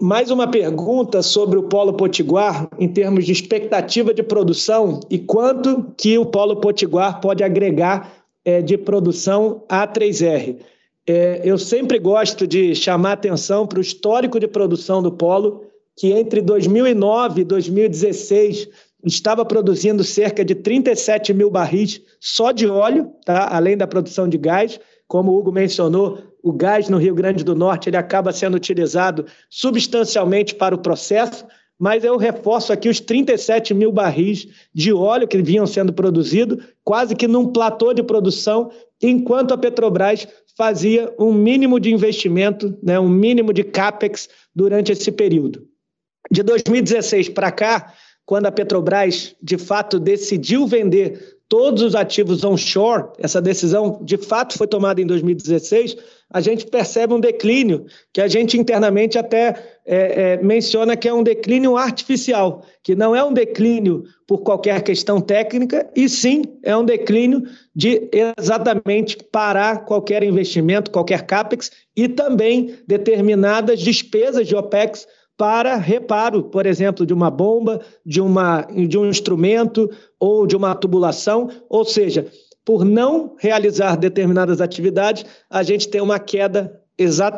Mais 0.00 0.28
uma 0.28 0.48
pergunta 0.48 1.22
sobre 1.22 1.56
o 1.56 1.62
Polo 1.62 1.92
Potiguar 1.92 2.68
em 2.80 2.88
termos 2.88 3.24
de 3.24 3.30
expectativa 3.30 4.12
de 4.12 4.24
produção 4.24 4.98
e 5.08 5.20
quanto 5.20 5.94
que 5.96 6.18
o 6.18 6.26
Polo 6.26 6.56
Potiguar 6.56 7.20
pode 7.20 7.44
agregar 7.44 8.12
é, 8.44 8.60
de 8.60 8.76
produção 8.76 9.62
à 9.68 9.86
3R. 9.86 10.56
É, 11.06 11.42
eu 11.44 11.56
sempre 11.56 12.00
gosto 12.00 12.44
de 12.44 12.74
chamar 12.74 13.12
atenção 13.12 13.68
para 13.68 13.78
o 13.78 13.82
histórico 13.82 14.40
de 14.40 14.48
produção 14.48 15.00
do 15.00 15.12
Polo, 15.12 15.62
que 15.96 16.10
entre 16.10 16.42
2009 16.42 17.42
e 17.42 17.44
2016 17.44 18.68
estava 19.04 19.44
produzindo 19.44 20.02
cerca 20.02 20.44
de 20.44 20.56
37 20.56 21.32
mil 21.32 21.50
barris 21.50 22.02
só 22.18 22.50
de 22.50 22.66
óleo, 22.66 23.12
tá? 23.24 23.48
além 23.54 23.76
da 23.76 23.86
produção 23.86 24.28
de 24.28 24.38
gás. 24.38 24.80
Como 25.06 25.30
o 25.30 25.38
Hugo 25.38 25.52
mencionou, 25.52 26.18
o 26.42 26.52
gás 26.52 26.88
no 26.88 26.98
Rio 26.98 27.14
Grande 27.14 27.44
do 27.44 27.54
Norte 27.54 27.88
ele 27.88 27.96
acaba 27.96 28.32
sendo 28.32 28.56
utilizado 28.56 29.26
substancialmente 29.50 30.54
para 30.54 30.74
o 30.74 30.78
processo, 30.78 31.46
mas 31.78 32.04
eu 32.04 32.16
reforço 32.16 32.72
aqui 32.72 32.88
os 32.88 33.00
37 33.00 33.72
mil 33.72 33.92
barris 33.92 34.48
de 34.74 34.92
óleo 34.92 35.28
que 35.28 35.40
vinham 35.40 35.66
sendo 35.66 35.92
produzidos, 35.92 36.64
quase 36.82 37.14
que 37.14 37.28
num 37.28 37.52
platô 37.52 37.92
de 37.92 38.02
produção, 38.02 38.70
enquanto 39.00 39.54
a 39.54 39.58
Petrobras 39.58 40.26
fazia 40.56 41.14
um 41.18 41.32
mínimo 41.32 41.78
de 41.78 41.92
investimento, 41.92 42.76
né, 42.82 42.98
um 42.98 43.08
mínimo 43.08 43.52
de 43.52 43.62
capex 43.62 44.28
durante 44.52 44.90
esse 44.90 45.12
período. 45.12 45.64
De 46.30 46.42
2016 46.42 47.28
para 47.28 47.52
cá, 47.52 47.94
quando 48.26 48.46
a 48.46 48.52
Petrobras 48.52 49.36
de 49.40 49.56
fato 49.56 50.00
decidiu 50.00 50.66
vender 50.66 51.37
todos 51.48 51.82
os 51.82 51.94
ativos 51.94 52.44
onshore, 52.44 53.08
essa 53.18 53.40
decisão 53.40 53.98
de 54.02 54.18
fato 54.18 54.56
foi 54.56 54.66
tomada 54.66 55.00
em 55.00 55.06
2016, 55.06 55.96
a 56.30 56.42
gente 56.42 56.66
percebe 56.66 57.14
um 57.14 57.20
declínio 57.20 57.86
que 58.12 58.20
a 58.20 58.28
gente 58.28 58.58
internamente 58.58 59.18
até 59.18 59.78
é, 59.86 60.32
é, 60.34 60.42
menciona 60.42 60.94
que 60.94 61.08
é 61.08 61.14
um 61.14 61.22
declínio 61.22 61.74
artificial, 61.74 62.62
que 62.82 62.94
não 62.94 63.16
é 63.16 63.24
um 63.24 63.32
declínio 63.32 64.04
por 64.26 64.42
qualquer 64.42 64.82
questão 64.82 65.22
técnica, 65.22 65.88
e 65.96 66.06
sim 66.06 66.42
é 66.62 66.76
um 66.76 66.84
declínio 66.84 67.44
de 67.74 68.10
exatamente 68.38 69.16
parar 69.32 69.86
qualquer 69.86 70.22
investimento, 70.22 70.90
qualquer 70.90 71.22
CAPEX 71.22 71.70
e 71.96 72.08
também 72.08 72.74
determinadas 72.86 73.80
despesas 73.80 74.46
de 74.46 74.54
OPEX 74.54 75.06
para 75.38 75.76
reparo, 75.76 76.42
por 76.42 76.66
exemplo, 76.66 77.06
de 77.06 77.14
uma 77.14 77.30
bomba, 77.30 77.80
de, 78.04 78.20
uma, 78.20 78.62
de 78.62 78.98
um 78.98 79.06
instrumento 79.06 79.88
ou 80.18 80.44
de 80.48 80.56
uma 80.56 80.74
tubulação, 80.74 81.48
ou 81.70 81.84
seja, 81.84 82.26
por 82.64 82.84
não 82.84 83.36
realizar 83.38 83.96
determinadas 83.96 84.60
atividades, 84.60 85.24
a 85.48 85.62
gente 85.62 85.88
tem 85.88 86.00
uma 86.00 86.18
queda 86.18 86.82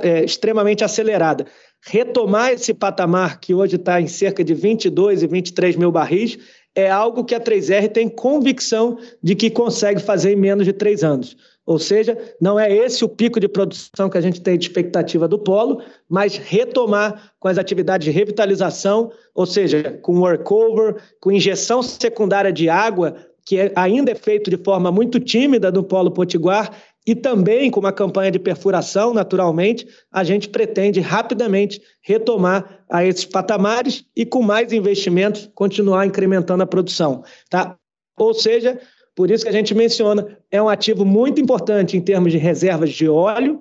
é, 0.02 0.24
extremamente 0.24 0.82
acelerada. 0.82 1.46
Retomar 1.86 2.52
esse 2.52 2.72
patamar, 2.72 3.38
que 3.38 3.54
hoje 3.54 3.76
está 3.76 4.00
em 4.00 4.06
cerca 4.06 4.42
de 4.42 4.54
22 4.54 5.22
e 5.22 5.26
23 5.26 5.76
mil 5.76 5.92
barris, 5.92 6.38
é 6.74 6.90
algo 6.90 7.24
que 7.24 7.34
a 7.34 7.40
3R 7.40 7.90
tem 7.92 8.08
convicção 8.08 8.98
de 9.22 9.34
que 9.34 9.50
consegue 9.50 10.00
fazer 10.00 10.32
em 10.32 10.36
menos 10.36 10.64
de 10.64 10.72
três 10.72 11.04
anos. 11.04 11.36
Ou 11.70 11.78
seja, 11.78 12.18
não 12.40 12.58
é 12.58 12.68
esse 12.68 13.04
o 13.04 13.08
pico 13.08 13.38
de 13.38 13.46
produção 13.46 14.10
que 14.10 14.18
a 14.18 14.20
gente 14.20 14.40
tem 14.40 14.58
de 14.58 14.66
expectativa 14.66 15.28
do 15.28 15.38
polo, 15.38 15.80
mas 16.08 16.36
retomar 16.36 17.32
com 17.38 17.46
as 17.46 17.58
atividades 17.58 18.06
de 18.06 18.10
revitalização, 18.10 19.12
ou 19.32 19.46
seja, 19.46 19.96
com 20.02 20.18
workover, 20.18 20.96
com 21.20 21.30
injeção 21.30 21.80
secundária 21.80 22.52
de 22.52 22.68
água 22.68 23.14
que 23.46 23.56
é, 23.56 23.72
ainda 23.76 24.10
é 24.10 24.16
feito 24.16 24.50
de 24.50 24.56
forma 24.56 24.90
muito 24.90 25.20
tímida 25.20 25.70
no 25.70 25.84
Polo 25.84 26.10
Potiguar, 26.10 26.72
e 27.06 27.14
também 27.14 27.70
com 27.70 27.78
uma 27.78 27.92
campanha 27.92 28.32
de 28.32 28.40
perfuração, 28.40 29.14
naturalmente, 29.14 29.86
a 30.10 30.24
gente 30.24 30.48
pretende 30.48 30.98
rapidamente 30.98 31.80
retomar 32.02 32.80
a 32.90 33.04
esses 33.04 33.24
patamares 33.24 34.04
e, 34.16 34.26
com 34.26 34.42
mais 34.42 34.72
investimentos, 34.72 35.48
continuar 35.54 36.04
incrementando 36.04 36.64
a 36.64 36.66
produção. 36.66 37.22
Tá? 37.48 37.76
Ou 38.18 38.34
seja, 38.34 38.78
por 39.14 39.30
isso 39.30 39.44
que 39.44 39.50
a 39.50 39.52
gente 39.52 39.74
menciona, 39.74 40.38
é 40.50 40.62
um 40.62 40.68
ativo 40.68 41.04
muito 41.04 41.40
importante 41.40 41.96
em 41.96 42.00
termos 42.00 42.32
de 42.32 42.38
reservas 42.38 42.90
de 42.90 43.08
óleo, 43.08 43.60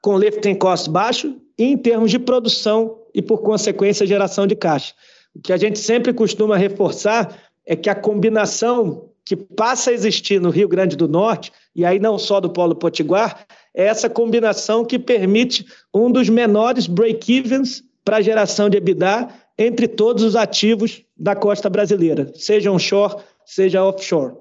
com 0.00 0.18
lifting 0.18 0.54
cost 0.54 0.90
baixo, 0.90 1.36
e 1.58 1.64
em 1.64 1.76
termos 1.76 2.10
de 2.10 2.18
produção 2.18 2.98
e, 3.14 3.20
por 3.20 3.42
consequência, 3.42 4.06
geração 4.06 4.46
de 4.46 4.54
caixa. 4.54 4.94
O 5.34 5.40
que 5.40 5.52
a 5.52 5.56
gente 5.56 5.78
sempre 5.78 6.12
costuma 6.12 6.56
reforçar 6.56 7.36
é 7.66 7.76
que 7.76 7.90
a 7.90 7.94
combinação 7.94 9.10
que 9.24 9.36
passa 9.36 9.90
a 9.90 9.92
existir 9.92 10.40
no 10.40 10.50
Rio 10.50 10.68
Grande 10.68 10.96
do 10.96 11.06
Norte, 11.06 11.52
e 11.74 11.84
aí 11.84 11.98
não 11.98 12.18
só 12.18 12.40
do 12.40 12.50
Polo 12.50 12.74
Potiguar, 12.74 13.46
é 13.74 13.84
essa 13.84 14.10
combinação 14.10 14.84
que 14.84 14.98
permite 14.98 15.64
um 15.94 16.10
dos 16.10 16.28
menores 16.28 16.86
break-evens 16.86 17.84
para 18.04 18.20
geração 18.20 18.68
de 18.68 18.78
EBITDA 18.78 19.28
entre 19.56 19.86
todos 19.86 20.24
os 20.24 20.34
ativos 20.34 21.02
da 21.16 21.36
costa 21.36 21.68
brasileira, 21.68 22.32
seja 22.34 22.72
onshore, 22.72 23.16
seja 23.44 23.84
offshore. 23.84 24.34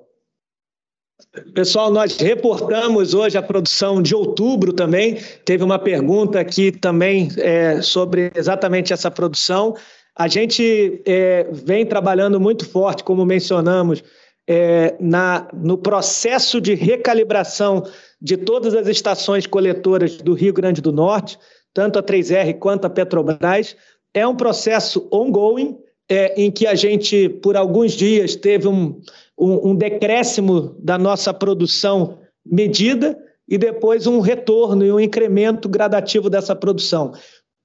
Pessoal, 1.53 1.91
nós 1.91 2.17
reportamos 2.17 3.13
hoje 3.13 3.37
a 3.37 3.41
produção 3.41 4.01
de 4.01 4.15
outubro 4.15 4.71
também. 4.71 5.17
Teve 5.43 5.63
uma 5.63 5.77
pergunta 5.77 6.39
aqui 6.39 6.71
também 6.71 7.29
é, 7.37 7.81
sobre 7.81 8.31
exatamente 8.35 8.93
essa 8.93 9.11
produção. 9.11 9.75
A 10.15 10.27
gente 10.27 11.01
é, 11.05 11.47
vem 11.51 11.85
trabalhando 11.85 12.39
muito 12.39 12.65
forte, 12.65 13.03
como 13.03 13.25
mencionamos, 13.25 14.03
é, 14.47 14.95
na, 14.99 15.47
no 15.53 15.77
processo 15.77 16.59
de 16.59 16.73
recalibração 16.73 17.83
de 18.21 18.35
todas 18.35 18.73
as 18.73 18.87
estações 18.87 19.45
coletoras 19.45 20.17
do 20.17 20.33
Rio 20.33 20.53
Grande 20.53 20.81
do 20.81 20.91
Norte, 20.91 21.37
tanto 21.73 21.99
a 21.99 22.03
3R 22.03 22.57
quanto 22.57 22.85
a 22.85 22.89
Petrobras. 22.89 23.75
É 24.13 24.25
um 24.25 24.35
processo 24.35 25.07
ongoing, 25.11 25.77
é, 26.09 26.41
em 26.41 26.49
que 26.49 26.65
a 26.65 26.73
gente, 26.73 27.29
por 27.29 27.55
alguns 27.55 27.91
dias, 27.91 28.35
teve 28.35 28.67
um, 28.67 28.99
um, 29.39 29.69
um 29.69 29.75
decréscimo 29.75 30.75
da 30.79 30.97
nossa 30.97 31.33
produção 31.33 32.19
medida 32.45 33.17
e 33.47 33.57
depois 33.57 34.05
um 34.05 34.19
retorno 34.19 34.85
e 34.85 34.91
um 34.91 34.99
incremento 34.99 35.69
gradativo 35.69 36.29
dessa 36.29 36.55
produção. 36.55 37.13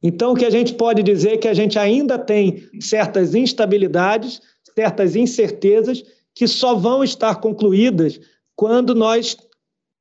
Então, 0.02 0.32
o 0.32 0.36
que 0.36 0.44
a 0.44 0.50
gente 0.50 0.74
pode 0.74 1.02
dizer 1.02 1.32
é 1.32 1.36
que 1.36 1.48
a 1.48 1.54
gente 1.54 1.78
ainda 1.78 2.18
tem 2.18 2.68
certas 2.80 3.34
instabilidades, 3.34 4.40
certas 4.74 5.16
incertezas 5.16 6.02
que 6.34 6.46
só 6.46 6.74
vão 6.74 7.02
estar 7.02 7.36
concluídas 7.36 8.20
quando 8.56 8.94
nós 8.94 9.36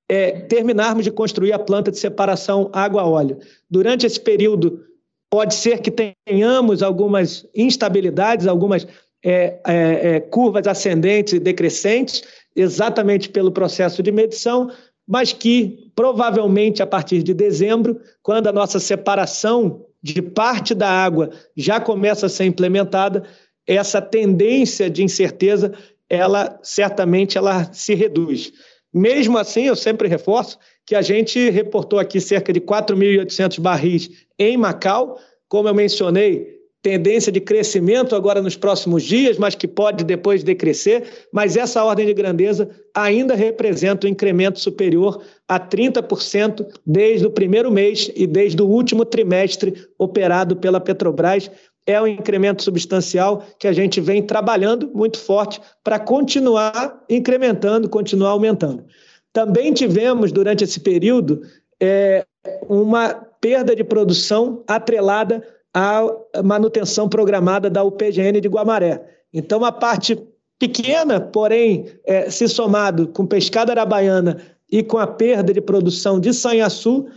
é, 0.10 0.42
terminarmos 0.42 1.06
de 1.06 1.12
construir 1.12 1.54
a 1.54 1.60
planta 1.60 1.92
de 1.92 1.98
separação 1.98 2.70
água-óleo. 2.74 3.40
Durante 3.70 4.06
esse 4.06 4.20
período, 4.20 4.84
pode 5.30 5.56
ser 5.56 5.80
que 5.80 5.92
tenhamos 5.92 6.84
algumas 6.84 7.48
instabilidades, 7.56 8.46
algumas 8.46 8.86
é, 9.24 9.60
é, 9.66 10.16
é 10.16 10.20
curvas 10.20 10.68
ascendentes 10.68 11.34
e 11.34 11.40
decrescentes, 11.40 12.24
exatamente 12.56 13.30
pelo 13.30 13.52
processo 13.52 14.04
de 14.04 14.12
medição, 14.12 14.70
mas 15.08 15.34
que 15.34 15.92
provavelmente 15.96 16.82
a 16.82 16.88
partir 16.88 17.24
de 17.24 17.34
dezembro, 17.34 18.00
quando 18.22 18.48
a 18.48 18.54
nossa 18.54 18.80
separação 18.80 19.86
de 20.02 20.22
parte 20.22 20.74
da 20.74 20.90
água 20.90 21.30
já 21.56 21.80
começa 21.80 22.26
a 22.26 22.30
ser 22.30 22.46
implementada, 22.46 23.24
essa 23.66 24.02
tendência 24.02 24.90
de 24.90 25.04
incerteza, 25.04 25.74
ela 26.10 26.60
certamente 26.62 27.38
ela 27.38 27.72
se 27.72 27.94
reduz. 27.94 28.52
Mesmo 28.94 29.38
assim, 29.38 29.64
eu 29.64 29.76
sempre 29.76 30.08
reforço 30.08 30.60
que 30.86 30.96
a 30.96 31.02
gente 31.02 31.50
reportou 31.50 31.98
aqui 31.98 32.20
cerca 32.20 32.52
de 32.52 32.60
4.800 32.60 33.60
barris 33.60 34.10
em 34.38 34.58
Macau, 34.58 35.18
como 35.48 35.70
eu 35.70 35.74
mencionei, 35.74 36.60
tendência 36.84 37.32
de 37.32 37.40
crescimento 37.40 38.14
agora 38.14 38.42
nos 38.42 38.58
próximos 38.58 39.04
dias, 39.04 39.38
mas 39.38 39.56
que 39.56 39.70
pode 39.70 40.04
depois 40.04 40.44
decrescer, 40.44 41.28
mas 41.32 41.56
essa 41.56 41.82
ordem 41.82 42.06
de 42.06 42.14
grandeza 42.14 42.70
ainda 42.94 43.34
representa 43.36 44.06
um 44.06 44.10
incremento 44.10 44.60
superior 44.60 45.24
a 45.48 45.58
30% 45.58 46.68
desde 46.86 47.26
o 47.26 47.32
primeiro 47.32 47.72
mês 47.72 48.12
e 48.14 48.28
desde 48.28 48.62
o 48.62 48.68
último 48.68 49.06
trimestre 49.06 49.74
operado 49.98 50.58
pela 50.58 50.82
Petrobras. 50.82 51.50
É 51.88 52.02
um 52.02 52.08
incremento 52.08 52.62
substancial 52.62 53.46
que 53.58 53.68
a 53.68 53.74
gente 53.74 54.02
vem 54.02 54.22
trabalhando 54.22 54.92
muito 54.94 55.18
forte 55.18 55.62
para 55.84 55.98
continuar 55.98 57.02
incrementando, 57.10 57.88
continuar 57.88 58.32
aumentando. 58.32 58.84
Também 59.32 59.74
tivemos, 59.74 60.34
durante 60.34 60.66
esse 60.66 60.82
período, 60.82 61.42
é, 61.82 62.26
uma 62.68 63.14
perda 63.40 63.76
de 63.76 63.84
produção 63.84 64.64
atrelada 64.68 65.44
a 65.74 66.06
manutenção 66.44 67.10
programada 67.10 67.70
da 67.70 67.84
UPGN 67.84 68.40
de 68.40 68.48
Guamaré. 68.48 69.04
Então, 69.34 69.66
a 69.66 69.72
parte 69.72 70.22
pequena, 70.60 71.20
porém, 71.20 71.88
é, 72.06 72.30
se 72.30 72.48
somado 72.48 73.08
com 73.08 73.26
Pescada 73.26 73.72
Arabaiana 73.72 74.38
e 74.72 74.84
com 74.84 74.98
a 74.98 75.08
perda 75.08 75.52
de 75.52 75.60
produção 75.60 76.20
de 76.20 76.34
Sanhaçu, 76.34 77.08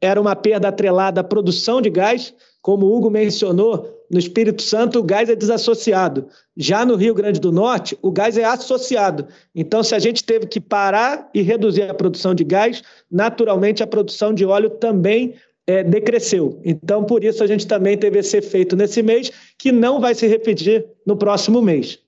era 0.00 0.20
uma 0.20 0.34
perda 0.34 0.68
atrelada 0.68 1.20
à 1.20 1.24
produção 1.24 1.80
de 1.80 1.90
gás. 1.90 2.34
Como 2.60 2.86
o 2.86 2.94
Hugo 2.94 3.10
mencionou, 3.10 4.00
no 4.10 4.18
Espírito 4.18 4.60
Santo 4.60 4.98
o 4.98 5.02
gás 5.02 5.30
é 5.30 5.36
desassociado. 5.36 6.26
Já 6.56 6.84
no 6.84 6.96
Rio 6.96 7.14
Grande 7.14 7.40
do 7.40 7.52
Norte, 7.52 7.96
o 8.02 8.10
gás 8.10 8.36
é 8.36 8.44
associado. 8.44 9.26
Então, 9.54 9.82
se 9.82 9.94
a 9.94 9.98
gente 9.98 10.24
teve 10.24 10.46
que 10.46 10.60
parar 10.60 11.30
e 11.32 11.42
reduzir 11.42 11.82
a 11.82 11.94
produção 11.94 12.34
de 12.34 12.44
gás, 12.44 12.82
naturalmente 13.10 13.82
a 13.82 13.86
produção 13.86 14.34
de 14.34 14.44
óleo 14.44 14.70
também 14.70 15.34
é, 15.70 15.84
decresceu. 15.84 16.60
Então, 16.64 17.04
por 17.04 17.22
isso, 17.22 17.44
a 17.44 17.46
gente 17.46 17.64
também 17.64 17.96
teve 17.96 18.18
esse 18.18 18.36
efeito 18.36 18.74
nesse 18.74 19.02
mês, 19.02 19.30
que 19.56 19.70
não 19.70 20.00
vai 20.00 20.14
se 20.16 20.26
repetir 20.26 20.84
no 21.06 21.16
próximo 21.16 21.62
mês. 21.62 22.00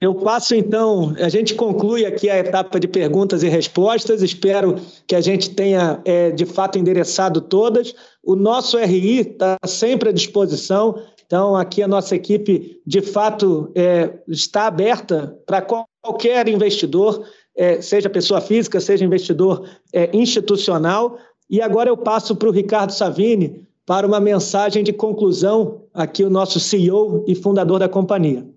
Eu 0.00 0.14
passo 0.14 0.54
então, 0.54 1.14
a 1.18 1.28
gente 1.28 1.54
conclui 1.54 2.04
aqui 2.04 2.28
a 2.28 2.38
etapa 2.38 2.80
de 2.80 2.88
perguntas 2.88 3.42
e 3.42 3.48
respostas. 3.48 4.22
Espero 4.22 4.76
que 5.06 5.14
a 5.14 5.20
gente 5.20 5.50
tenha 5.50 6.00
é, 6.04 6.30
de 6.30 6.44
fato 6.44 6.76
endereçado 6.76 7.40
todas. 7.40 7.94
O 8.20 8.34
nosso 8.34 8.76
RI 8.78 9.20
está 9.20 9.56
sempre 9.64 10.08
à 10.08 10.12
disposição. 10.12 11.00
Então, 11.24 11.54
aqui 11.54 11.82
a 11.82 11.88
nossa 11.88 12.16
equipe 12.16 12.80
de 12.84 13.00
fato 13.00 13.70
é, 13.76 14.12
está 14.26 14.66
aberta 14.66 15.38
para 15.46 15.62
qualquer 15.62 16.48
investidor, 16.48 17.24
é, 17.56 17.80
seja 17.80 18.10
pessoa 18.10 18.40
física, 18.40 18.80
seja 18.80 19.04
investidor 19.04 19.68
é, 19.92 20.10
institucional. 20.12 21.16
E 21.52 21.60
agora 21.60 21.90
eu 21.90 21.98
passo 21.98 22.34
para 22.34 22.48
o 22.48 22.50
Ricardo 22.50 22.94
Savini 22.94 23.68
para 23.84 24.06
uma 24.06 24.18
mensagem 24.18 24.82
de 24.82 24.90
conclusão, 24.90 25.84
aqui 25.92 26.24
o 26.24 26.30
nosso 26.30 26.58
CEO 26.58 27.26
e 27.28 27.34
fundador 27.34 27.78
da 27.78 27.90
companhia. 27.90 28.48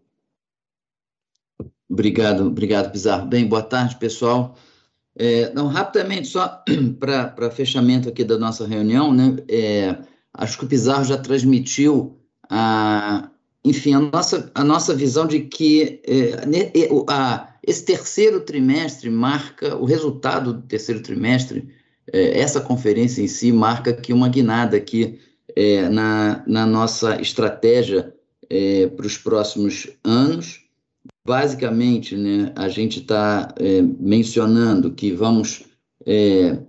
Obrigado, 1.89 2.48
obrigado, 2.48 2.93
Pizarro. 2.93 3.28
Bem, 3.28 3.46
boa 3.46 3.62
tarde, 3.62 3.98
pessoal. 3.98 4.56
É, 5.14 5.54
não, 5.54 5.68
rapidamente, 5.68 6.30
só 6.30 6.64
para 6.98 7.52
fechamento 7.52 8.08
aqui 8.08 8.24
da 8.24 8.38
nossa 8.38 8.66
reunião, 8.66 9.14
né? 9.14 9.36
É, 9.50 9.98
acho 10.34 10.58
que 10.58 10.64
o 10.64 10.68
Pizarro 10.70 11.04
já 11.04 11.18
transmitiu 11.18 12.18
a, 12.50 13.30
enfim, 13.66 13.93
a 13.93 14.00
nossa, 14.00 14.50
a 14.56 14.64
nossa 14.64 14.96
visão 14.96 15.28
de 15.28 15.41
que 15.41 16.02
é, 16.08 16.32
a, 17.10 17.50
esse 17.62 17.84
terceiro 17.84 18.39
trimestre 18.39 19.10
marca, 19.10 19.76
o 19.76 19.84
resultado 19.84 20.54
do 20.54 20.62
terceiro 20.62 21.02
trimestre, 21.04 21.68
é, 22.12 22.39
essa 22.39 22.62
conferência 22.62 23.22
em 23.22 23.28
si 23.28 23.51
marca 23.51 23.91
aqui 23.91 24.14
uma 24.14 24.30
guinada 24.30 24.78
aqui 24.78 25.20
é, 25.56 25.88
na, 25.89 26.43
na 26.47 26.66
nossa 26.66 27.22
estratégia 27.22 28.14
é, 28.49 28.88
para 28.88 29.06
os 29.06 29.18
próximos 29.18 29.89
anos, 30.03 30.66
Basicamente, 31.26 32.16
né, 32.16 32.51
a 32.56 32.70
gente 32.70 32.99
está 32.99 33.51
é, 33.58 33.82
mencionando 33.82 34.91
que 34.91 35.12
vamos 35.12 35.66
é, 36.06 36.60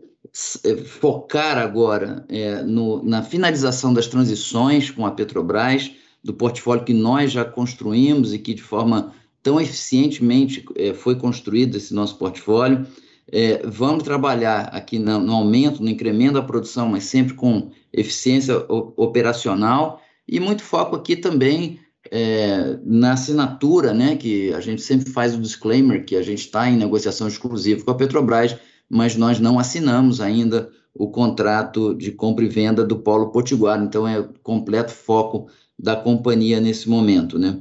é, 0.65 0.77
focar 0.77 1.59
agora 1.59 2.27
no, 2.67 3.03
na 3.03 3.23
finalização 3.23 3.93
das 3.93 4.07
transições 4.07 4.91
com 4.91 5.05
a 5.05 5.11
Petrobras, 5.11 5.93
do 6.25 6.33
portfólio 6.33 6.85
que 6.85 6.95
nós 6.95 7.33
já 7.33 7.45
construímos 7.45 8.33
e 8.33 8.39
que 8.39 8.55
de 8.55 8.63
forma 8.63 9.13
tão 9.43 9.61
eficientemente 9.61 10.65
foi 10.97 11.15
construído 11.17 11.77
esse 11.77 11.95
nosso 11.95 12.17
portfólio. 12.17 12.87
É, 13.31 13.67
vamos 13.67 14.05
trabalhar 14.05 14.69
aqui 14.73 14.99
no, 14.99 15.19
no, 15.19 15.33
aumento, 15.33 15.83
no 15.83 15.91
incremento 15.91 16.35
da 16.35 16.43
produção, 16.43 16.89
mas 16.89 17.05
sempre 17.05 17.35
com 17.35 17.71
eficiência 17.93 18.57
operacional 18.69 20.01
e 20.29 20.39
muito 20.39 20.63
foco 20.63 20.95
aqui 20.95 21.17
também 21.17 21.81
é, 22.11 22.79
na 22.85 23.13
assinatura, 23.13 23.93
né, 23.93 24.17
que 24.17 24.53
a 24.53 24.61
gente 24.61 24.83
sempre 24.83 25.11
faz 25.11 25.35
o 25.35 25.41
disclaimer 25.41 26.05
que 26.05 26.17
a 26.17 26.23
gente 26.23 26.41
está 26.41 26.69
em 26.69 26.77
negociação 26.77 27.27
exclusiva 27.27 27.85
com 27.85 27.91
a 27.91 27.95
Petrobras, 27.95 28.57
mas 28.89 29.17
nós 29.17 29.41
não 29.41 29.59
assinamos 29.59 30.21
ainda 30.21 30.71
o 30.95 31.11
contrato 31.11 31.95
de 31.95 32.13
compra 32.13 32.45
e 32.45 32.49
venda 32.49 32.85
do 32.85 32.99
Polo 32.99 33.31
Potiguar, 33.31 33.83
então 33.83 34.07
é 34.07 34.27
completo 34.43 34.93
foco 34.93 35.49
da 35.79 35.95
companhia 35.95 36.61
nesse 36.61 36.89
momento, 36.89 37.39
né? 37.39 37.61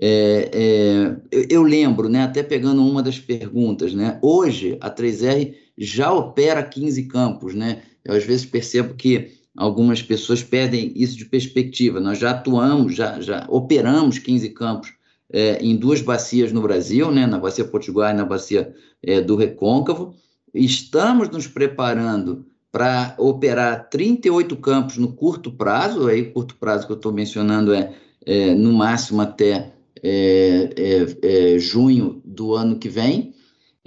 É, 0.00 0.50
é, 0.52 1.16
eu, 1.30 1.46
eu, 1.48 1.62
lembro, 1.62 2.08
né, 2.08 2.22
até 2.22 2.42
pegando 2.42 2.84
uma 2.84 3.02
das 3.02 3.18
perguntas, 3.18 3.94
né, 3.94 4.18
hoje 4.20 4.76
a 4.80 4.90
3R 4.90 5.54
já 5.78 6.12
opera 6.12 6.62
15 6.62 7.04
campos, 7.04 7.54
né? 7.54 7.82
Eu 8.04 8.14
às 8.14 8.24
vezes 8.24 8.46
percebo 8.46 8.94
que 8.94 9.32
algumas 9.56 10.02
pessoas 10.02 10.42
perdem 10.42 10.92
isso 10.94 11.16
de 11.16 11.24
perspectiva. 11.24 12.00
Nós 12.00 12.18
já 12.18 12.30
atuamos, 12.30 12.94
já, 12.94 13.20
já 13.20 13.46
operamos 13.48 14.18
15 14.18 14.50
campos 14.50 14.92
é, 15.32 15.58
em 15.60 15.76
duas 15.76 16.00
bacias 16.00 16.52
no 16.52 16.62
Brasil, 16.62 17.10
né, 17.10 17.26
na 17.26 17.38
Bacia 17.38 17.64
Potiguar 17.64 18.14
e 18.14 18.16
na 18.16 18.24
Bacia 18.24 18.74
é, 19.02 19.20
do 19.20 19.36
Recôncavo. 19.36 20.14
Estamos 20.54 21.28
nos 21.30 21.46
preparando 21.46 22.46
para 22.70 23.14
operar 23.18 23.88
38 23.88 24.56
campos 24.56 24.96
no 24.98 25.12
curto 25.12 25.50
prazo, 25.50 26.08
aí 26.08 26.30
curto 26.30 26.56
prazo 26.56 26.86
que 26.86 26.92
eu 26.92 26.96
estou 26.96 27.12
mencionando 27.12 27.74
é, 27.74 27.94
é, 28.24 28.54
no 28.54 28.72
máximo 28.72 29.22
até 29.22 29.72
é, 30.02 30.70
é, 30.76 31.54
é, 31.54 31.58
junho 31.58 32.20
do 32.24 32.54
ano 32.54 32.78
que 32.78 32.88
vem, 32.88 33.34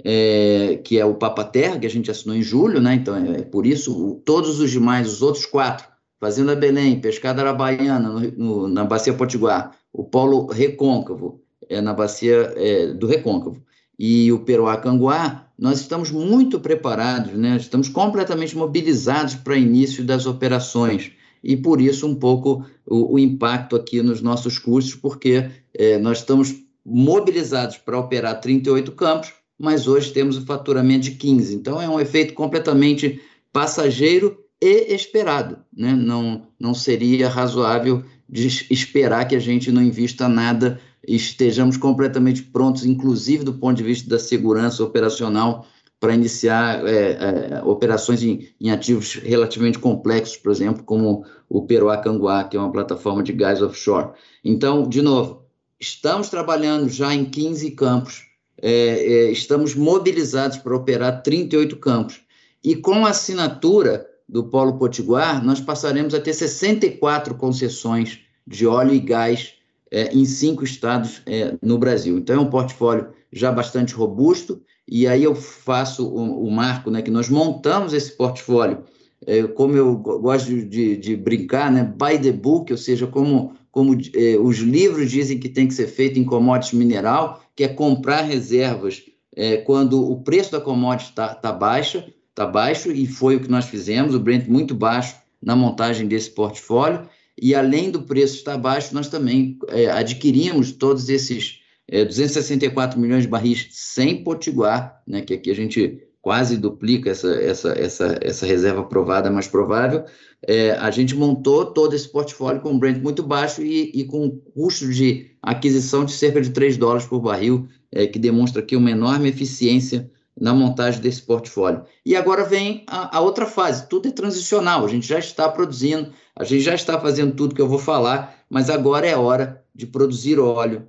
é, 0.02 0.80
que 0.82 0.98
é 0.98 1.04
o 1.04 1.14
Papa 1.14 1.44
Terra, 1.44 1.78
que 1.78 1.86
a 1.86 1.90
gente 1.90 2.10
assinou 2.10 2.36
em 2.36 2.42
julho, 2.42 2.80
né? 2.80 2.94
Então 2.94 3.14
é, 3.16 3.40
é 3.40 3.42
por 3.42 3.66
isso 3.66 3.96
o, 3.96 4.14
todos 4.16 4.60
os 4.60 4.70
demais, 4.70 5.06
os 5.12 5.22
outros 5.22 5.46
quatro, 5.46 5.86
Fazenda 6.18 6.54
Belém, 6.54 7.00
Pescada 7.00 7.42
Arabaiana, 7.42 8.08
no, 8.08 8.20
no, 8.32 8.68
na 8.68 8.84
Bacia 8.84 9.14
Potiguar, 9.14 9.74
o 9.92 10.04
Polo 10.04 10.46
Recôncavo, 10.46 11.40
é, 11.68 11.80
na 11.80 11.94
Bacia 11.94 12.54
do 12.98 13.06
Recôncavo, 13.06 13.62
e 13.98 14.32
o 14.32 14.40
Peruá 14.40 14.76
Canguá, 14.76 15.46
nós 15.58 15.80
estamos 15.80 16.10
muito 16.10 16.58
preparados, 16.58 17.32
né? 17.32 17.56
Estamos 17.56 17.88
completamente 17.88 18.56
mobilizados 18.56 19.34
para 19.34 19.56
início 19.56 20.04
das 20.04 20.26
operações 20.26 21.12
e 21.42 21.56
por 21.56 21.80
isso 21.80 22.06
um 22.06 22.14
pouco 22.14 22.64
o, 22.86 23.14
o 23.14 23.18
impacto 23.18 23.76
aqui 23.76 24.02
nos 24.02 24.20
nossos 24.20 24.58
custos, 24.58 24.94
porque 24.94 25.50
é, 25.74 25.98
nós 25.98 26.18
estamos 26.18 26.54
mobilizados 26.84 27.76
para 27.76 27.98
operar 27.98 28.40
38 28.40 28.92
campos, 28.92 29.32
mas 29.58 29.86
hoje 29.86 30.12
temos 30.12 30.36
o 30.36 30.46
faturamento 30.46 31.04
de 31.04 31.12
15. 31.12 31.54
Então 31.54 31.80
é 31.80 31.88
um 31.88 32.00
efeito 32.00 32.34
completamente 32.34 33.20
passageiro 33.52 34.38
e 34.60 34.94
esperado. 34.94 35.58
Né? 35.74 35.92
Não, 35.94 36.42
não 36.58 36.74
seria 36.74 37.28
razoável 37.28 38.04
esperar 38.32 39.26
que 39.26 39.34
a 39.34 39.40
gente 39.40 39.72
não 39.72 39.82
invista 39.82 40.28
nada 40.28 40.80
e 41.06 41.16
estejamos 41.16 41.76
completamente 41.76 42.42
prontos, 42.42 42.84
inclusive 42.84 43.44
do 43.44 43.54
ponto 43.54 43.76
de 43.76 43.82
vista 43.82 44.08
da 44.08 44.18
segurança 44.18 44.84
operacional, 44.84 45.66
para 46.00 46.14
iniciar 46.14 46.84
é, 46.86 47.12
é, 47.12 47.62
operações 47.62 48.22
em, 48.22 48.48
em, 48.58 48.70
ativos 48.70 49.14
relativamente 49.14 49.78
complexos, 49.78 50.38
por 50.38 50.50
exemplo, 50.50 50.82
como 50.82 51.24
o 51.48 51.66
Peruá 51.66 51.98
Canguá, 51.98 52.44
que 52.44 52.56
é 52.56 52.60
uma 52.60 52.72
plataforma 52.72 53.22
de 53.22 53.32
gás 53.32 53.60
offshore. 53.60 54.12
Então, 54.42 54.88
de 54.88 55.02
novo, 55.02 55.44
estamos 55.78 56.30
trabalhando 56.30 56.88
já 56.88 57.14
em 57.14 57.26
15 57.26 57.70
campos 57.72 58.30
é, 58.62 58.70
é, 58.70 59.30
estamos 59.30 59.74
mobilizados 59.74 60.58
para 60.58 60.76
operar 60.76 61.22
38 61.22 61.76
campos. 61.76 62.20
E 62.62 62.76
com 62.76 63.06
a 63.06 63.10
assinatura 63.10 64.06
do 64.28 64.44
Polo 64.44 64.78
Potiguar, 64.78 65.44
nós 65.44 65.60
passaremos 65.60 66.14
a 66.14 66.20
ter 66.20 66.34
64 66.34 67.34
concessões 67.34 68.20
de 68.46 68.66
óleo 68.66 68.94
e 68.94 69.00
gás 69.00 69.54
é, 69.90 70.12
em 70.14 70.24
cinco 70.24 70.62
estados 70.62 71.22
é, 71.26 71.56
no 71.62 71.78
Brasil. 71.78 72.18
Então, 72.18 72.36
é 72.36 72.38
um 72.38 72.50
portfólio 72.50 73.08
já 73.32 73.50
bastante 73.50 73.94
robusto, 73.94 74.62
e 74.90 75.06
aí 75.06 75.22
eu 75.22 75.36
faço 75.36 76.04
o, 76.04 76.48
o 76.48 76.50
marco 76.50 76.90
né, 76.90 77.00
que 77.00 77.12
nós 77.12 77.28
montamos 77.28 77.92
esse 77.92 78.10
portfólio, 78.10 78.82
é, 79.24 79.44
como 79.44 79.76
eu 79.76 79.96
gosto 79.96 80.64
de, 80.66 80.96
de, 80.96 81.16
brincar, 81.16 81.70
né, 81.70 81.84
by 81.84 82.18
the 82.18 82.32
book, 82.32 82.72
ou 82.72 82.78
seja, 82.78 83.06
como, 83.06 83.54
como 83.70 83.96
é, 84.14 84.36
os 84.36 84.58
livros 84.58 85.08
dizem 85.08 85.38
que 85.38 85.48
tem 85.48 85.68
que 85.68 85.74
ser 85.74 85.86
feito 85.86 86.18
em 86.18 86.24
commodities 86.24 86.76
mineral, 86.76 87.40
que 87.54 87.62
é 87.62 87.68
comprar 87.68 88.22
reservas. 88.22 89.02
É, 89.36 89.58
quando 89.58 90.10
o 90.10 90.22
preço 90.22 90.50
da 90.50 90.60
commodity 90.60 91.10
está 91.10 91.34
tá 91.34 91.52
baixa, 91.52 92.04
tá 92.34 92.44
baixo, 92.44 92.90
e 92.90 93.06
foi 93.06 93.36
o 93.36 93.40
que 93.40 93.50
nós 93.50 93.66
fizemos, 93.66 94.14
o 94.14 94.18
Brent 94.18 94.48
muito 94.48 94.74
baixo 94.74 95.14
na 95.40 95.54
montagem 95.54 96.08
desse 96.08 96.30
portfólio, 96.30 97.08
e 97.40 97.54
além 97.54 97.90
do 97.90 98.02
preço 98.02 98.36
estar 98.36 98.58
baixo, 98.58 98.92
nós 98.92 99.08
também 99.08 99.56
é, 99.68 99.86
adquirimos 99.88 100.72
todos 100.72 101.08
esses 101.08 101.59
é, 101.90 102.04
264 102.04 102.98
milhões 102.98 103.24
de 103.24 103.28
barris 103.28 103.66
sem 103.72 104.22
potiguar, 104.22 105.02
né, 105.06 105.22
que 105.22 105.34
aqui 105.34 105.50
a 105.50 105.54
gente 105.54 106.06
quase 106.22 106.56
duplica 106.56 107.10
essa, 107.10 107.32
essa, 107.34 107.72
essa, 107.72 108.18
essa 108.20 108.46
reserva 108.46 108.84
provada 108.84 109.30
mais 109.30 109.48
provável, 109.48 110.04
é, 110.46 110.72
a 110.72 110.90
gente 110.90 111.14
montou 111.14 111.66
todo 111.66 111.94
esse 111.94 112.08
portfólio 112.08 112.60
com 112.60 112.70
um 112.70 112.78
Brent 112.78 113.02
muito 113.02 113.22
baixo 113.22 113.62
e, 113.62 113.90
e 113.94 114.04
com 114.04 114.30
custo 114.54 114.88
de 114.88 115.30
aquisição 115.42 116.04
de 116.04 116.12
cerca 116.12 116.40
de 116.40 116.50
3 116.50 116.76
dólares 116.76 117.06
por 117.06 117.20
barril, 117.20 117.66
é, 117.90 118.06
que 118.06 118.18
demonstra 118.18 118.62
aqui 118.62 118.76
uma 118.76 118.90
enorme 118.90 119.28
eficiência 119.28 120.10
na 120.38 120.54
montagem 120.54 121.00
desse 121.00 121.22
portfólio. 121.22 121.84
E 122.04 122.14
agora 122.14 122.44
vem 122.44 122.84
a, 122.86 123.18
a, 123.18 123.20
outra 123.20 123.46
fase, 123.46 123.88
tudo 123.88 124.08
é 124.08 124.12
transicional, 124.12 124.84
a 124.84 124.88
gente 124.88 125.06
já 125.06 125.18
está 125.18 125.48
produzindo, 125.48 126.12
a 126.36 126.44
gente 126.44 126.62
já 126.62 126.74
está 126.74 126.98
fazendo 127.00 127.34
tudo 127.34 127.54
que 127.54 127.60
eu 127.60 127.68
vou 127.68 127.78
falar, 127.78 128.38
mas 128.48 128.70
agora 128.70 129.06
é 129.06 129.16
hora 129.16 129.62
de 129.74 129.86
produzir 129.86 130.38
óleo, 130.38 130.86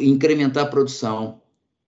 incrementar 0.00 0.64
a 0.64 0.68
produção 0.68 1.40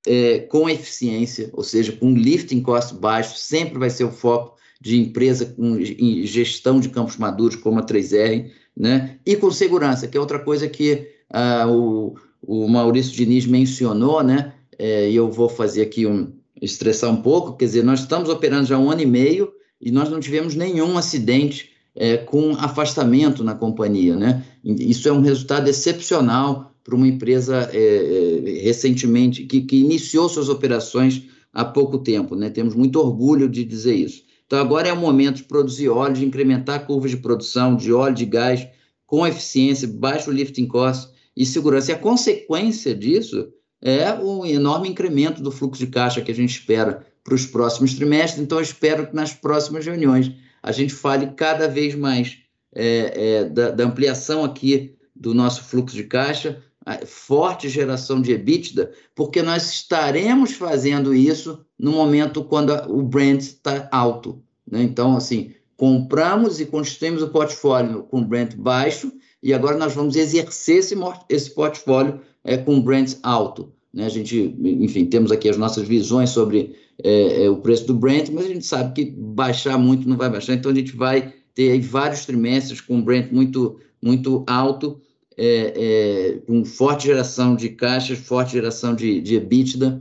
é, 0.06 0.40
com 0.40 0.68
eficiência, 0.68 1.50
ou 1.52 1.62
seja, 1.62 1.92
com 1.92 2.14
lifting 2.14 2.60
cost 2.60 2.94
baixo, 2.94 3.36
sempre 3.36 3.78
vai 3.78 3.90
ser 3.90 4.04
o 4.04 4.10
foco 4.10 4.54
de 4.80 5.00
empresa 5.00 5.46
com 5.46 5.78
gestão 6.24 6.78
de 6.78 6.90
campos 6.90 7.16
maduros, 7.16 7.56
como 7.56 7.78
a 7.78 7.82
3R, 7.82 8.50
né? 8.76 9.18
e 9.24 9.34
com 9.36 9.50
segurança, 9.50 10.06
que 10.06 10.16
é 10.16 10.20
outra 10.20 10.38
coisa 10.38 10.68
que 10.68 11.08
ah, 11.30 11.66
o, 11.68 12.14
o 12.42 12.68
Maurício 12.68 13.12
Diniz 13.12 13.46
mencionou, 13.46 14.22
né? 14.22 14.52
É, 14.78 15.08
e 15.08 15.14
eu 15.14 15.30
vou 15.30 15.48
fazer 15.48 15.82
aqui 15.82 16.04
um, 16.04 16.32
estressar 16.60 17.10
um 17.10 17.22
pouco, 17.22 17.56
quer 17.56 17.66
dizer, 17.66 17.84
nós 17.84 18.00
estamos 18.00 18.28
operando 18.28 18.66
já 18.66 18.76
um 18.76 18.90
ano 18.90 19.00
e 19.00 19.06
meio 19.06 19.52
e 19.80 19.90
nós 19.90 20.10
não 20.10 20.20
tivemos 20.20 20.54
nenhum 20.54 20.98
acidente 20.98 21.70
é, 21.94 22.16
com 22.16 22.52
afastamento 22.58 23.44
na 23.44 23.54
companhia, 23.54 24.16
né? 24.16 24.44
Isso 24.64 25.08
é 25.08 25.12
um 25.12 25.20
resultado 25.20 25.68
excepcional 25.68 26.73
para 26.84 26.94
uma 26.94 27.08
empresa 27.08 27.70
é, 27.72 27.78
é, 27.78 28.62
recentemente 28.62 29.44
que, 29.44 29.62
que, 29.62 29.78
iniciou 29.78 30.28
suas 30.28 30.48
operações 30.48 31.24
há 31.52 31.64
pouco 31.64 31.98
tempo, 31.98 32.36
né? 32.36 32.50
Temos 32.50 32.74
muito 32.74 33.00
orgulho 33.00 33.48
de 33.48 33.64
dizer 33.64 33.94
isso. 33.94 34.22
Então 34.46 34.58
agora 34.58 34.88
é 34.88 34.92
o 34.92 34.96
momento 34.96 35.36
de 35.36 35.44
produzir 35.44 35.88
óleo, 35.88 36.14
de 36.14 36.24
incrementar 36.24 36.86
curvas 36.86 37.10
de 37.10 37.16
produção 37.16 37.74
de 37.74 37.92
óleo 37.92 38.14
de 38.14 38.26
gás 38.26 38.68
com 39.06 39.26
eficiência, 39.26 39.88
baixo 39.88 40.30
lifting 40.30 40.66
cost 40.66 41.10
e 41.36 41.46
segurança. 41.46 41.90
E 41.90 41.94
a 41.94 41.98
consequência 41.98 42.94
disso 42.94 43.48
é 43.80 44.12
o 44.14 44.46
enorme 44.46 44.88
incremento 44.88 45.42
do 45.42 45.50
fluxo 45.50 45.84
de 45.84 45.90
caixa 45.90 46.20
que 46.20 46.30
a 46.30 46.34
gente 46.34 46.58
espera 46.58 47.06
para 47.22 47.34
os 47.34 47.46
próximos 47.46 47.94
trimestres. 47.94 48.42
Então, 48.42 48.58
eu 48.58 48.62
espero 48.62 49.06
que 49.06 49.14
nas 49.14 49.32
próximas 49.32 49.84
reuniões 49.84 50.30
a 50.62 50.72
gente 50.72 50.94
fale 50.94 51.28
cada 51.36 51.66
vez 51.68 51.94
mais 51.94 52.38
é, 52.74 53.40
é, 53.40 53.44
da, 53.44 53.70
da, 53.70 53.84
ampliação 53.84 54.44
aqui 54.44 54.94
do 55.14 55.32
nosso 55.34 55.62
fluxo 55.64 55.94
de 55.94 56.04
caixa, 56.04 56.62
forte 57.06 57.68
geração 57.68 58.20
de 58.20 58.32
EBITDA, 58.32 58.92
porque 59.14 59.42
nós 59.42 59.70
estaremos 59.70 60.52
fazendo 60.52 61.14
isso 61.14 61.64
no 61.78 61.92
momento 61.92 62.44
quando 62.44 62.72
o 62.88 63.02
brand 63.02 63.40
está 63.40 63.88
alto. 63.90 64.42
Né? 64.70 64.82
Então, 64.82 65.16
assim, 65.16 65.52
compramos 65.76 66.60
e 66.60 66.66
construímos 66.66 67.22
o 67.22 67.28
portfólio 67.28 68.04
com 68.04 68.22
brand 68.22 68.54
baixo 68.54 69.12
e 69.42 69.52
agora 69.52 69.76
nós 69.76 69.94
vamos 69.94 70.16
exercer 70.16 70.78
esse, 70.78 70.94
esse 71.28 71.50
portfólio 71.50 72.20
é, 72.42 72.56
com 72.56 72.80
brands 72.80 73.18
alto. 73.22 73.72
Né? 73.92 74.06
A 74.06 74.08
gente, 74.08 74.56
enfim, 74.62 75.06
temos 75.06 75.30
aqui 75.30 75.48
as 75.48 75.56
nossas 75.56 75.86
visões 75.86 76.30
sobre 76.30 76.74
é, 77.02 77.44
é, 77.44 77.50
o 77.50 77.56
preço 77.56 77.86
do 77.86 77.94
Brent, 77.94 78.30
mas 78.30 78.46
a 78.46 78.48
gente 78.48 78.66
sabe 78.66 78.94
que 78.94 79.10
baixar 79.10 79.78
muito 79.78 80.08
não 80.08 80.16
vai 80.16 80.30
baixar, 80.30 80.54
então 80.54 80.70
a 80.70 80.74
gente 80.74 80.96
vai 80.96 81.32
ter 81.54 81.78
vários 81.80 82.24
trimestres 82.24 82.80
com 82.80 83.02
Brent 83.02 83.30
muito, 83.30 83.78
muito 84.02 84.44
alto, 84.46 85.00
é, 85.36 86.36
é, 86.36 86.38
com 86.46 86.64
forte 86.64 87.06
geração 87.06 87.56
de 87.56 87.70
caixas, 87.70 88.18
forte 88.18 88.52
geração 88.52 88.94
de, 88.94 89.20
de 89.20 89.36
EBITDA, 89.36 90.00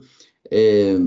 é, 0.52 0.98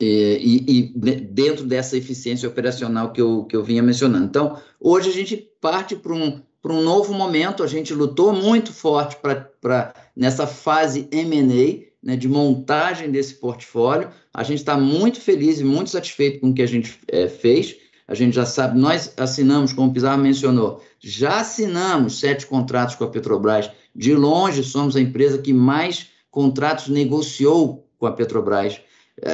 é, 0.00 0.38
e, 0.40 0.64
e, 0.68 0.82
dentro 1.30 1.64
dessa 1.64 1.96
eficiência 1.96 2.48
operacional 2.48 3.12
que 3.12 3.20
eu, 3.20 3.44
que 3.44 3.54
eu 3.54 3.62
vinha 3.62 3.82
mencionando. 3.82 4.24
Então, 4.24 4.60
hoje 4.80 5.08
a 5.08 5.12
gente 5.12 5.36
parte 5.60 5.94
para 5.94 6.12
um, 6.12 6.42
para 6.60 6.72
um 6.72 6.82
novo 6.82 7.14
momento. 7.14 7.62
A 7.62 7.66
gente 7.66 7.94
lutou 7.94 8.32
muito 8.32 8.72
forte 8.72 9.16
para 9.16 9.94
nessa 10.16 10.46
fase 10.46 11.08
M&A, 11.10 11.92
né, 12.02 12.16
de 12.16 12.28
montagem 12.28 13.10
desse 13.10 13.34
portfólio. 13.34 14.10
A 14.34 14.42
gente 14.42 14.58
está 14.58 14.76
muito 14.76 15.20
feliz 15.20 15.60
e 15.60 15.64
muito 15.64 15.90
satisfeito 15.90 16.40
com 16.40 16.50
o 16.50 16.54
que 16.54 16.62
a 16.62 16.66
gente 16.66 16.98
é, 17.08 17.28
fez. 17.28 17.76
A 18.06 18.14
gente 18.14 18.34
já 18.34 18.44
sabe, 18.44 18.78
nós 18.78 19.12
assinamos, 19.16 19.72
como 19.72 19.90
o 19.90 19.92
Pizarro 19.92 20.20
mencionou, 20.20 20.82
já 21.00 21.40
assinamos 21.40 22.18
sete 22.18 22.46
contratos 22.46 22.94
com 22.94 23.04
a 23.04 23.08
Petrobras. 23.08 23.70
De 23.94 24.14
longe, 24.14 24.62
somos 24.62 24.96
a 24.96 25.00
empresa 25.00 25.38
que 25.38 25.52
mais 25.52 26.08
contratos 26.30 26.88
negociou 26.88 27.86
com 27.98 28.06
a 28.06 28.12
Petrobras. 28.12 28.80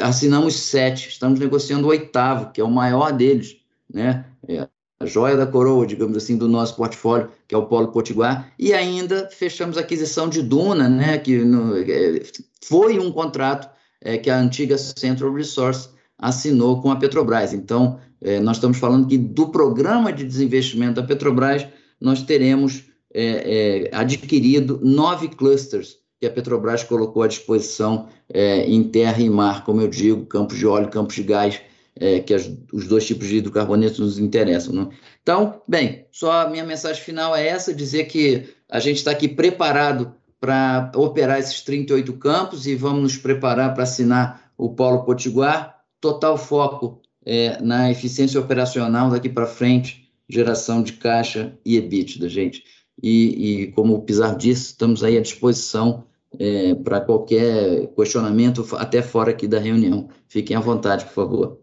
Assinamos 0.02 0.56
sete, 0.56 1.08
estamos 1.08 1.38
negociando 1.38 1.86
o 1.86 1.90
oitavo, 1.90 2.52
que 2.52 2.60
é 2.60 2.64
o 2.64 2.70
maior 2.70 3.12
deles. 3.12 3.56
Né? 3.92 4.24
É, 4.46 4.68
a 5.00 5.06
joia 5.06 5.36
da 5.36 5.46
coroa, 5.46 5.86
digamos 5.86 6.16
assim, 6.16 6.36
do 6.36 6.48
nosso 6.48 6.74
portfólio, 6.74 7.30
que 7.46 7.54
é 7.54 7.58
o 7.58 7.66
Polo 7.66 7.88
Potiguar, 7.88 8.52
e 8.58 8.72
ainda 8.72 9.28
fechamos 9.30 9.78
a 9.78 9.80
aquisição 9.80 10.28
de 10.28 10.42
Duna, 10.42 10.88
né, 10.88 11.18
que 11.18 11.38
no, 11.38 11.78
é, 11.78 12.22
foi 12.64 12.98
um 12.98 13.12
contrato 13.12 13.70
é, 14.00 14.18
que 14.18 14.28
a 14.28 14.38
antiga 14.38 14.76
Central 14.76 15.32
Resource 15.32 15.88
assinou 16.18 16.82
com 16.82 16.90
a 16.90 16.96
Petrobras. 16.96 17.52
Então, 17.52 18.00
é, 18.20 18.40
nós 18.40 18.56
estamos 18.56 18.78
falando 18.78 19.06
que 19.06 19.16
do 19.16 19.48
programa 19.48 20.12
de 20.12 20.24
desinvestimento 20.24 21.00
da 21.00 21.06
Petrobras, 21.06 21.66
nós 22.00 22.22
teremos 22.22 22.84
é, 23.12 23.88
é, 23.90 23.96
adquirido 23.96 24.80
nove 24.82 25.28
clusters 25.28 25.98
que 26.20 26.26
a 26.26 26.30
Petrobras 26.30 26.82
colocou 26.82 27.22
à 27.22 27.28
disposição 27.28 28.08
é, 28.28 28.66
em 28.66 28.82
terra 28.82 29.22
e 29.22 29.30
mar, 29.30 29.64
como 29.64 29.80
eu 29.80 29.88
digo, 29.88 30.26
campos 30.26 30.58
de 30.58 30.66
óleo, 30.66 30.88
campos 30.88 31.14
de 31.14 31.22
gás, 31.22 31.60
é, 31.94 32.20
que 32.20 32.34
as, 32.34 32.50
os 32.72 32.86
dois 32.88 33.06
tipos 33.06 33.28
de 33.28 33.36
hidrocarbonetos 33.36 33.98
nos 33.98 34.18
interessam. 34.18 34.74
Né? 34.74 34.88
Então, 35.22 35.62
bem, 35.66 36.06
só 36.10 36.42
a 36.42 36.50
minha 36.50 36.64
mensagem 36.64 37.02
final 37.02 37.34
é 37.34 37.46
essa, 37.46 37.72
dizer 37.72 38.04
que 38.04 38.48
a 38.68 38.80
gente 38.80 38.96
está 38.96 39.12
aqui 39.12 39.28
preparado 39.28 40.12
para 40.40 40.90
operar 40.94 41.38
esses 41.38 41.62
38 41.62 42.12
campos 42.14 42.66
e 42.66 42.74
vamos 42.74 43.02
nos 43.02 43.16
preparar 43.16 43.74
para 43.74 43.84
assinar 43.84 44.52
o 44.56 44.70
Polo 44.70 45.04
Potiguar, 45.04 45.82
total 46.00 46.36
foco 46.36 47.00
é, 47.28 47.60
na 47.60 47.90
eficiência 47.90 48.40
operacional 48.40 49.10
daqui 49.10 49.28
para 49.28 49.46
frente, 49.46 50.10
geração 50.26 50.82
de 50.82 50.94
caixa 50.94 51.52
e 51.62 51.76
EBITDA, 51.76 52.26
gente. 52.26 52.64
E, 53.02 53.64
e, 53.64 53.72
como 53.72 53.94
o 53.94 54.02
Pizarro 54.02 54.38
disse, 54.38 54.68
estamos 54.68 55.04
aí 55.04 55.18
à 55.18 55.20
disposição 55.20 56.06
é, 56.38 56.74
para 56.74 57.02
qualquer 57.02 57.88
questionamento, 57.88 58.66
até 58.76 59.02
fora 59.02 59.30
aqui 59.30 59.46
da 59.46 59.58
reunião. 59.58 60.08
Fiquem 60.26 60.56
à 60.56 60.60
vontade, 60.60 61.04
por 61.04 61.12
favor. 61.12 61.60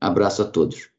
Abraço 0.00 0.42
a 0.42 0.44
todos. 0.44 0.91